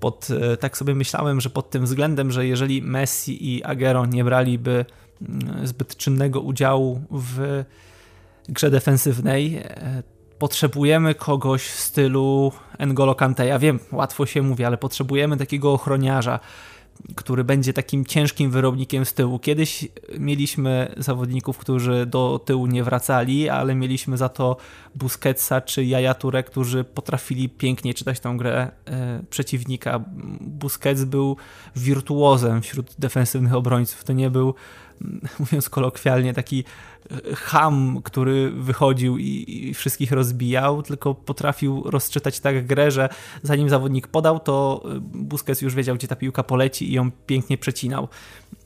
pod, 0.00 0.28
e, 0.30 0.56
tak 0.56 0.76
sobie 0.76 0.94
myślałem, 0.94 1.40
że 1.40 1.50
pod 1.50 1.70
tym 1.70 1.84
względem, 1.84 2.32
że 2.32 2.46
jeżeli 2.46 2.82
Messi 2.82 3.54
i 3.54 3.64
Agero 3.64 4.06
nie 4.06 4.24
braliby 4.24 4.84
mm, 5.22 5.66
zbyt 5.66 5.96
czynnego 5.96 6.40
udziału 6.40 7.00
w 7.10 7.64
grze 8.48 8.70
defensywnej, 8.70 9.56
e, 9.56 10.02
potrzebujemy 10.38 11.14
kogoś 11.14 11.62
w 11.62 11.80
stylu 11.80 12.52
N'Golo 12.78 13.16
Kante. 13.16 13.46
Ja 13.46 13.58
wiem, 13.58 13.80
łatwo 13.92 14.26
się 14.26 14.42
mówi, 14.42 14.64
ale 14.64 14.76
potrzebujemy 14.76 15.36
takiego 15.36 15.72
ochroniarza, 15.72 16.40
który 17.16 17.44
będzie 17.44 17.72
takim 17.72 18.04
ciężkim 18.04 18.50
wyrobnikiem 18.50 19.04
z 19.04 19.14
tyłu. 19.14 19.38
Kiedyś 19.38 19.88
mieliśmy 20.18 20.94
zawodników, 20.96 21.58
którzy 21.58 22.06
do 22.06 22.40
tyłu 22.44 22.66
nie 22.66 22.84
wracali, 22.84 23.48
ale 23.48 23.74
mieliśmy 23.74 24.16
za 24.16 24.28
to 24.28 24.56
Busquetsa 24.94 25.60
czy 25.60 25.84
Jaja 25.84 26.12
Touré, 26.12 26.44
którzy 26.44 26.84
potrafili 26.84 27.48
pięknie 27.48 27.94
czytać 27.94 28.20
tą 28.20 28.36
grę 28.36 28.70
e, 28.86 29.22
przeciwnika. 29.30 30.04
Busquets 30.40 31.04
był 31.04 31.36
wirtuozem 31.76 32.62
wśród 32.62 32.94
defensywnych 32.98 33.54
obrońców. 33.54 34.04
To 34.04 34.12
nie 34.12 34.30
był 34.30 34.54
mówiąc 35.40 35.68
kolokwialnie, 35.68 36.34
taki 36.34 36.64
e, 37.10 37.34
ham, 37.34 38.00
który 38.04 38.50
wychodził 38.50 39.18
i, 39.18 39.44
i, 39.48 39.74
wszystkich 39.74 40.12
rozbijał, 40.12 40.82
tylko 40.82 41.14
potrafił 41.14 41.82
rozczytać 41.86 42.40
tak 42.40 42.66
grę, 42.66 42.90
że 42.90 43.08
zanim 43.42 43.68
zawodnik 43.68 44.06
podał, 44.06 44.40
to 44.40 44.84
e, 44.84 45.00
Busquets 45.00 45.62
już 45.62 45.74
wiedział, 45.74 45.96
gdzie 45.96 46.08
ta 46.08 46.16
piłka 46.16 46.42
poleci 46.42 46.90
i 46.90 46.92
ją 46.92 47.10
pięknie 47.26 47.58
przecinał. 47.58 48.08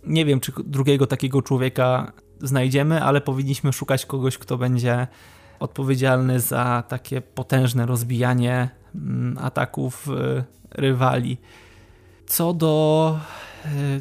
Nie 0.07 0.25
wiem, 0.25 0.41
czy 0.41 0.53
drugiego 0.65 1.07
takiego 1.07 1.43
człowieka 1.43 2.13
znajdziemy, 2.41 3.03
ale 3.03 3.21
powinniśmy 3.21 3.73
szukać 3.73 4.07
kogoś, 4.07 4.39
kto 4.39 4.59
będzie 4.59 5.07
odpowiedzialny 5.61 6.41
za 6.41 6.83
takie 6.89 7.21
potężne 7.21 7.87
rozbijanie 7.87 8.71
mm, 8.95 9.39
ataków 9.41 10.09
e, 10.09 10.45
rywali. 10.71 11.39
Co 12.27 12.55
do 12.55 13.19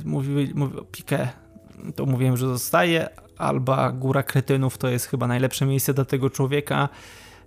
mówił, 0.05 0.47
mówił 0.55 0.85
Piqué, 0.91 1.27
to 1.95 2.05
mówiłem, 2.05 2.37
że 2.37 2.47
zostaje. 2.47 3.09
Alba 3.37 3.91
Góra 3.91 4.23
Kretynów 4.23 4.77
to 4.77 4.87
jest 4.87 5.05
chyba 5.05 5.27
najlepsze 5.27 5.65
miejsce 5.65 5.93
dla 5.93 6.05
tego 6.05 6.29
człowieka. 6.29 6.89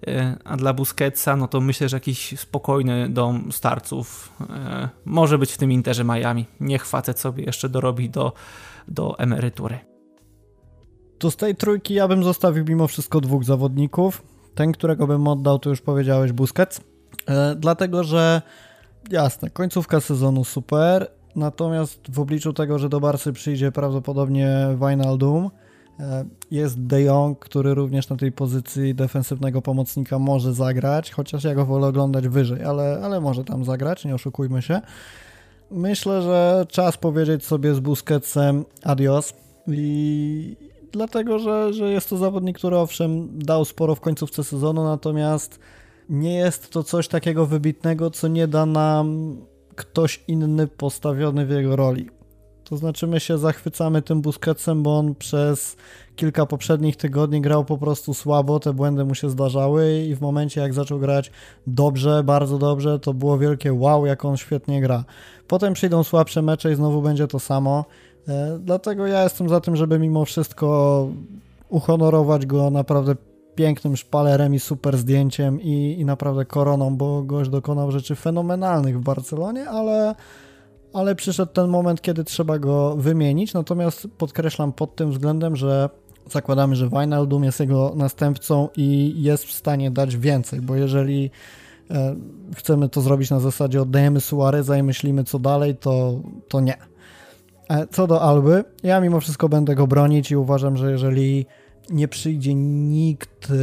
E, 0.07 0.37
a 0.45 0.57
dla 0.57 0.72
Busquetsa, 0.72 1.37
no 1.37 1.49
to 1.49 1.61
myślę, 1.61 1.89
że 1.89 1.97
jakiś 1.97 2.41
spokojny 2.41 3.09
dom 3.09 3.53
starców 3.53 4.32
e, 4.51 4.89
może 5.05 5.39
być 5.39 5.53
w 5.53 5.59
tym 5.59 5.72
Interze 5.72 6.05
Miami. 6.05 6.47
Niech 6.61 6.87
facet 6.87 7.20
sobie 7.20 7.45
jeszcze 7.45 7.68
dorobi 7.68 8.11
do, 8.11 8.32
do 8.89 9.18
emerytury. 9.18 9.78
To 11.18 11.30
z 11.30 11.37
tej 11.37 11.57
trójki 11.57 11.95
ja 11.95 12.09
bym 12.09 12.24
zostawił 12.24 12.64
mimo 12.68 12.87
wszystko 12.87 13.20
dwóch 13.20 13.45
zawodników. 13.45 14.22
Ten, 14.55 14.72
którego 14.72 15.07
bym 15.07 15.28
oddał, 15.28 15.59
to 15.59 15.70
już 15.70 15.80
powiedziałeś 15.80 16.32
Busquets. 16.32 16.80
E, 17.26 17.55
dlatego, 17.55 18.05
że 18.05 18.43
jasne, 19.11 19.51
końcówka 19.51 20.01
sezonu 20.01 20.45
super. 20.45 21.11
Natomiast 21.37 22.01
w 22.11 22.20
obliczu 22.20 22.53
tego, 22.53 22.78
że 22.78 22.89
do 22.89 23.01
Barsy 23.01 23.32
przyjdzie 23.32 23.72
prawdopodobnie 23.72 24.68
Wijnaldum, 24.80 25.51
e, 26.01 26.24
jest 26.51 26.87
De 26.87 27.03
Jong, 27.03 27.39
który 27.39 27.74
również 27.74 28.09
na 28.09 28.16
tej 28.16 28.32
pozycji 28.32 28.95
defensywnego 28.95 29.62
pomocnika 29.62 30.18
może 30.18 30.55
zagrać, 30.55 31.11
chociaż 31.11 31.45
ja 31.45 31.55
go 31.55 31.66
wolę 31.66 31.87
oglądać 31.87 32.28
wyżej, 32.28 32.64
ale, 32.64 33.01
ale 33.03 33.20
może 33.20 33.45
tam 33.45 33.64
zagrać, 33.64 34.05
nie 34.05 34.14
oszukujmy 34.14 34.62
się. 34.62 34.80
Myślę, 35.70 36.22
że 36.22 36.66
czas 36.68 36.97
powiedzieć 36.97 37.45
sobie 37.45 37.74
z 37.74 37.80
Busquetsem 37.80 38.64
adios 38.82 39.35
i 39.68 40.57
dlatego, 40.93 41.39
że, 41.39 41.72
że 41.72 41.91
jest 41.91 42.11
to 42.11 42.16
zawodnik, 42.16 42.59
który 42.59 42.76
owszem 42.76 43.39
dał 43.39 43.64
sporo 43.64 43.95
w 43.95 44.01
końcówce 44.01 44.45
sezonu, 44.45 44.85
natomiast 44.85 45.59
nie 46.09 46.35
jest 46.35 46.70
to 46.70 46.82
coś 46.82 47.09
takiego 47.09 47.47
wybitnego, 47.47 48.11
co 48.11 48.28
nie 48.28 48.49
da 48.49 48.66
nam 48.66 49.37
ktoś 49.76 50.24
inny 50.28 50.66
postawiony 50.66 51.46
w 51.46 51.50
jego 51.50 51.76
roli. 51.76 52.08
To 52.64 52.76
znaczy 52.76 53.06
my 53.06 53.20
się 53.20 53.38
zachwycamy 53.38 54.02
tym 54.02 54.22
Busquetsem, 54.22 54.82
bo 54.82 54.98
on 54.98 55.14
przez 55.14 55.76
kilka 56.16 56.46
poprzednich 56.46 56.96
tygodni 56.96 57.40
grał 57.40 57.64
po 57.64 57.78
prostu 57.78 58.14
słabo, 58.14 58.60
te 58.60 58.72
błędy 58.72 59.04
mu 59.04 59.14
się 59.14 59.30
zdarzały 59.30 59.98
i 59.98 60.14
w 60.14 60.20
momencie 60.20 60.60
jak 60.60 60.74
zaczął 60.74 60.98
grać 60.98 61.30
dobrze, 61.66 62.22
bardzo 62.24 62.58
dobrze, 62.58 62.98
to 62.98 63.14
było 63.14 63.38
wielkie 63.38 63.72
wow, 63.72 64.06
jak 64.06 64.24
on 64.24 64.36
świetnie 64.36 64.80
gra. 64.80 65.04
Potem 65.48 65.74
przyjdą 65.74 66.04
słabsze 66.04 66.42
mecze 66.42 66.72
i 66.72 66.74
znowu 66.74 67.02
będzie 67.02 67.26
to 67.26 67.38
samo. 67.38 67.84
E, 68.28 68.58
dlatego 68.60 69.06
ja 69.06 69.22
jestem 69.22 69.48
za 69.48 69.60
tym, 69.60 69.76
żeby 69.76 69.98
mimo 69.98 70.24
wszystko 70.24 71.08
uhonorować 71.68 72.46
go 72.46 72.70
naprawdę 72.70 73.14
pięknym 73.55 73.96
szpalerem 73.96 74.55
i 74.55 74.61
super 74.61 74.96
zdjęciem 74.96 75.61
i, 75.61 75.96
i 76.00 76.05
naprawdę 76.05 76.44
koroną, 76.44 76.96
bo 76.96 77.22
gość 77.22 77.50
dokonał 77.50 77.90
rzeczy 77.90 78.14
fenomenalnych 78.14 78.98
w 78.98 79.02
Barcelonie, 79.02 79.68
ale, 79.68 80.14
ale 80.92 81.14
przyszedł 81.14 81.52
ten 81.52 81.68
moment, 81.68 82.02
kiedy 82.02 82.24
trzeba 82.24 82.59
go 82.59 82.96
wymienić. 82.96 83.55
Natomiast 83.55 84.09
podkreślam 84.18 84.72
pod 84.72 84.96
tym 84.96 85.11
względem, 85.11 85.57
że 85.57 85.88
zakładamy, 86.30 86.76
że 86.76 86.88
Wijnaldum 86.88 87.44
jest 87.44 87.61
jego 87.61 87.92
następcą 87.96 88.68
i 88.76 89.14
jest 89.22 89.44
w 89.44 89.52
stanie 89.52 89.90
dać 89.90 90.16
więcej, 90.16 90.61
bo 90.61 90.76
jeżeli 90.76 91.30
e, 91.90 92.16
chcemy 92.57 92.88
to 92.88 93.00
zrobić 93.00 93.30
na 93.30 93.40
zasadzie 93.40 93.82
oddajemy 93.82 94.20
Suareza 94.20 94.78
i 94.78 94.82
myślimy 94.82 95.24
co 95.24 95.38
dalej, 95.38 95.76
to, 95.76 96.20
to 96.48 96.61
nie. 96.61 96.76
E, 97.68 97.86
co 97.86 98.07
do 98.07 98.22
Alby, 98.22 98.64
ja 98.82 99.00
mimo 99.00 99.20
wszystko 99.20 99.48
będę 99.48 99.74
go 99.74 99.86
bronić 99.86 100.30
i 100.30 100.36
uważam, 100.36 100.76
że 100.76 100.90
jeżeli 100.90 101.46
nie 101.91 102.09
przyjdzie 102.09 102.55
nikt 102.55 103.51
e, 103.51 103.55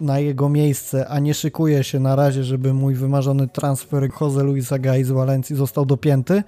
na 0.00 0.18
jego 0.18 0.48
miejsce, 0.48 1.08
a 1.08 1.18
nie 1.18 1.34
szykuje 1.34 1.84
się 1.84 2.00
na 2.00 2.16
razie, 2.16 2.44
żeby 2.44 2.74
mój 2.74 2.94
wymarzony 2.94 3.48
transfer 3.48 4.08
Jose 4.20 4.42
Luisa 4.42 4.78
Gai 4.78 5.04
z 5.04 5.10
Walencji 5.10 5.56
został 5.56 5.86
dopięty, 5.86 6.42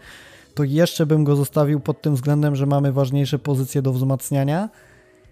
to 0.55 0.65
jeszcze 0.65 1.07
bym 1.07 1.25
go 1.25 1.37
zostawił 1.37 1.81
pod 1.81 2.03
tym 2.03 2.15
względem, 2.15 2.57
że 2.57 2.67
mamy 2.67 2.93
ważniejsze 2.93 3.39
pozycje 3.39 3.83
do 3.83 3.93
wzmacniania. 3.93 4.69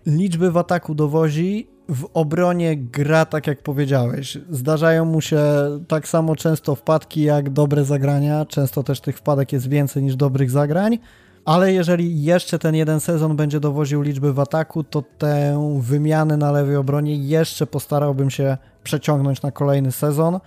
Liczby 0.07 0.51
w 0.51 0.57
ataku 0.57 0.95
dowozi, 0.95 1.69
w 1.89 2.07
obronie 2.15 2.77
gra 2.77 3.25
tak 3.25 3.47
jak 3.47 3.63
powiedziałeś. 3.63 4.39
Zdarzają 4.51 5.05
mu 5.05 5.21
się 5.21 5.41
tak 5.89 6.09
samo 6.09 6.37
często 6.37 6.75
wpadki 6.75 7.23
jak 7.23 7.51
dobre 7.51 7.85
zagrania, 7.85 8.47
często 8.47 8.83
też 8.83 9.01
tych 9.01 9.19
wpadek 9.19 9.53
jest 9.53 9.69
więcej 9.69 10.03
niż 10.03 10.17
dobrych 10.17 10.51
zagrań 10.51 10.99
ale 11.49 11.73
jeżeli 11.73 12.23
jeszcze 12.23 12.59
ten 12.59 12.75
jeden 12.75 13.01
sezon 13.01 13.37
będzie 13.37 13.61
dowoził 13.61 14.03
liczby 14.03 14.33
w 14.33 14.41
ataku, 14.41 14.85
to 14.85 15.03
tę 15.19 15.79
wymianę 15.81 16.37
na 16.37 16.53
lewej 16.53 16.77
obronie 16.77 17.17
jeszcze 17.17 17.67
postarałbym 17.67 18.31
się 18.31 18.57
przeciągnąć 18.85 19.43
na 19.43 19.51
kolejny 19.51 19.93
sezon. 19.93 20.41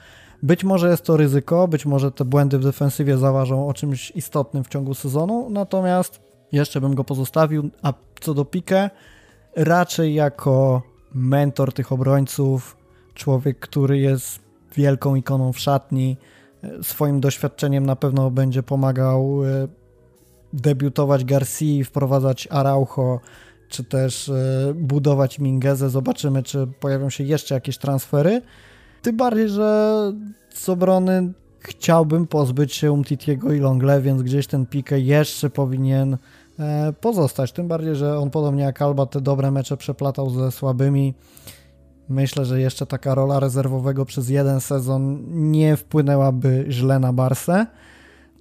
Być 0.44 0.64
może 0.64 0.90
jest 0.90 1.06
to 1.06 1.18
ryzyko, 1.18 1.68
być 1.68 1.86
może 1.86 2.12
te 2.12 2.26
błędy 2.26 2.60
w 2.60 2.64
defensywie 2.64 3.18
zaważą 3.18 3.68
o 3.68 3.74
czymś 3.74 4.12
istotnym 4.12 4.64
w 4.64 4.68
ciągu 4.68 4.94
sezonu, 4.94 5.48
natomiast 5.50 6.20
jeszcze 6.52 6.82
bym 6.82 6.96
go 6.96 7.04
pozostawił. 7.04 7.70
A 7.82 7.94
co 8.20 8.34
do 8.34 8.46
Pique, 8.46 8.90
raczej 9.56 10.14
jako 10.14 10.82
mentor 11.14 11.74
tych 11.74 11.92
obrońców, 11.92 12.78
człowiek, 13.14 13.60
który 13.60 14.00
jest 14.00 14.40
wielką 14.76 15.16
ikoną 15.16 15.54
w 15.54 15.60
szatni, 15.60 16.18
swoim 16.82 17.20
doświadczeniem 17.20 17.86
na 17.86 17.96
pewno 17.96 18.32
będzie 18.32 18.64
pomagał 18.64 19.46
e, 19.46 19.81
debiutować 20.54 21.26
Garcia, 21.26 21.84
wprowadzać 21.86 22.48
Araujo, 22.52 23.20
czy 23.70 23.84
też 23.84 24.30
e, 24.30 24.74
budować 24.76 25.40
Mingezę. 25.40 25.90
Zobaczymy, 25.90 26.44
czy 26.44 26.68
pojawią 26.80 27.10
się 27.10 27.24
jeszcze 27.24 27.56
jakieś 27.56 27.78
transfery. 27.78 28.42
Tym 29.02 29.18
bardziej, 29.18 29.50
że 29.50 30.14
z 30.54 30.70
obrony 30.70 31.34
chciałbym 31.60 32.28
pozbyć 32.28 32.74
się 32.74 32.92
Umtitiego 32.92 33.54
i 33.54 33.60
Longle, 33.60 34.02
więc 34.02 34.22
gdzieś 34.22 34.48
ten 34.48 34.66
Pique 34.66 35.00
jeszcze 35.00 35.50
powinien 35.50 36.18
e, 36.60 36.94
pozostać. 37.02 37.52
Tym 37.52 37.68
bardziej, 37.68 37.96
że 37.96 38.18
on 38.18 38.30
podobnie 38.30 38.64
jak 38.64 38.82
Alba 38.82 39.06
te 39.06 39.22
dobre 39.22 39.52
mecze 39.52 39.78
przeplatał 39.78 40.30
ze 40.30 40.52
słabymi. 40.52 41.14
Myślę, 42.10 42.46
że 42.46 42.62
jeszcze 42.62 42.86
taka 42.86 43.16
rola 43.16 43.40
rezerwowego 43.40 44.06
przez 44.06 44.30
jeden 44.30 44.62
sezon 44.62 45.24
nie 45.52 45.78
wpłynęłaby 45.78 46.66
źle 46.70 47.00
na 47.00 47.14
Barsę. 47.14 47.66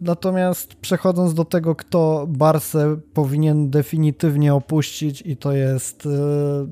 Natomiast 0.00 0.74
przechodząc 0.74 1.34
do 1.34 1.44
tego, 1.44 1.74
kto 1.74 2.26
Barsę 2.28 2.96
powinien 3.14 3.70
definitywnie 3.70 4.54
opuścić, 4.54 5.22
i 5.26 5.36
to 5.36 5.52
jest. 5.52 6.04
Yy, 6.04 6.68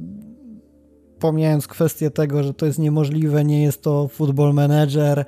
pomijając 1.19 1.67
kwestię 1.67 2.11
tego, 2.11 2.43
że 2.43 2.55
to 2.55 2.67
jest 2.67 2.79
niemożliwe, 2.79 3.45
nie 3.45 3.63
jest 3.63 3.83
to 3.83 4.09
football 4.09 4.55
manager. 4.55 5.25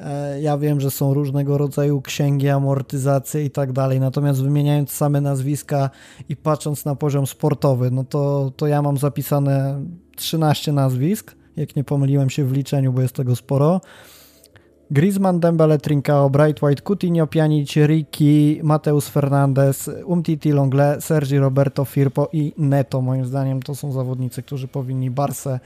E, 0.00 0.40
ja 0.40 0.58
wiem, 0.58 0.80
że 0.80 0.90
są 0.90 1.14
różnego 1.14 1.58
rodzaju 1.58 2.02
księgi, 2.02 2.48
amortyzacje 2.48 3.44
i 3.44 3.50
tak 3.50 3.72
dalej, 3.72 4.00
natomiast 4.00 4.42
wymieniając 4.42 4.90
same 4.90 5.20
nazwiska 5.20 5.90
i 6.28 6.36
patrząc 6.36 6.84
na 6.84 6.94
poziom 6.94 7.26
sportowy, 7.26 7.90
no 7.90 8.04
to, 8.04 8.52
to 8.56 8.66
ja 8.66 8.82
mam 8.82 8.96
zapisane 8.98 9.80
13 10.16 10.72
nazwisk, 10.72 11.34
jak 11.56 11.76
nie 11.76 11.84
pomyliłem 11.84 12.30
się 12.30 12.44
w 12.44 12.52
liczeniu, 12.52 12.92
bo 12.92 13.02
jest 13.02 13.14
tego 13.14 13.36
sporo. 13.36 13.80
Griezmann, 14.90 15.40
Dembele, 15.40 15.78
Trincao, 15.78 16.30
Bright 16.30 16.62
White, 16.62 16.82
Coutinho, 16.82 17.26
Pjanic, 17.26 17.76
Ricky, 17.76 18.60
Mateus 18.62 19.08
Fernandez, 19.08 19.90
Umtiti, 20.04 20.52
Longle, 20.52 21.00
Sergi 21.00 21.38
Roberto, 21.38 21.84
Firpo 21.84 22.28
i 22.32 22.52
Neto. 22.58 23.00
Moim 23.00 23.26
zdaniem 23.26 23.62
to 23.62 23.74
są 23.74 23.92
zawodnicy, 23.92 24.42
którzy 24.42 24.68
powinni 24.68 25.10
Barsę 25.10 25.60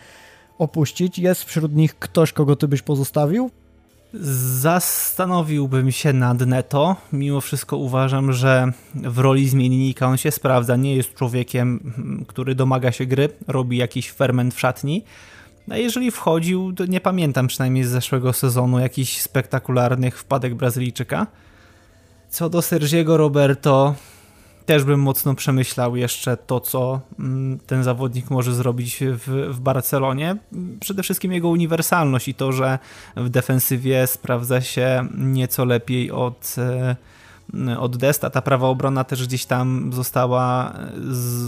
opuścić. 0.58 1.18
Jest 1.18 1.44
wśród 1.44 1.74
nich 1.74 1.98
ktoś, 1.98 2.32
kogo 2.32 2.56
ty 2.56 2.68
byś 2.68 2.82
pozostawił? 2.82 3.50
Zastanowiłbym 4.60 5.92
się 5.92 6.12
nad 6.12 6.40
Neto. 6.40 6.96
Mimo 7.12 7.40
wszystko 7.40 7.76
uważam, 7.76 8.32
że 8.32 8.72
w 8.94 9.18
roli 9.18 9.48
zmiennika 9.48 10.06
on 10.06 10.16
się 10.16 10.30
sprawdza. 10.30 10.76
Nie 10.76 10.96
jest 10.96 11.14
człowiekiem, 11.14 11.92
który 12.28 12.54
domaga 12.54 12.92
się 12.92 13.06
gry, 13.06 13.28
robi 13.48 13.76
jakiś 13.76 14.12
ferment 14.12 14.54
w 14.54 14.60
szatni 14.60 15.04
a 15.72 15.76
jeżeli 15.76 16.10
wchodził, 16.10 16.72
to 16.72 16.86
nie 16.86 17.00
pamiętam 17.00 17.46
przynajmniej 17.46 17.84
z 17.84 17.88
zeszłego 17.88 18.32
sezonu 18.32 18.78
jakichś 18.78 19.20
spektakularnych 19.20 20.18
wpadek 20.18 20.54
Brazylijczyka. 20.54 21.26
Co 22.28 22.50
do 22.50 22.62
Sergiego 22.62 23.16
Roberto, 23.16 23.94
też 24.66 24.84
bym 24.84 25.00
mocno 25.00 25.34
przemyślał 25.34 25.96
jeszcze 25.96 26.36
to, 26.36 26.60
co 26.60 27.00
mm, 27.18 27.58
ten 27.66 27.82
zawodnik 27.82 28.30
może 28.30 28.54
zrobić 28.54 28.98
w, 29.00 29.48
w 29.50 29.60
Barcelonie. 29.60 30.36
Przede 30.80 31.02
wszystkim 31.02 31.32
jego 31.32 31.48
uniwersalność 31.48 32.28
i 32.28 32.34
to, 32.34 32.52
że 32.52 32.78
w 33.16 33.28
defensywie 33.28 34.06
sprawdza 34.06 34.60
się 34.60 35.08
nieco 35.18 35.64
lepiej 35.64 36.10
od 36.10 36.54
e, 36.58 36.96
od 37.78 37.97
Desta. 37.97 38.30
Ta 38.30 38.43
prawa 38.43 38.68
obrona 38.68 39.05
też 39.05 39.26
gdzieś 39.26 39.45
tam 39.45 39.93
została 39.93 40.74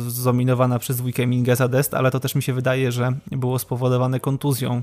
zdominowana 0.07 0.79
przez 0.79 0.97
dwójkę 0.97 1.27
Mingeza 1.27 1.69
Dest, 1.69 1.95
ale 1.95 2.11
to 2.11 2.21
też 2.21 2.35
mi 2.35 2.43
się 2.43 2.53
wydaje, 2.53 2.93
że 2.93 3.13
było 3.31 3.59
spowodowane 3.59 4.21
kontuzją 4.21 4.83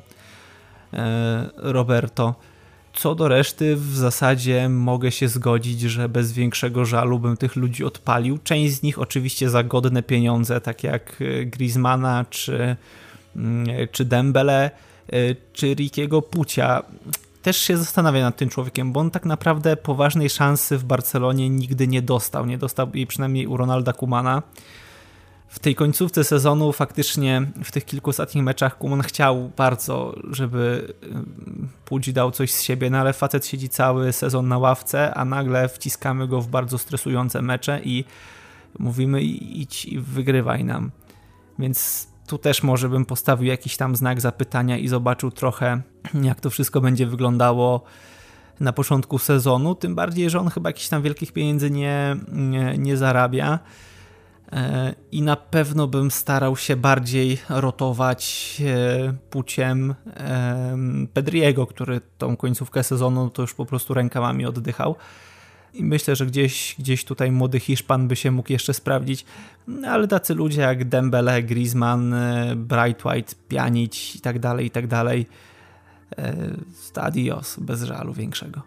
e, 0.94 1.50
Roberto. 1.58 2.36
Co 2.94 3.16
do 3.16 3.28
reszty, 3.28 3.76
w 3.76 3.96
zasadzie 3.96 4.70
mogę 4.70 5.12
się 5.12 5.28
zgodzić, 5.28 5.82
że 5.82 6.10
bez 6.10 6.32
większego 6.32 6.86
żalu 6.86 7.20
bym 7.20 7.38
tych 7.38 7.56
ludzi 7.56 7.84
odpalił. 7.84 8.38
Część 8.44 8.74
z 8.74 8.84
nich 8.84 9.00
oczywiście 9.00 9.50
za 9.50 9.64
godne 9.64 10.04
pieniądze, 10.04 10.62
tak 10.62 10.84
jak 10.84 11.22
e, 11.22 11.46
Griezmana 11.46 12.26
czy, 12.30 12.76
mm, 13.36 13.68
czy 13.92 14.06
Dembele, 14.06 14.72
e, 15.14 15.36
czy 15.54 15.74
Rikiego 15.74 16.22
Pucia 16.22 16.84
też 17.42 17.58
się 17.58 17.78
zastanawiam 17.78 18.24
nad 18.24 18.38
tym 18.38 18.50
człowiekiem, 18.50 18.92
bo 18.92 19.00
on 19.00 19.12
tak 19.12 19.26
naprawdę 19.26 19.78
poważnej 19.78 20.30
szansy 20.30 20.78
w 20.78 20.84
Barcelonie 20.84 21.50
nigdy 21.50 21.88
nie 21.88 22.02
dostał. 22.02 22.46
Nie 22.46 22.58
dostał 22.58 22.88
jej 22.94 23.08
przynajmniej 23.08 23.48
u 23.48 23.58
Ronalda 23.58 23.94
Kumana. 23.94 24.44
W 25.48 25.60
tej 25.60 25.76
końcówce 25.76 26.24
sezonu 26.24 26.72
faktycznie 26.72 27.42
w 27.64 27.72
tych 27.72 27.86
kilku 27.86 28.10
ostatnich 28.10 28.44
meczach 28.44 28.78
Kuman 28.78 29.02
chciał 29.02 29.52
bardzo, 29.58 30.16
żeby 30.30 30.94
Pudzi 31.86 32.14
dał 32.14 32.32
coś 32.32 32.52
z 32.52 32.62
siebie, 32.62 32.90
no 32.90 32.98
ale 32.98 33.14
facet 33.14 33.46
siedzi 33.46 33.70
cały 33.70 34.14
sezon 34.14 34.48
na 34.48 34.58
ławce, 34.58 35.14
a 35.14 35.26
nagle 35.26 35.70
wciskamy 35.70 36.28
go 36.28 36.42
w 36.42 36.48
bardzo 36.48 36.78
stresujące 36.78 37.42
mecze 37.42 37.82
i 37.84 38.06
mówimy 38.80 39.22
idź 39.22 39.86
i 39.86 40.00
wygrywaj 40.00 40.64
nam. 40.64 40.92
Więc 41.60 42.08
tu 42.32 42.38
też 42.38 42.64
może 42.64 42.90
bym 42.90 43.06
postawił 43.06 43.48
jakiś 43.48 43.78
tam 43.78 43.96
znak 43.96 44.22
zapytania 44.22 44.78
i 44.78 44.88
zobaczył 44.88 45.32
trochę, 45.32 45.82
jak 46.24 46.40
to 46.40 46.50
wszystko 46.50 46.82
będzie 46.82 47.06
wyglądało 47.06 47.84
na 48.60 48.74
początku 48.74 49.18
sezonu. 49.18 49.76
Tym 49.76 49.96
bardziej, 49.96 50.30
że 50.30 50.40
on 50.40 50.50
chyba 50.50 50.70
jakichś 50.70 50.88
tam 50.88 51.02
wielkich 51.02 51.34
pieniędzy 51.34 51.72
nie, 51.72 52.16
nie, 52.32 52.78
nie 52.78 52.98
zarabia. 52.98 53.60
E, 54.52 54.96
I 55.12 55.22
na 55.22 55.36
pewno 55.36 55.88
bym 55.88 56.12
starał 56.12 56.58
się 56.58 56.76
bardziej 56.76 57.38
rotować 57.50 58.58
e, 58.66 59.14
puciem 59.30 59.96
e, 60.08 60.78
Pedriego, 61.14 61.68
który 61.68 62.02
tą 62.18 62.38
końcówkę 62.38 62.84
sezonu 62.84 63.30
to 63.30 63.42
już 63.42 63.54
po 63.54 63.66
prostu 63.66 63.94
rękami 63.94 64.46
oddychał. 64.46 64.96
I 65.74 65.84
myślę, 65.84 66.16
że 66.16 66.26
gdzieś, 66.26 66.76
gdzieś 66.80 67.06
tutaj 67.06 67.32
młody 67.32 67.60
Hiszpan 67.60 68.08
by 68.08 68.16
się 68.16 68.32
mógł 68.32 68.52
jeszcze 68.52 68.74
sprawdzić, 68.74 69.26
ale 69.88 70.08
tacy 70.08 70.36
ludzie 70.36 70.62
jak 70.62 70.90
Dembele, 70.90 71.44
Griezmann, 71.44 72.14
e, 72.14 72.56
Bright 72.56 73.06
White, 73.06 73.36
Pjanic 73.48 74.16
i 74.16 74.22
tak 74.22 74.40
dalej, 74.40 74.66
i 74.66 74.72
tak 74.72 74.88
dalej, 74.88 75.26
e, 76.18 76.34
stadios 76.74 77.60
bez 77.60 77.84
żalu 77.84 78.14
większego. 78.14 78.62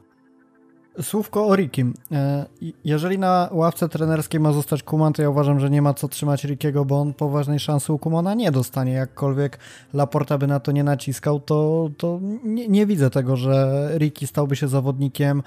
Słówko 1.02 1.46
o 1.46 1.56
Rikim. 1.56 1.94
E, 2.12 2.46
jeżeli 2.84 3.18
na 3.18 3.48
ławce 3.52 3.88
trenerskiej 3.88 4.40
ma 4.40 4.52
zostać 4.52 4.82
Kuman, 4.82 5.12
to 5.12 5.22
ja 5.22 5.30
uważam, 5.30 5.60
że 5.60 5.70
nie 5.70 5.82
ma 5.82 5.94
co 5.94 6.08
trzymać 6.08 6.44
Rikiego, 6.44 6.84
bo 6.84 7.00
on 7.00 7.14
poważnej 7.14 7.60
szansy 7.60 7.92
u 7.92 7.98
Kumana 7.98 8.34
nie 8.34 8.50
dostanie. 8.52 8.92
Jakkolwiek 8.92 9.58
Laporta 9.94 10.38
by 10.38 10.46
na 10.46 10.60
to 10.60 10.72
nie 10.72 10.84
naciskał, 10.84 11.40
to, 11.40 11.90
to 11.96 12.20
nie, 12.44 12.68
nie 12.68 12.86
widzę 12.86 13.10
tego, 13.10 13.36
że 13.36 13.88
Riki 13.98 14.26
stałby 14.26 14.56
się 14.56 14.68
zawodnikiem 14.68 15.42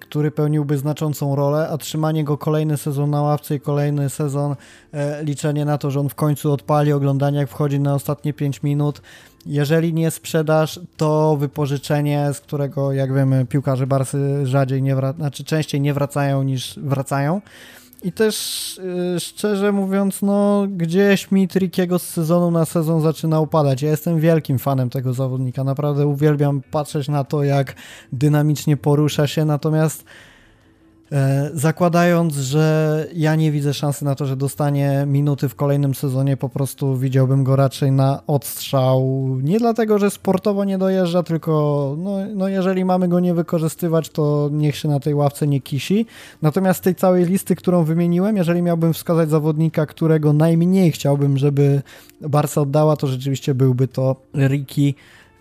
który 0.00 0.30
pełniłby 0.30 0.78
znaczącą 0.78 1.36
rolę, 1.36 1.68
a 1.68 1.78
trzymanie 1.78 2.24
go 2.24 2.38
kolejny 2.38 2.76
sezon 2.76 3.10
na 3.10 3.22
ławce 3.22 3.54
i 3.54 3.60
kolejny 3.60 4.10
sezon 4.10 4.56
e, 4.92 5.24
liczenie 5.24 5.64
na 5.64 5.78
to, 5.78 5.90
że 5.90 6.00
on 6.00 6.08
w 6.08 6.14
końcu 6.14 6.52
odpali 6.52 6.92
oglądanie, 6.92 7.38
jak 7.38 7.48
wchodzi 7.48 7.80
na 7.80 7.94
ostatnie 7.94 8.32
5 8.32 8.62
minut. 8.62 9.02
Jeżeli 9.46 9.94
nie 9.94 10.10
sprzedaż, 10.10 10.80
to 10.96 11.36
wypożyczenie, 11.36 12.30
z 12.32 12.40
którego, 12.40 12.92
jak 12.92 13.14
wiemy, 13.14 13.46
piłkarze 13.46 13.86
Barsy 13.86 14.46
rzadziej 14.46 14.82
nie 14.82 14.96
wracają, 14.96 15.16
znaczy 15.16 15.44
częściej 15.44 15.80
nie 15.80 15.94
wracają 15.94 16.42
niż 16.42 16.78
wracają. 16.78 17.40
I 18.02 18.12
też 18.12 18.80
yy, 19.12 19.20
szczerze 19.20 19.72
mówiąc, 19.72 20.22
no 20.22 20.66
gdzieś 20.76 21.30
mi 21.30 21.48
Trickiego 21.48 21.98
z 21.98 22.02
sezonu 22.02 22.50
na 22.50 22.64
sezon 22.64 23.02
zaczyna 23.02 23.40
upadać. 23.40 23.82
Ja 23.82 23.90
jestem 23.90 24.20
wielkim 24.20 24.58
fanem 24.58 24.90
tego 24.90 25.12
zawodnika. 25.12 25.64
Naprawdę 25.64 26.06
uwielbiam 26.06 26.62
patrzeć 26.70 27.08
na 27.08 27.24
to, 27.24 27.44
jak 27.44 27.74
dynamicznie 28.12 28.76
porusza 28.76 29.26
się, 29.26 29.44
natomiast 29.44 30.04
zakładając, 31.54 32.34
że 32.34 33.06
ja 33.14 33.34
nie 33.34 33.52
widzę 33.52 33.74
szansy 33.74 34.04
na 34.04 34.14
to, 34.14 34.26
że 34.26 34.36
dostanie 34.36 35.04
minuty 35.06 35.48
w 35.48 35.54
kolejnym 35.54 35.94
sezonie, 35.94 36.36
po 36.36 36.48
prostu 36.48 36.96
widziałbym 36.96 37.44
go 37.44 37.56
raczej 37.56 37.92
na 37.92 38.22
odstrzał. 38.26 39.28
Nie 39.42 39.58
dlatego, 39.58 39.98
że 39.98 40.10
sportowo 40.10 40.64
nie 40.64 40.78
dojeżdża, 40.78 41.22
tylko 41.22 41.94
no, 41.98 42.16
no 42.34 42.48
jeżeli 42.48 42.84
mamy 42.84 43.08
go 43.08 43.20
nie 43.20 43.34
wykorzystywać, 43.34 44.08
to 44.08 44.48
niech 44.52 44.76
się 44.76 44.88
na 44.88 45.00
tej 45.00 45.14
ławce 45.14 45.46
nie 45.46 45.60
kisi. 45.60 46.06
Natomiast 46.42 46.80
z 46.80 46.82
tej 46.82 46.94
całej 46.94 47.24
listy, 47.24 47.56
którą 47.56 47.84
wymieniłem, 47.84 48.36
jeżeli 48.36 48.62
miałbym 48.62 48.92
wskazać 48.92 49.30
zawodnika, 49.30 49.86
którego 49.86 50.32
najmniej 50.32 50.92
chciałbym, 50.92 51.38
żeby 51.38 51.82
Barca 52.20 52.60
oddała, 52.60 52.96
to 52.96 53.06
rzeczywiście 53.06 53.54
byłby 53.54 53.88
to 53.88 54.16
Ricky. 54.34 54.94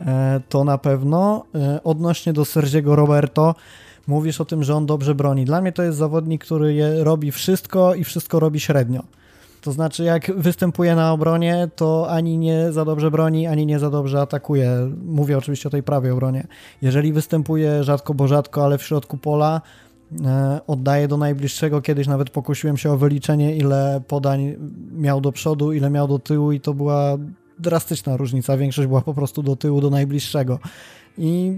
E, 0.05 0.41
to 0.49 0.63
na 0.63 0.77
pewno. 0.77 1.45
E, 1.55 1.83
odnośnie 1.83 2.33
do 2.33 2.45
Sergiego 2.45 2.95
Roberto, 2.95 3.55
mówisz 4.11 4.41
o 4.41 4.45
tym, 4.45 4.63
że 4.63 4.75
on 4.75 4.85
dobrze 4.85 5.15
broni. 5.15 5.45
Dla 5.45 5.61
mnie 5.61 5.71
to 5.71 5.83
jest 5.83 5.97
zawodnik, 5.97 6.45
który 6.45 6.73
je, 6.73 7.03
robi 7.03 7.31
wszystko 7.31 7.95
i 7.95 8.03
wszystko 8.03 8.39
robi 8.39 8.59
średnio. 8.59 9.03
To 9.61 9.71
znaczy, 9.71 10.03
jak 10.03 10.31
występuje 10.37 10.95
na 10.95 11.13
obronie, 11.13 11.69
to 11.75 12.09
ani 12.09 12.37
nie 12.37 12.71
za 12.71 12.85
dobrze 12.85 13.11
broni, 13.11 13.47
ani 13.47 13.65
nie 13.65 13.79
za 13.79 13.89
dobrze 13.89 14.21
atakuje. 14.21 14.91
Mówię 15.05 15.37
oczywiście 15.37 15.69
o 15.69 15.71
tej 15.71 15.83
prawej 15.83 16.11
obronie. 16.11 16.47
Jeżeli 16.81 17.13
występuje 17.13 17.83
rzadko, 17.83 18.13
bo 18.13 18.27
rzadko, 18.27 18.65
ale 18.65 18.77
w 18.77 18.83
środku 18.83 19.17
pola, 19.17 19.61
e, 20.25 20.59
oddaje 20.67 21.07
do 21.07 21.17
najbliższego. 21.17 21.81
Kiedyś 21.81 22.07
nawet 22.07 22.29
pokusiłem 22.29 22.77
się 22.77 22.91
o 22.91 22.97
wyliczenie, 22.97 23.55
ile 23.55 24.01
podań 24.07 24.55
miał 24.91 25.21
do 25.21 25.31
przodu, 25.31 25.73
ile 25.73 25.89
miał 25.89 26.07
do 26.07 26.19
tyłu, 26.19 26.51
i 26.51 26.59
to 26.59 26.73
była 26.73 27.17
drastyczna 27.59 28.17
różnica. 28.17 28.57
Większość 28.57 28.87
była 28.87 29.01
po 29.01 29.13
prostu 29.13 29.43
do 29.43 29.55
tyłu, 29.55 29.81
do 29.81 29.89
najbliższego. 29.89 30.59
I 31.17 31.57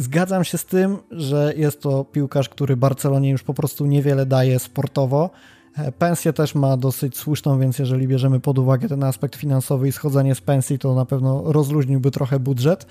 Zgadzam 0.00 0.44
się 0.44 0.58
z 0.58 0.64
tym, 0.64 0.98
że 1.10 1.52
jest 1.56 1.80
to 1.80 2.04
piłkarz, 2.04 2.48
który 2.48 2.76
Barcelonie 2.76 3.30
już 3.30 3.42
po 3.42 3.54
prostu 3.54 3.86
niewiele 3.86 4.26
daje 4.26 4.58
sportowo. 4.58 5.30
E, 5.76 5.92
pensję 5.92 6.32
też 6.32 6.54
ma 6.54 6.76
dosyć 6.76 7.16
słuszną, 7.16 7.58
więc 7.58 7.78
jeżeli 7.78 8.08
bierzemy 8.08 8.40
pod 8.40 8.58
uwagę 8.58 8.88
ten 8.88 9.04
aspekt 9.04 9.36
finansowy 9.36 9.88
i 9.88 9.92
schodzenie 9.92 10.34
z 10.34 10.40
pensji, 10.40 10.78
to 10.78 10.94
na 10.94 11.04
pewno 11.04 11.52
rozluźniłby 11.52 12.10
trochę 12.10 12.38
budżet. 12.38 12.86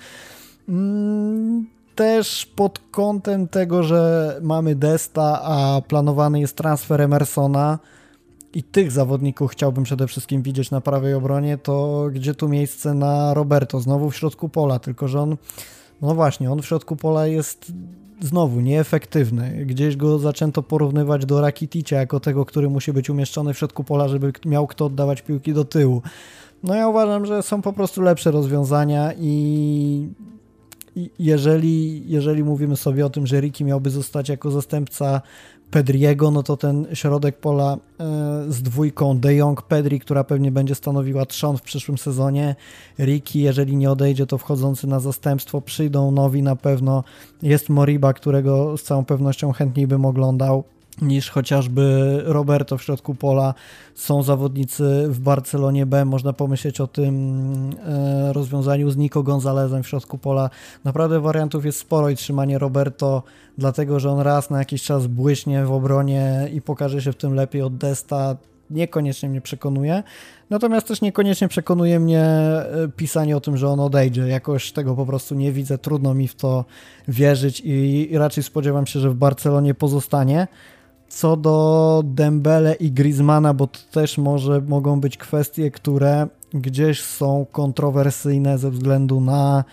Mm, 0.68 1.66
też 1.94 2.46
pod 2.46 2.80
kątem 2.90 3.48
tego, 3.48 3.82
że 3.82 4.36
mamy 4.42 4.74
Desta, 4.74 5.42
a 5.42 5.82
planowany 5.88 6.40
jest 6.40 6.56
transfer 6.56 7.02
Emersona 7.02 7.78
i 8.54 8.62
tych 8.62 8.90
zawodników 8.90 9.50
chciałbym 9.50 9.84
przede 9.84 10.06
wszystkim 10.06 10.42
widzieć 10.42 10.70
na 10.70 10.80
prawej 10.80 11.14
obronie, 11.14 11.58
to 11.58 12.06
gdzie 12.12 12.34
tu 12.34 12.48
miejsce 12.48 12.94
na 12.94 13.34
Roberto? 13.34 13.80
Znowu 13.80 14.10
w 14.10 14.16
środku 14.16 14.48
pola, 14.48 14.78
tylko 14.78 15.08
że 15.08 15.20
on 15.20 15.36
no 16.02 16.14
właśnie, 16.14 16.52
on 16.52 16.62
w 16.62 16.66
środku 16.66 16.96
pola 16.96 17.26
jest 17.26 17.72
znowu 18.20 18.60
nieefektywny. 18.60 19.64
Gdzieś 19.66 19.96
go 19.96 20.18
zaczęto 20.18 20.62
porównywać 20.62 21.26
do 21.26 21.40
Rakiticia 21.40 21.96
jako 21.96 22.20
tego, 22.20 22.44
który 22.44 22.70
musi 22.70 22.92
być 22.92 23.10
umieszczony 23.10 23.54
w 23.54 23.58
środku 23.58 23.84
pola, 23.84 24.08
żeby 24.08 24.32
miał 24.46 24.66
kto 24.66 24.86
oddawać 24.86 25.22
piłki 25.22 25.52
do 25.52 25.64
tyłu. 25.64 26.02
No 26.62 26.74
ja 26.74 26.88
uważam, 26.88 27.26
że 27.26 27.42
są 27.42 27.62
po 27.62 27.72
prostu 27.72 28.02
lepsze 28.02 28.30
rozwiązania 28.30 29.12
i 29.18 30.08
jeżeli, 31.18 32.02
jeżeli 32.10 32.44
mówimy 32.44 32.76
sobie 32.76 33.06
o 33.06 33.10
tym, 33.10 33.26
że 33.26 33.40
Ricky 33.40 33.64
miałby 33.64 33.90
zostać 33.90 34.28
jako 34.28 34.50
zastępca 34.50 35.20
Pedriego, 35.70 36.30
no 36.30 36.42
to 36.42 36.56
ten 36.56 36.86
środek 36.94 37.38
pola 37.38 37.76
e, 38.00 38.06
z 38.48 38.62
dwójką 38.62 39.18
De 39.18 39.34
Jong, 39.34 39.62
Pedri, 39.62 40.00
która 40.00 40.24
pewnie 40.24 40.52
będzie 40.52 40.74
stanowiła 40.74 41.26
trzon 41.26 41.56
w 41.56 41.62
przyszłym 41.62 41.98
sezonie. 41.98 42.56
Ricky, 42.98 43.38
jeżeli 43.38 43.76
nie 43.76 43.90
odejdzie, 43.90 44.26
to 44.26 44.38
wchodzący 44.38 44.86
na 44.86 45.00
zastępstwo. 45.00 45.60
Przyjdą 45.60 46.10
nowi 46.10 46.42
na 46.42 46.56
pewno. 46.56 47.04
Jest 47.42 47.68
Moriba, 47.68 48.12
którego 48.12 48.76
z 48.76 48.82
całą 48.82 49.04
pewnością 49.04 49.52
chętniej 49.52 49.86
bym 49.86 50.04
oglądał 50.04 50.64
niż 51.02 51.30
chociażby 51.30 52.16
Roberto 52.24 52.78
w 52.78 52.82
środku 52.82 53.14
pola. 53.14 53.54
Są 53.94 54.22
zawodnicy 54.22 55.04
w 55.08 55.20
Barcelonie 55.20 55.86
B, 55.86 56.04
można 56.04 56.32
pomyśleć 56.32 56.80
o 56.80 56.86
tym 56.86 57.70
e, 57.86 58.32
rozwiązaniu 58.32 58.90
z 58.90 58.96
Nico 58.96 59.22
Gonzalezem 59.22 59.82
w 59.82 59.88
środku 59.88 60.18
pola. 60.18 60.50
Naprawdę 60.84 61.20
wariantów 61.20 61.64
jest 61.64 61.78
sporo 61.78 62.08
i 62.08 62.16
trzymanie 62.16 62.58
Roberto, 62.58 63.22
dlatego 63.58 64.00
że 64.00 64.10
on 64.10 64.20
raz 64.20 64.50
na 64.50 64.58
jakiś 64.58 64.82
czas 64.82 65.06
błyśnie 65.06 65.64
w 65.64 65.72
obronie 65.72 66.48
i 66.52 66.62
pokaże 66.62 67.02
się 67.02 67.12
w 67.12 67.16
tym 67.16 67.34
lepiej 67.34 67.62
od 67.62 67.76
Desta, 67.76 68.36
niekoniecznie 68.70 69.28
mnie 69.28 69.40
przekonuje. 69.40 70.02
Natomiast 70.50 70.86
też 70.86 71.00
niekoniecznie 71.00 71.48
przekonuje 71.48 72.00
mnie 72.00 72.22
e, 72.22 72.88
pisanie 72.96 73.36
o 73.36 73.40
tym, 73.40 73.56
że 73.56 73.68
on 73.68 73.80
odejdzie. 73.80 74.26
Jakoś 74.26 74.72
tego 74.72 74.94
po 74.94 75.06
prostu 75.06 75.34
nie 75.34 75.52
widzę, 75.52 75.78
trudno 75.78 76.14
mi 76.14 76.28
w 76.28 76.34
to 76.34 76.64
wierzyć 77.08 77.62
i 77.64 78.10
raczej 78.12 78.44
spodziewam 78.44 78.86
się, 78.86 79.00
że 79.00 79.10
w 79.10 79.14
Barcelonie 79.14 79.74
pozostanie. 79.74 80.48
Co 81.10 81.36
do 81.36 82.02
Dembele 82.04 82.74
i 82.74 82.92
Griezmana, 82.92 83.54
bo 83.54 83.66
to 83.66 83.80
też 83.90 84.18
może 84.18 84.60
mogą 84.60 85.00
być 85.00 85.16
kwestie, 85.16 85.70
które 85.70 86.28
gdzieś 86.54 87.02
są 87.02 87.46
kontrowersyjne 87.52 88.58
ze 88.58 88.70
względu 88.70 89.20
na 89.20 89.64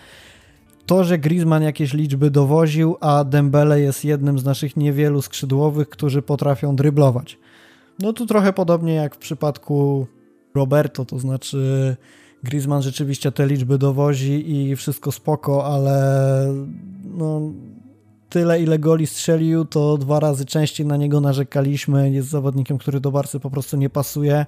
to, 0.86 1.04
że 1.04 1.18
Griezmann 1.18 1.62
jakieś 1.62 1.94
liczby 1.94 2.30
dowoził, 2.30 2.96
a 3.00 3.24
Dembele 3.24 3.80
jest 3.80 4.04
jednym 4.04 4.38
z 4.38 4.44
naszych 4.44 4.76
niewielu 4.76 5.22
skrzydłowych, 5.22 5.88
którzy 5.88 6.22
potrafią 6.22 6.76
dryblować. 6.76 7.38
No 7.98 8.12
tu 8.12 8.26
trochę 8.26 8.52
podobnie 8.52 8.94
jak 8.94 9.14
w 9.14 9.18
przypadku 9.18 10.06
Roberto, 10.54 11.04
to 11.04 11.18
znaczy 11.18 11.96
Griezmann 12.42 12.82
rzeczywiście 12.82 13.32
te 13.32 13.46
liczby 13.46 13.78
dowozi 13.78 14.56
i 14.56 14.76
wszystko 14.76 15.12
spoko, 15.12 15.64
ale 15.74 16.54
no, 17.04 17.40
tyle, 18.28 18.62
ile 18.62 18.78
goli 18.78 19.06
strzelił, 19.06 19.64
to 19.64 19.98
dwa 19.98 20.20
razy 20.20 20.44
częściej 20.44 20.86
na 20.86 20.96
niego 20.96 21.20
narzekaliśmy. 21.20 22.10
Jest 22.10 22.28
zawodnikiem, 22.28 22.78
który 22.78 23.00
do 23.00 23.10
Barcy 23.10 23.40
po 23.40 23.50
prostu 23.50 23.76
nie 23.76 23.90
pasuje. 23.90 24.46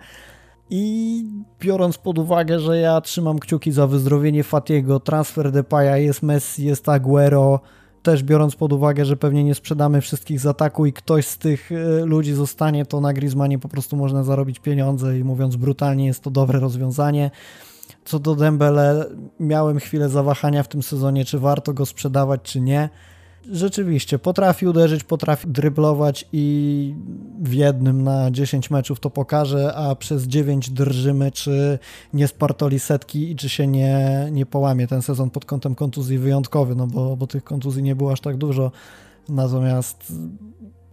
I 0.71 1.25
biorąc 1.61 1.99
pod 1.99 2.19
uwagę, 2.19 2.61
że 2.61 2.79
ja 2.79 3.01
trzymam 3.01 3.39
kciuki 3.39 3.73
za 3.73 3.87
wyzdrowienie 3.87 4.45
Fatiego, 4.45 5.01
transfer 5.01 5.53
Depaya, 5.53 6.05
jest 6.05 6.23
Messi, 6.23 6.65
jest 6.65 6.89
Aguero, 6.89 7.61
też 8.03 8.23
biorąc 8.23 8.57
pod 8.57 8.73
uwagę, 8.73 9.05
że 9.05 9.17
pewnie 9.17 9.45
nie 9.45 9.55
sprzedamy 9.55 10.01
wszystkich 10.01 10.41
z 10.41 10.47
ataku 10.47 10.87
i 10.87 10.93
ktoś 10.93 11.27
z 11.27 11.39
tych 11.39 11.73
e, 11.73 12.05
ludzi 12.05 12.33
zostanie, 12.33 12.87
to 12.87 13.01
na 13.01 13.13
Griezmannie 13.13 13.59
po 13.59 13.69
prostu 13.69 13.97
można 13.97 14.25
zarobić 14.25 14.59
pieniądze 14.59 15.19
i 15.19 15.25
mówiąc 15.25 15.57
brutalnie 15.57 16.07
jest 16.07 16.23
to 16.23 16.31
dobre 16.31 16.61
rozwiązanie. 16.61 17.31
Co 18.05 18.19
do 18.19 18.35
Dembele, 18.35 19.07
miałem 19.41 19.79
chwilę 19.79 20.09
zawahania 20.09 20.63
w 20.63 20.69
tym 20.69 20.83
sezonie, 20.83 21.25
czy 21.25 21.39
warto 21.39 21.73
go 21.73 21.87
sprzedawać, 21.87 22.41
czy 22.43 22.61
nie 22.61 22.89
rzeczywiście 23.53 24.19
potrafi 24.19 24.67
uderzyć, 24.67 25.05
potrafi 25.05 25.49
dryblować 25.49 26.29
i 26.33 26.95
w 27.41 27.53
jednym 27.53 28.03
na 28.03 28.31
10 28.31 28.71
meczów 28.71 29.01
to 29.01 29.11
pokaże, 29.11 29.75
a 29.75 29.95
przez 29.95 30.25
9 30.27 30.71
drżymy, 30.71 31.33
czy 31.33 31.79
nie 32.15 32.29
spartoli 32.29 32.81
setki 32.81 33.31
i 33.31 33.37
czy 33.37 33.49
się 33.49 33.67
nie, 33.67 34.29
nie 34.33 34.47
połamie 34.47 34.87
ten 34.87 35.03
sezon 35.03 35.31
pod 35.31 35.45
kątem 35.45 35.75
kontuzji 35.75 36.19
wyjątkowy, 36.19 36.75
no 36.75 36.87
bo, 36.87 37.17
bo 37.17 37.27
tych 37.27 37.45
kontuzji 37.45 37.83
nie 37.83 37.97
było 37.97 38.13
aż 38.13 38.21
tak 38.21 38.37
dużo. 38.37 38.73
Natomiast 39.29 40.13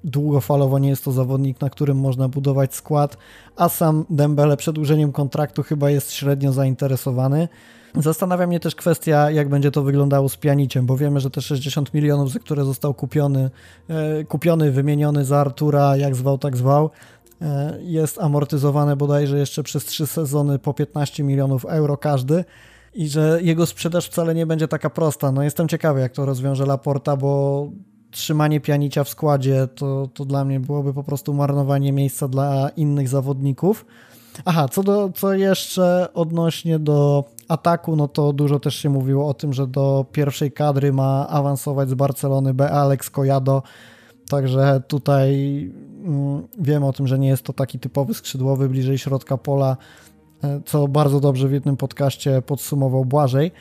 długofalowo 0.04 0.80
nie 0.80 0.90
jest 0.90 1.04
to 1.04 1.12
zawodnik, 1.12 1.62
na 1.62 1.70
którym 1.70 1.98
można 1.98 2.30
budować 2.30 2.76
skład, 2.76 3.18
a 3.56 3.70
sam 3.70 4.06
Dembele 4.10 4.58
przedłużeniem 4.58 5.12
kontraktu 5.12 5.64
chyba 5.64 5.90
jest 5.90 6.12
średnio 6.12 6.52
zainteresowany. 6.52 7.48
Zastanawia 8.00 8.48
mnie 8.48 8.60
też 8.60 8.76
kwestia, 8.76 9.32
jak 9.32 9.50
będzie 9.50 9.72
to 9.72 9.84
wyglądało 9.84 10.30
z 10.30 10.38
Pianiciem, 10.38 10.86
bo 10.86 10.98
wiemy, 10.98 11.20
że 11.20 11.30
te 11.30 11.42
60 11.42 11.94
milionów, 11.94 12.32
za 12.32 12.40
które 12.40 12.66
został 12.66 12.94
kupiony, 12.94 13.50
e, 13.90 14.24
kupiony, 14.24 14.72
wymieniony 14.72 15.26
za 15.26 15.40
Artura, 15.40 15.98
jak 15.98 16.16
zwał, 16.16 16.38
tak 16.38 16.58
zwał, 16.58 16.90
e, 17.42 17.78
jest 17.82 18.20
amortyzowane 18.20 18.96
bodajże 18.96 19.40
jeszcze 19.40 19.64
przez 19.64 19.86
3 19.86 20.08
sezony 20.08 20.60
po 20.60 20.74
15 20.74 21.24
milionów 21.24 21.66
euro 21.66 21.98
każdy 21.98 22.46
i 22.94 23.08
że 23.08 23.40
jego 23.42 23.66
sprzedaż 23.66 24.06
wcale 24.06 24.36
nie 24.36 24.46
będzie 24.46 24.68
taka 24.68 24.90
prosta. 24.90 25.32
No 25.32 25.44
jestem 25.44 25.68
ciekawy, 25.68 26.00
jak 26.00 26.12
to 26.12 26.26
rozwiąże 26.26 26.66
Laporta, 26.66 27.18
bo 27.18 27.68
trzymanie 28.12 28.62
pianicia 28.62 29.04
w 29.04 29.10
składzie 29.10 29.68
to, 29.76 30.10
to 30.14 30.26
dla 30.26 30.46
mnie 30.46 30.60
byłoby 30.60 30.94
po 30.94 31.04
prostu 31.04 31.34
marnowanie 31.34 31.92
miejsca 31.92 32.28
dla 32.28 32.70
innych 32.70 33.10
zawodników. 33.10 33.86
Aha, 34.46 34.68
co, 34.68 34.84
do, 34.84 35.10
co 35.16 35.34
jeszcze 35.34 36.08
odnośnie 36.14 36.80
do 36.80 37.24
ataku, 37.48 37.96
no 37.96 38.08
to 38.08 38.34
dużo 38.34 38.60
też 38.60 38.76
się 38.76 38.90
mówiło 38.90 39.28
o 39.28 39.34
tym, 39.34 39.54
że 39.54 39.68
do 39.68 40.06
pierwszej 40.12 40.52
kadry 40.52 40.94
ma 40.94 41.28
awansować 41.28 41.90
z 41.90 41.94
Barcelony 41.94 42.54
B. 42.54 42.72
Alex 42.72 43.10
Collado, 43.10 43.64
także 44.30 44.82
tutaj 44.88 45.32
mm, 46.04 46.48
wiemy 46.60 46.88
o 46.88 46.94
tym, 46.94 47.08
że 47.08 47.20
nie 47.20 47.28
jest 47.28 47.44
to 47.44 47.54
taki 47.54 47.80
typowy 47.80 48.14
skrzydłowy 48.14 48.70
bliżej 48.70 48.98
środka 48.98 49.38
pola, 49.38 49.78
e, 50.44 50.62
co 50.66 50.88
bardzo 50.88 51.20
dobrze 51.20 51.48
w 51.48 51.52
jednym 51.52 51.78
podcaście 51.78 52.42
podsumował 52.42 53.06
Błażej 53.06 53.52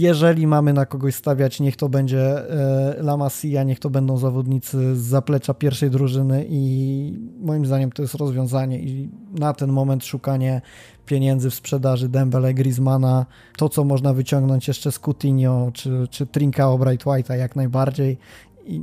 jeżeli 0.00 0.46
mamy 0.46 0.72
na 0.72 0.86
kogoś 0.86 1.14
stawiać, 1.14 1.60
niech 1.60 1.76
to 1.76 1.88
będzie 1.88 2.50
e, 2.50 2.96
La 3.00 3.16
Masia, 3.16 3.62
niech 3.62 3.78
to 3.78 3.90
będą 3.90 4.16
zawodnicy 4.16 4.96
z 4.96 4.98
zaplecza 4.98 5.54
pierwszej 5.54 5.90
drużyny 5.90 6.46
i 6.48 7.18
moim 7.40 7.66
zdaniem 7.66 7.92
to 7.92 8.02
jest 8.02 8.14
rozwiązanie 8.14 8.80
i 8.80 9.10
na 9.32 9.52
ten 9.52 9.72
moment 9.72 10.04
szukanie 10.04 10.60
pieniędzy 11.06 11.50
w 11.50 11.54
sprzedaży 11.54 12.08
Dembele, 12.08 12.54
Griezmana, 12.54 13.26
to 13.56 13.68
co 13.68 13.84
można 13.84 14.14
wyciągnąć 14.14 14.68
jeszcze 14.68 14.92
z 14.92 14.98
Coutinho 14.98 15.70
czy, 15.72 16.08
czy 16.10 16.26
Trincao, 16.26 16.78
Bright 16.78 17.06
White'a 17.06 17.34
jak 17.34 17.56
najbardziej 17.56 18.18
i 18.66 18.82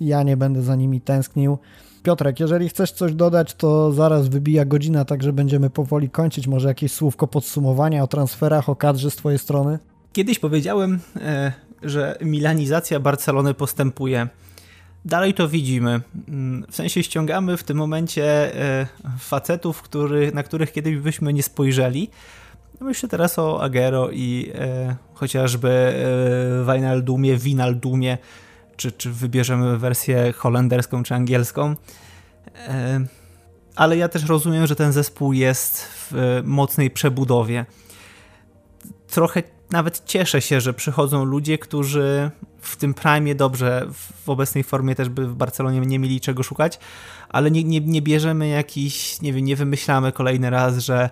ja 0.00 0.22
nie 0.22 0.36
będę 0.36 0.62
za 0.62 0.76
nimi 0.76 1.00
tęsknił. 1.00 1.58
Piotrek, 2.02 2.40
jeżeli 2.40 2.68
chcesz 2.68 2.92
coś 2.92 3.14
dodać, 3.14 3.54
to 3.54 3.92
zaraz 3.92 4.28
wybija 4.28 4.64
godzina, 4.64 5.04
także 5.04 5.32
będziemy 5.32 5.70
powoli 5.70 6.10
kończyć. 6.10 6.46
Może 6.46 6.68
jakieś 6.68 6.92
słówko 6.92 7.26
podsumowania 7.26 8.02
o 8.02 8.06
transferach, 8.06 8.68
o 8.68 8.76
kadrze 8.76 9.10
z 9.10 9.16
twojej 9.16 9.38
strony? 9.38 9.78
Kiedyś 10.18 10.38
powiedziałem, 10.38 11.00
e, 11.16 11.52
że 11.82 12.18
milanizacja 12.20 13.00
Barcelony 13.00 13.54
postępuje. 13.54 14.28
Dalej 15.04 15.34
to 15.34 15.48
widzimy. 15.48 16.00
Mm, 16.28 16.66
w 16.70 16.76
sensie 16.76 17.02
ściągamy 17.02 17.56
w 17.56 17.62
tym 17.62 17.76
momencie 17.76 18.54
e, 18.54 18.86
facetów, 19.18 19.82
który, 19.82 20.32
na 20.32 20.42
których 20.42 20.72
kiedyś 20.72 20.96
byśmy 20.96 21.32
nie 21.32 21.42
spojrzeli. 21.42 22.10
Myślę 22.80 23.08
teraz 23.08 23.38
o 23.38 23.62
Agero 23.62 24.10
i 24.10 24.52
e, 24.54 24.96
chociażby 25.14 25.94
Wijnaldumie, 26.72 27.36
Winaldumie, 27.36 28.18
czy, 28.76 28.92
czy 28.92 29.10
wybierzemy 29.10 29.78
wersję 29.78 30.32
holenderską 30.32 31.02
czy 31.02 31.14
angielską. 31.14 31.74
Ale 33.76 33.96
ja 33.96 34.08
też 34.08 34.24
rozumiem, 34.26 34.66
że 34.66 34.76
ten 34.76 34.92
zespół 34.92 35.32
jest 35.32 35.82
w 35.82 36.40
mocnej 36.44 36.90
przebudowie. 36.90 37.66
Trochę 39.06 39.42
nawet 39.70 40.02
cieszę 40.06 40.40
się, 40.40 40.60
że 40.60 40.74
przychodzą 40.74 41.24
ludzie, 41.24 41.58
którzy 41.58 42.30
w 42.60 42.76
tym 42.76 42.94
prime 42.94 43.34
dobrze, 43.34 43.86
w 44.22 44.28
obecnej 44.28 44.64
formie 44.64 44.94
też 44.94 45.08
by 45.08 45.26
w 45.26 45.34
Barcelonie 45.34 45.80
nie 45.80 45.98
mieli 45.98 46.20
czego 46.20 46.42
szukać, 46.42 46.78
ale 47.28 47.50
nie, 47.50 47.64
nie, 47.64 47.80
nie 47.80 48.02
bierzemy 48.02 48.48
jakiś, 48.48 49.20
nie 49.22 49.32
wiem, 49.32 49.44
nie 49.44 49.56
wymyślamy 49.56 50.12
kolejny 50.12 50.50
raz, 50.50 50.78
że 50.78 51.10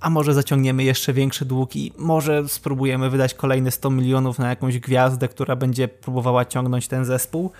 a 0.00 0.10
może 0.10 0.34
zaciągniemy 0.34 0.84
jeszcze 0.84 1.12
większe 1.12 1.44
długi, 1.44 1.92
może 1.98 2.48
spróbujemy 2.48 3.10
wydać 3.10 3.34
kolejne 3.34 3.70
100 3.70 3.90
milionów 3.90 4.38
na 4.38 4.48
jakąś 4.48 4.78
gwiazdę, 4.78 5.28
która 5.28 5.56
będzie 5.56 5.88
próbowała 5.88 6.44
ciągnąć 6.44 6.88
ten 6.88 7.04
zespół. 7.04 7.50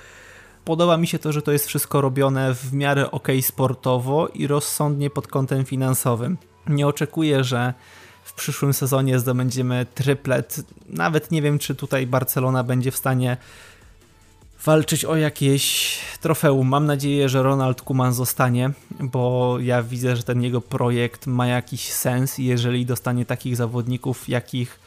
Podoba 0.64 0.96
mi 0.96 1.06
się 1.06 1.18
to, 1.18 1.32
że 1.32 1.42
to 1.42 1.52
jest 1.52 1.66
wszystko 1.66 2.00
robione 2.00 2.54
w 2.54 2.72
miarę 2.72 3.10
ok 3.10 3.28
sportowo 3.40 4.28
i 4.28 4.46
rozsądnie 4.46 5.10
pod 5.10 5.26
kątem 5.26 5.64
finansowym. 5.64 6.38
Nie 6.66 6.86
oczekuję, 6.86 7.44
że 7.44 7.74
przyszłym 8.40 8.72
sezonie 8.72 9.18
zdobędziemy 9.18 9.86
triplet. 9.94 10.56
Nawet 10.88 11.30
nie 11.30 11.42
wiem, 11.42 11.58
czy 11.58 11.74
tutaj 11.74 12.06
Barcelona 12.06 12.64
będzie 12.64 12.90
w 12.90 12.96
stanie 12.96 13.36
walczyć 14.64 15.04
o 15.04 15.16
jakieś 15.16 15.98
trofeum. 16.20 16.68
Mam 16.68 16.86
nadzieję, 16.86 17.28
że 17.28 17.42
Ronald 17.42 17.82
Kuman 17.82 18.12
zostanie, 18.12 18.70
bo 19.00 19.56
ja 19.60 19.82
widzę, 19.82 20.16
że 20.16 20.22
ten 20.22 20.42
jego 20.42 20.60
projekt 20.60 21.26
ma 21.26 21.46
jakiś 21.46 21.92
sens 21.92 22.38
i 22.38 22.44
jeżeli 22.44 22.86
dostanie 22.86 23.26
takich 23.26 23.56
zawodników, 23.56 24.28
jakich 24.28 24.80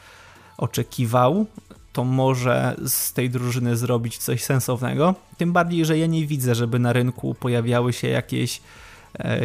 oczekiwał, 0.58 1.46
to 1.92 2.04
może 2.04 2.76
z 2.86 3.12
tej 3.12 3.30
drużyny 3.30 3.76
zrobić 3.76 4.18
coś 4.18 4.44
sensownego. 4.44 5.14
Tym 5.38 5.52
bardziej, 5.52 5.84
że 5.84 5.98
ja 5.98 6.06
nie 6.06 6.26
widzę, 6.26 6.54
żeby 6.54 6.78
na 6.78 6.92
rynku 6.92 7.34
pojawiały 7.34 7.92
się 7.92 8.08
jakieś 8.08 8.60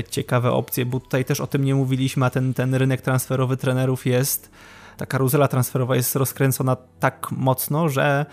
ciekawe 0.09 0.51
opcje, 0.51 0.85
bo 0.85 0.99
tutaj 0.99 1.25
też 1.25 1.39
o 1.39 1.47
tym 1.47 1.63
nie 1.63 1.75
mówiliśmy, 1.75 2.25
a 2.25 2.29
ten, 2.29 2.53
ten 2.53 2.75
rynek 2.75 3.01
transferowy 3.01 3.57
trenerów 3.57 4.05
jest, 4.05 4.51
ta 4.97 5.05
karuzela 5.05 5.47
transferowa 5.47 5.95
jest 5.95 6.15
rozkręcona 6.15 6.77
tak 6.99 7.31
mocno, 7.31 7.89
że 7.89 8.25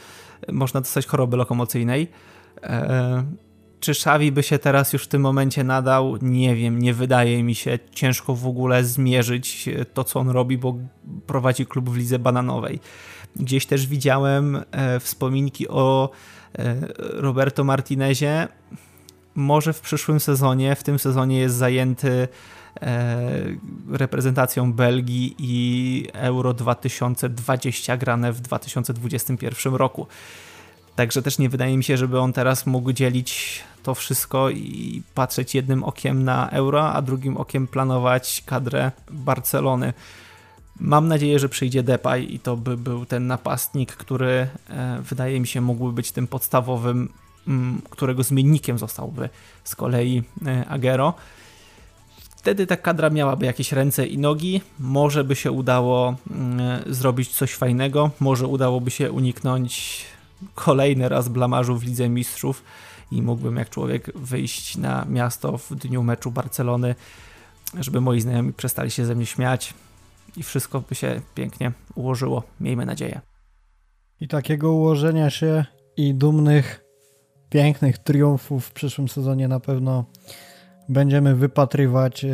można 0.53 0.81
dostać 0.81 1.07
choroby 1.07 1.37
lokomocyjnej. 1.37 2.09
E, 2.63 3.25
czy 3.81 3.93
Xavi 3.93 4.33
by 4.33 4.43
się 4.43 4.59
teraz 4.59 4.93
już 4.93 5.05
w 5.05 5.09
tym 5.09 5.23
momencie 5.23 5.65
nadał? 5.65 6.17
Nie 6.23 6.55
wiem, 6.55 6.79
nie 6.79 6.95
wydaje 6.95 7.43
mi 7.43 7.55
się. 7.55 7.79
Ciężko 7.93 8.35
w 8.35 8.47
ogóle 8.47 8.85
zmierzyć 8.85 9.69
to, 9.95 10.05
co 10.05 10.21
on 10.21 10.29
robi, 10.29 10.59
bo 10.59 10.77
prowadzi 11.27 11.67
klub 11.67 11.91
w 11.91 11.97
lidze 11.97 12.19
bananowej. 12.19 12.81
Gdzieś 13.37 13.67
też 13.67 13.87
widziałem 13.87 14.63
e, 14.71 15.01
wspominki 15.01 15.69
o 15.69 16.11
Roberto 16.99 17.65
Martinezie 17.65 18.49
może 19.37 19.73
w 19.73 19.81
przyszłym 19.81 20.21
sezonie, 20.21 20.77
w 20.77 20.83
tym 20.83 20.99
sezonie 20.99 21.39
jest 21.39 21.57
zajęty 21.57 22.29
e, 22.81 23.19
reprezentacją 23.91 24.73
Belgii 24.73 25.35
i 25.39 26.09
Euro 26.13 26.55
2020 26.55 27.97
grane 27.97 28.33
w 28.33 28.41
2021 28.41 29.75
roku. 29.75 30.07
Także 30.97 31.23
też 31.23 31.39
nie 31.39 31.49
wydaje 31.49 31.77
mi 31.77 31.85
się, 31.85 31.97
żeby 31.97 32.21
on 32.21 32.33
teraz 32.33 32.67
mógł 32.67 32.93
dzielić 32.93 33.63
to 33.83 33.95
wszystko 33.95 34.51
i 34.51 35.03
patrzeć 35.15 35.55
jednym 35.55 35.85
okiem 35.85 36.25
na 36.25 36.51
Euro, 36.51 36.93
a 36.93 37.03
drugim 37.03 37.37
okiem 37.37 37.67
planować 37.67 38.43
kadrę 38.47 38.93
Barcelony. 39.11 39.93
Mam 40.81 41.09
nadzieję, 41.09 41.39
że 41.39 41.49
przyjdzie 41.49 41.83
Depay 41.83 42.35
i 42.35 42.39
to 42.39 42.57
by 42.57 42.77
był 42.77 43.07
ten 43.07 43.27
napastnik, 43.27 43.93
który 43.93 44.49
e, 44.71 45.03
wydaje 45.03 45.41
mi 45.41 45.47
się 45.47 45.61
mógłby 45.61 45.93
być 45.93 46.13
tym 46.13 46.27
podstawowym 46.27 47.09
którego 47.91 48.23
zmiennikiem 48.23 48.79
zostałby 48.79 49.29
z 49.65 49.77
kolei 49.77 50.23
e, 50.47 50.69
Agero. 50.69 51.15
Wtedy 52.37 52.67
ta 52.67 52.77
kadra 52.77 53.11
miałaby 53.11 53.47
jakieś 53.47 53.73
ręce 53.73 54.07
i 54.07 54.19
nogi, 54.19 54.61
może 54.79 55.25
by 55.25 55.37
się 55.37 55.53
udało 55.53 56.17
zrobić 56.87 57.29
coś 57.29 57.55
fajnego, 57.55 58.11
może 58.21 58.47
udałoby 58.47 58.91
się 58.91 59.13
uniknąć 59.13 60.05
kolejny 60.55 61.09
raz 61.09 61.29
blamarzu 61.29 61.77
w 61.77 61.85
Lidze 61.85 62.09
Mistrzów 62.09 62.63
i 63.13 63.23
mógłbym 63.23 63.57
jak 63.57 63.71
człowiek 63.71 64.19
wyjść 64.19 64.77
na 64.77 65.05
miasto 65.05 65.59
w 65.59 65.75
dniu 65.75 66.03
meczu 66.03 66.31
Barcelony, 66.31 66.95
żeby 67.81 68.01
moi 68.01 68.21
znajomi 68.21 68.53
przestali 68.53 68.91
się 68.91 69.07
ze 69.07 69.15
mnie 69.15 69.27
śmiać 69.27 69.75
i 70.37 70.43
wszystko 70.43 70.81
by 70.81 70.95
się 70.95 71.21
pięknie 71.35 71.73
ułożyło. 71.95 72.43
Miejmy 72.61 72.87
nadzieję. 72.87 73.21
I 74.21 74.29
takiego 74.29 74.73
ułożenia 74.73 75.31
się 75.31 75.65
i 75.97 76.15
dumnych 76.15 76.86
pięknych 77.51 77.99
triumfów 77.99 78.67
w 78.67 78.73
przyszłym 78.73 79.09
sezonie 79.09 79.49
na 79.49 79.61
pewno 79.61 80.05
będziemy 80.89 81.35
wypatrywać 81.35 82.25
e, 82.25 82.29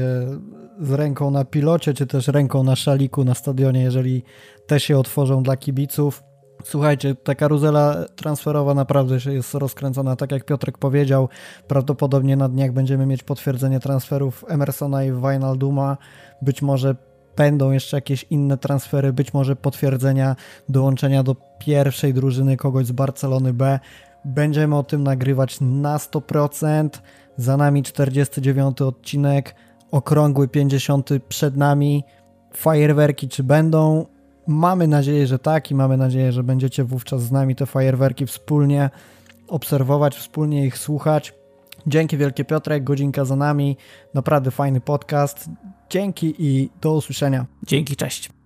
z 0.81 0.91
ręką 0.91 1.31
na 1.31 1.45
pilocie, 1.45 1.95
czy 1.95 2.07
też 2.07 2.29
ręką 2.29 2.63
na 2.63 2.77
szaliku 2.77 3.25
na 3.25 3.35
stadionie, 3.35 3.83
jeżeli 3.83 4.23
te 4.67 4.81
się 4.81 4.99
otworzą 4.99 5.43
dla 5.43 5.57
kibiców. 5.57 6.23
Słuchajcie, 6.65 7.15
ta 7.15 7.35
karuzela 7.35 8.05
transferowa 8.17 8.75
naprawdę 8.75 9.17
jest 9.33 9.55
rozkręcona, 9.55 10.17
tak 10.17 10.33
jak 10.33 10.45
Piotrek 10.45 10.79
powiedział. 10.79 11.29
Prawdopodobnie 11.69 12.37
na 12.37 12.49
dniach 12.49 12.73
będziemy 12.73 13.07
mieć 13.07 13.23
potwierdzenie 13.23 13.81
transferów 13.81 14.45
Emersona 14.49 15.05
i 15.05 15.13
Wijnalduma. 15.13 15.97
Być 16.43 16.63
może 16.63 16.97
będą 17.37 17.71
jeszcze 17.71 17.97
jakieś 17.97 18.27
inne 18.31 18.59
transfery, 18.59 19.13
być 19.13 19.35
może 19.35 19.57
potwierdzenia 19.57 20.37
dołączenia 20.69 21.23
do 21.23 21.37
pierwszej 21.59 22.15
drużyny 22.15 22.57
kogoś 22.57 22.87
z 22.87 22.93
Barcelony 22.93 23.53
B. 23.53 23.81
Będziemy 24.25 24.77
o 24.77 24.83
tym 24.83 25.03
nagrywać 25.03 25.61
na 25.61 25.97
100%. 25.97 26.89
Za 27.37 27.57
nami 27.57 27.83
49 27.83 28.83
odcinek, 28.83 29.55
okrągły 29.91 30.49
50 30.49 31.11
przed 31.29 31.57
nami. 31.57 32.05
Fajerwerki 32.55 33.29
czy 33.29 33.43
będą? 33.43 34.07
Mamy 34.47 34.89
nadzieję, 34.89 35.27
że 35.27 35.39
tak 35.39 35.71
i 35.71 35.75
mamy 35.75 35.97
nadzieję, 35.97 36.33
że 36.33 36.43
będziecie 36.43 36.85
wówczas 36.85 37.23
z 37.23 37.33
nami 37.33 37.57
te 37.57 37.67
fajerwerki 37.67 38.27
wspólnie 38.27 38.91
obserwować, 39.49 40.17
wspólnie 40.17 40.67
ich 40.67 40.79
słuchać. 40.79 41.35
Dzięki 41.87 42.17
wielkie 42.17 42.45
Piotrek, 42.45 42.85
godzinka 42.85 43.25
za 43.25 43.37
nami. 43.37 43.77
Naprawdę 44.15 44.51
fajny 44.51 44.81
podcast. 44.81 45.51
Dzięki 45.91 46.35
i 46.39 46.71
do 46.81 46.95
usłyszenia. 46.95 47.47
Dzięki, 47.67 47.97
cześć. 47.97 48.42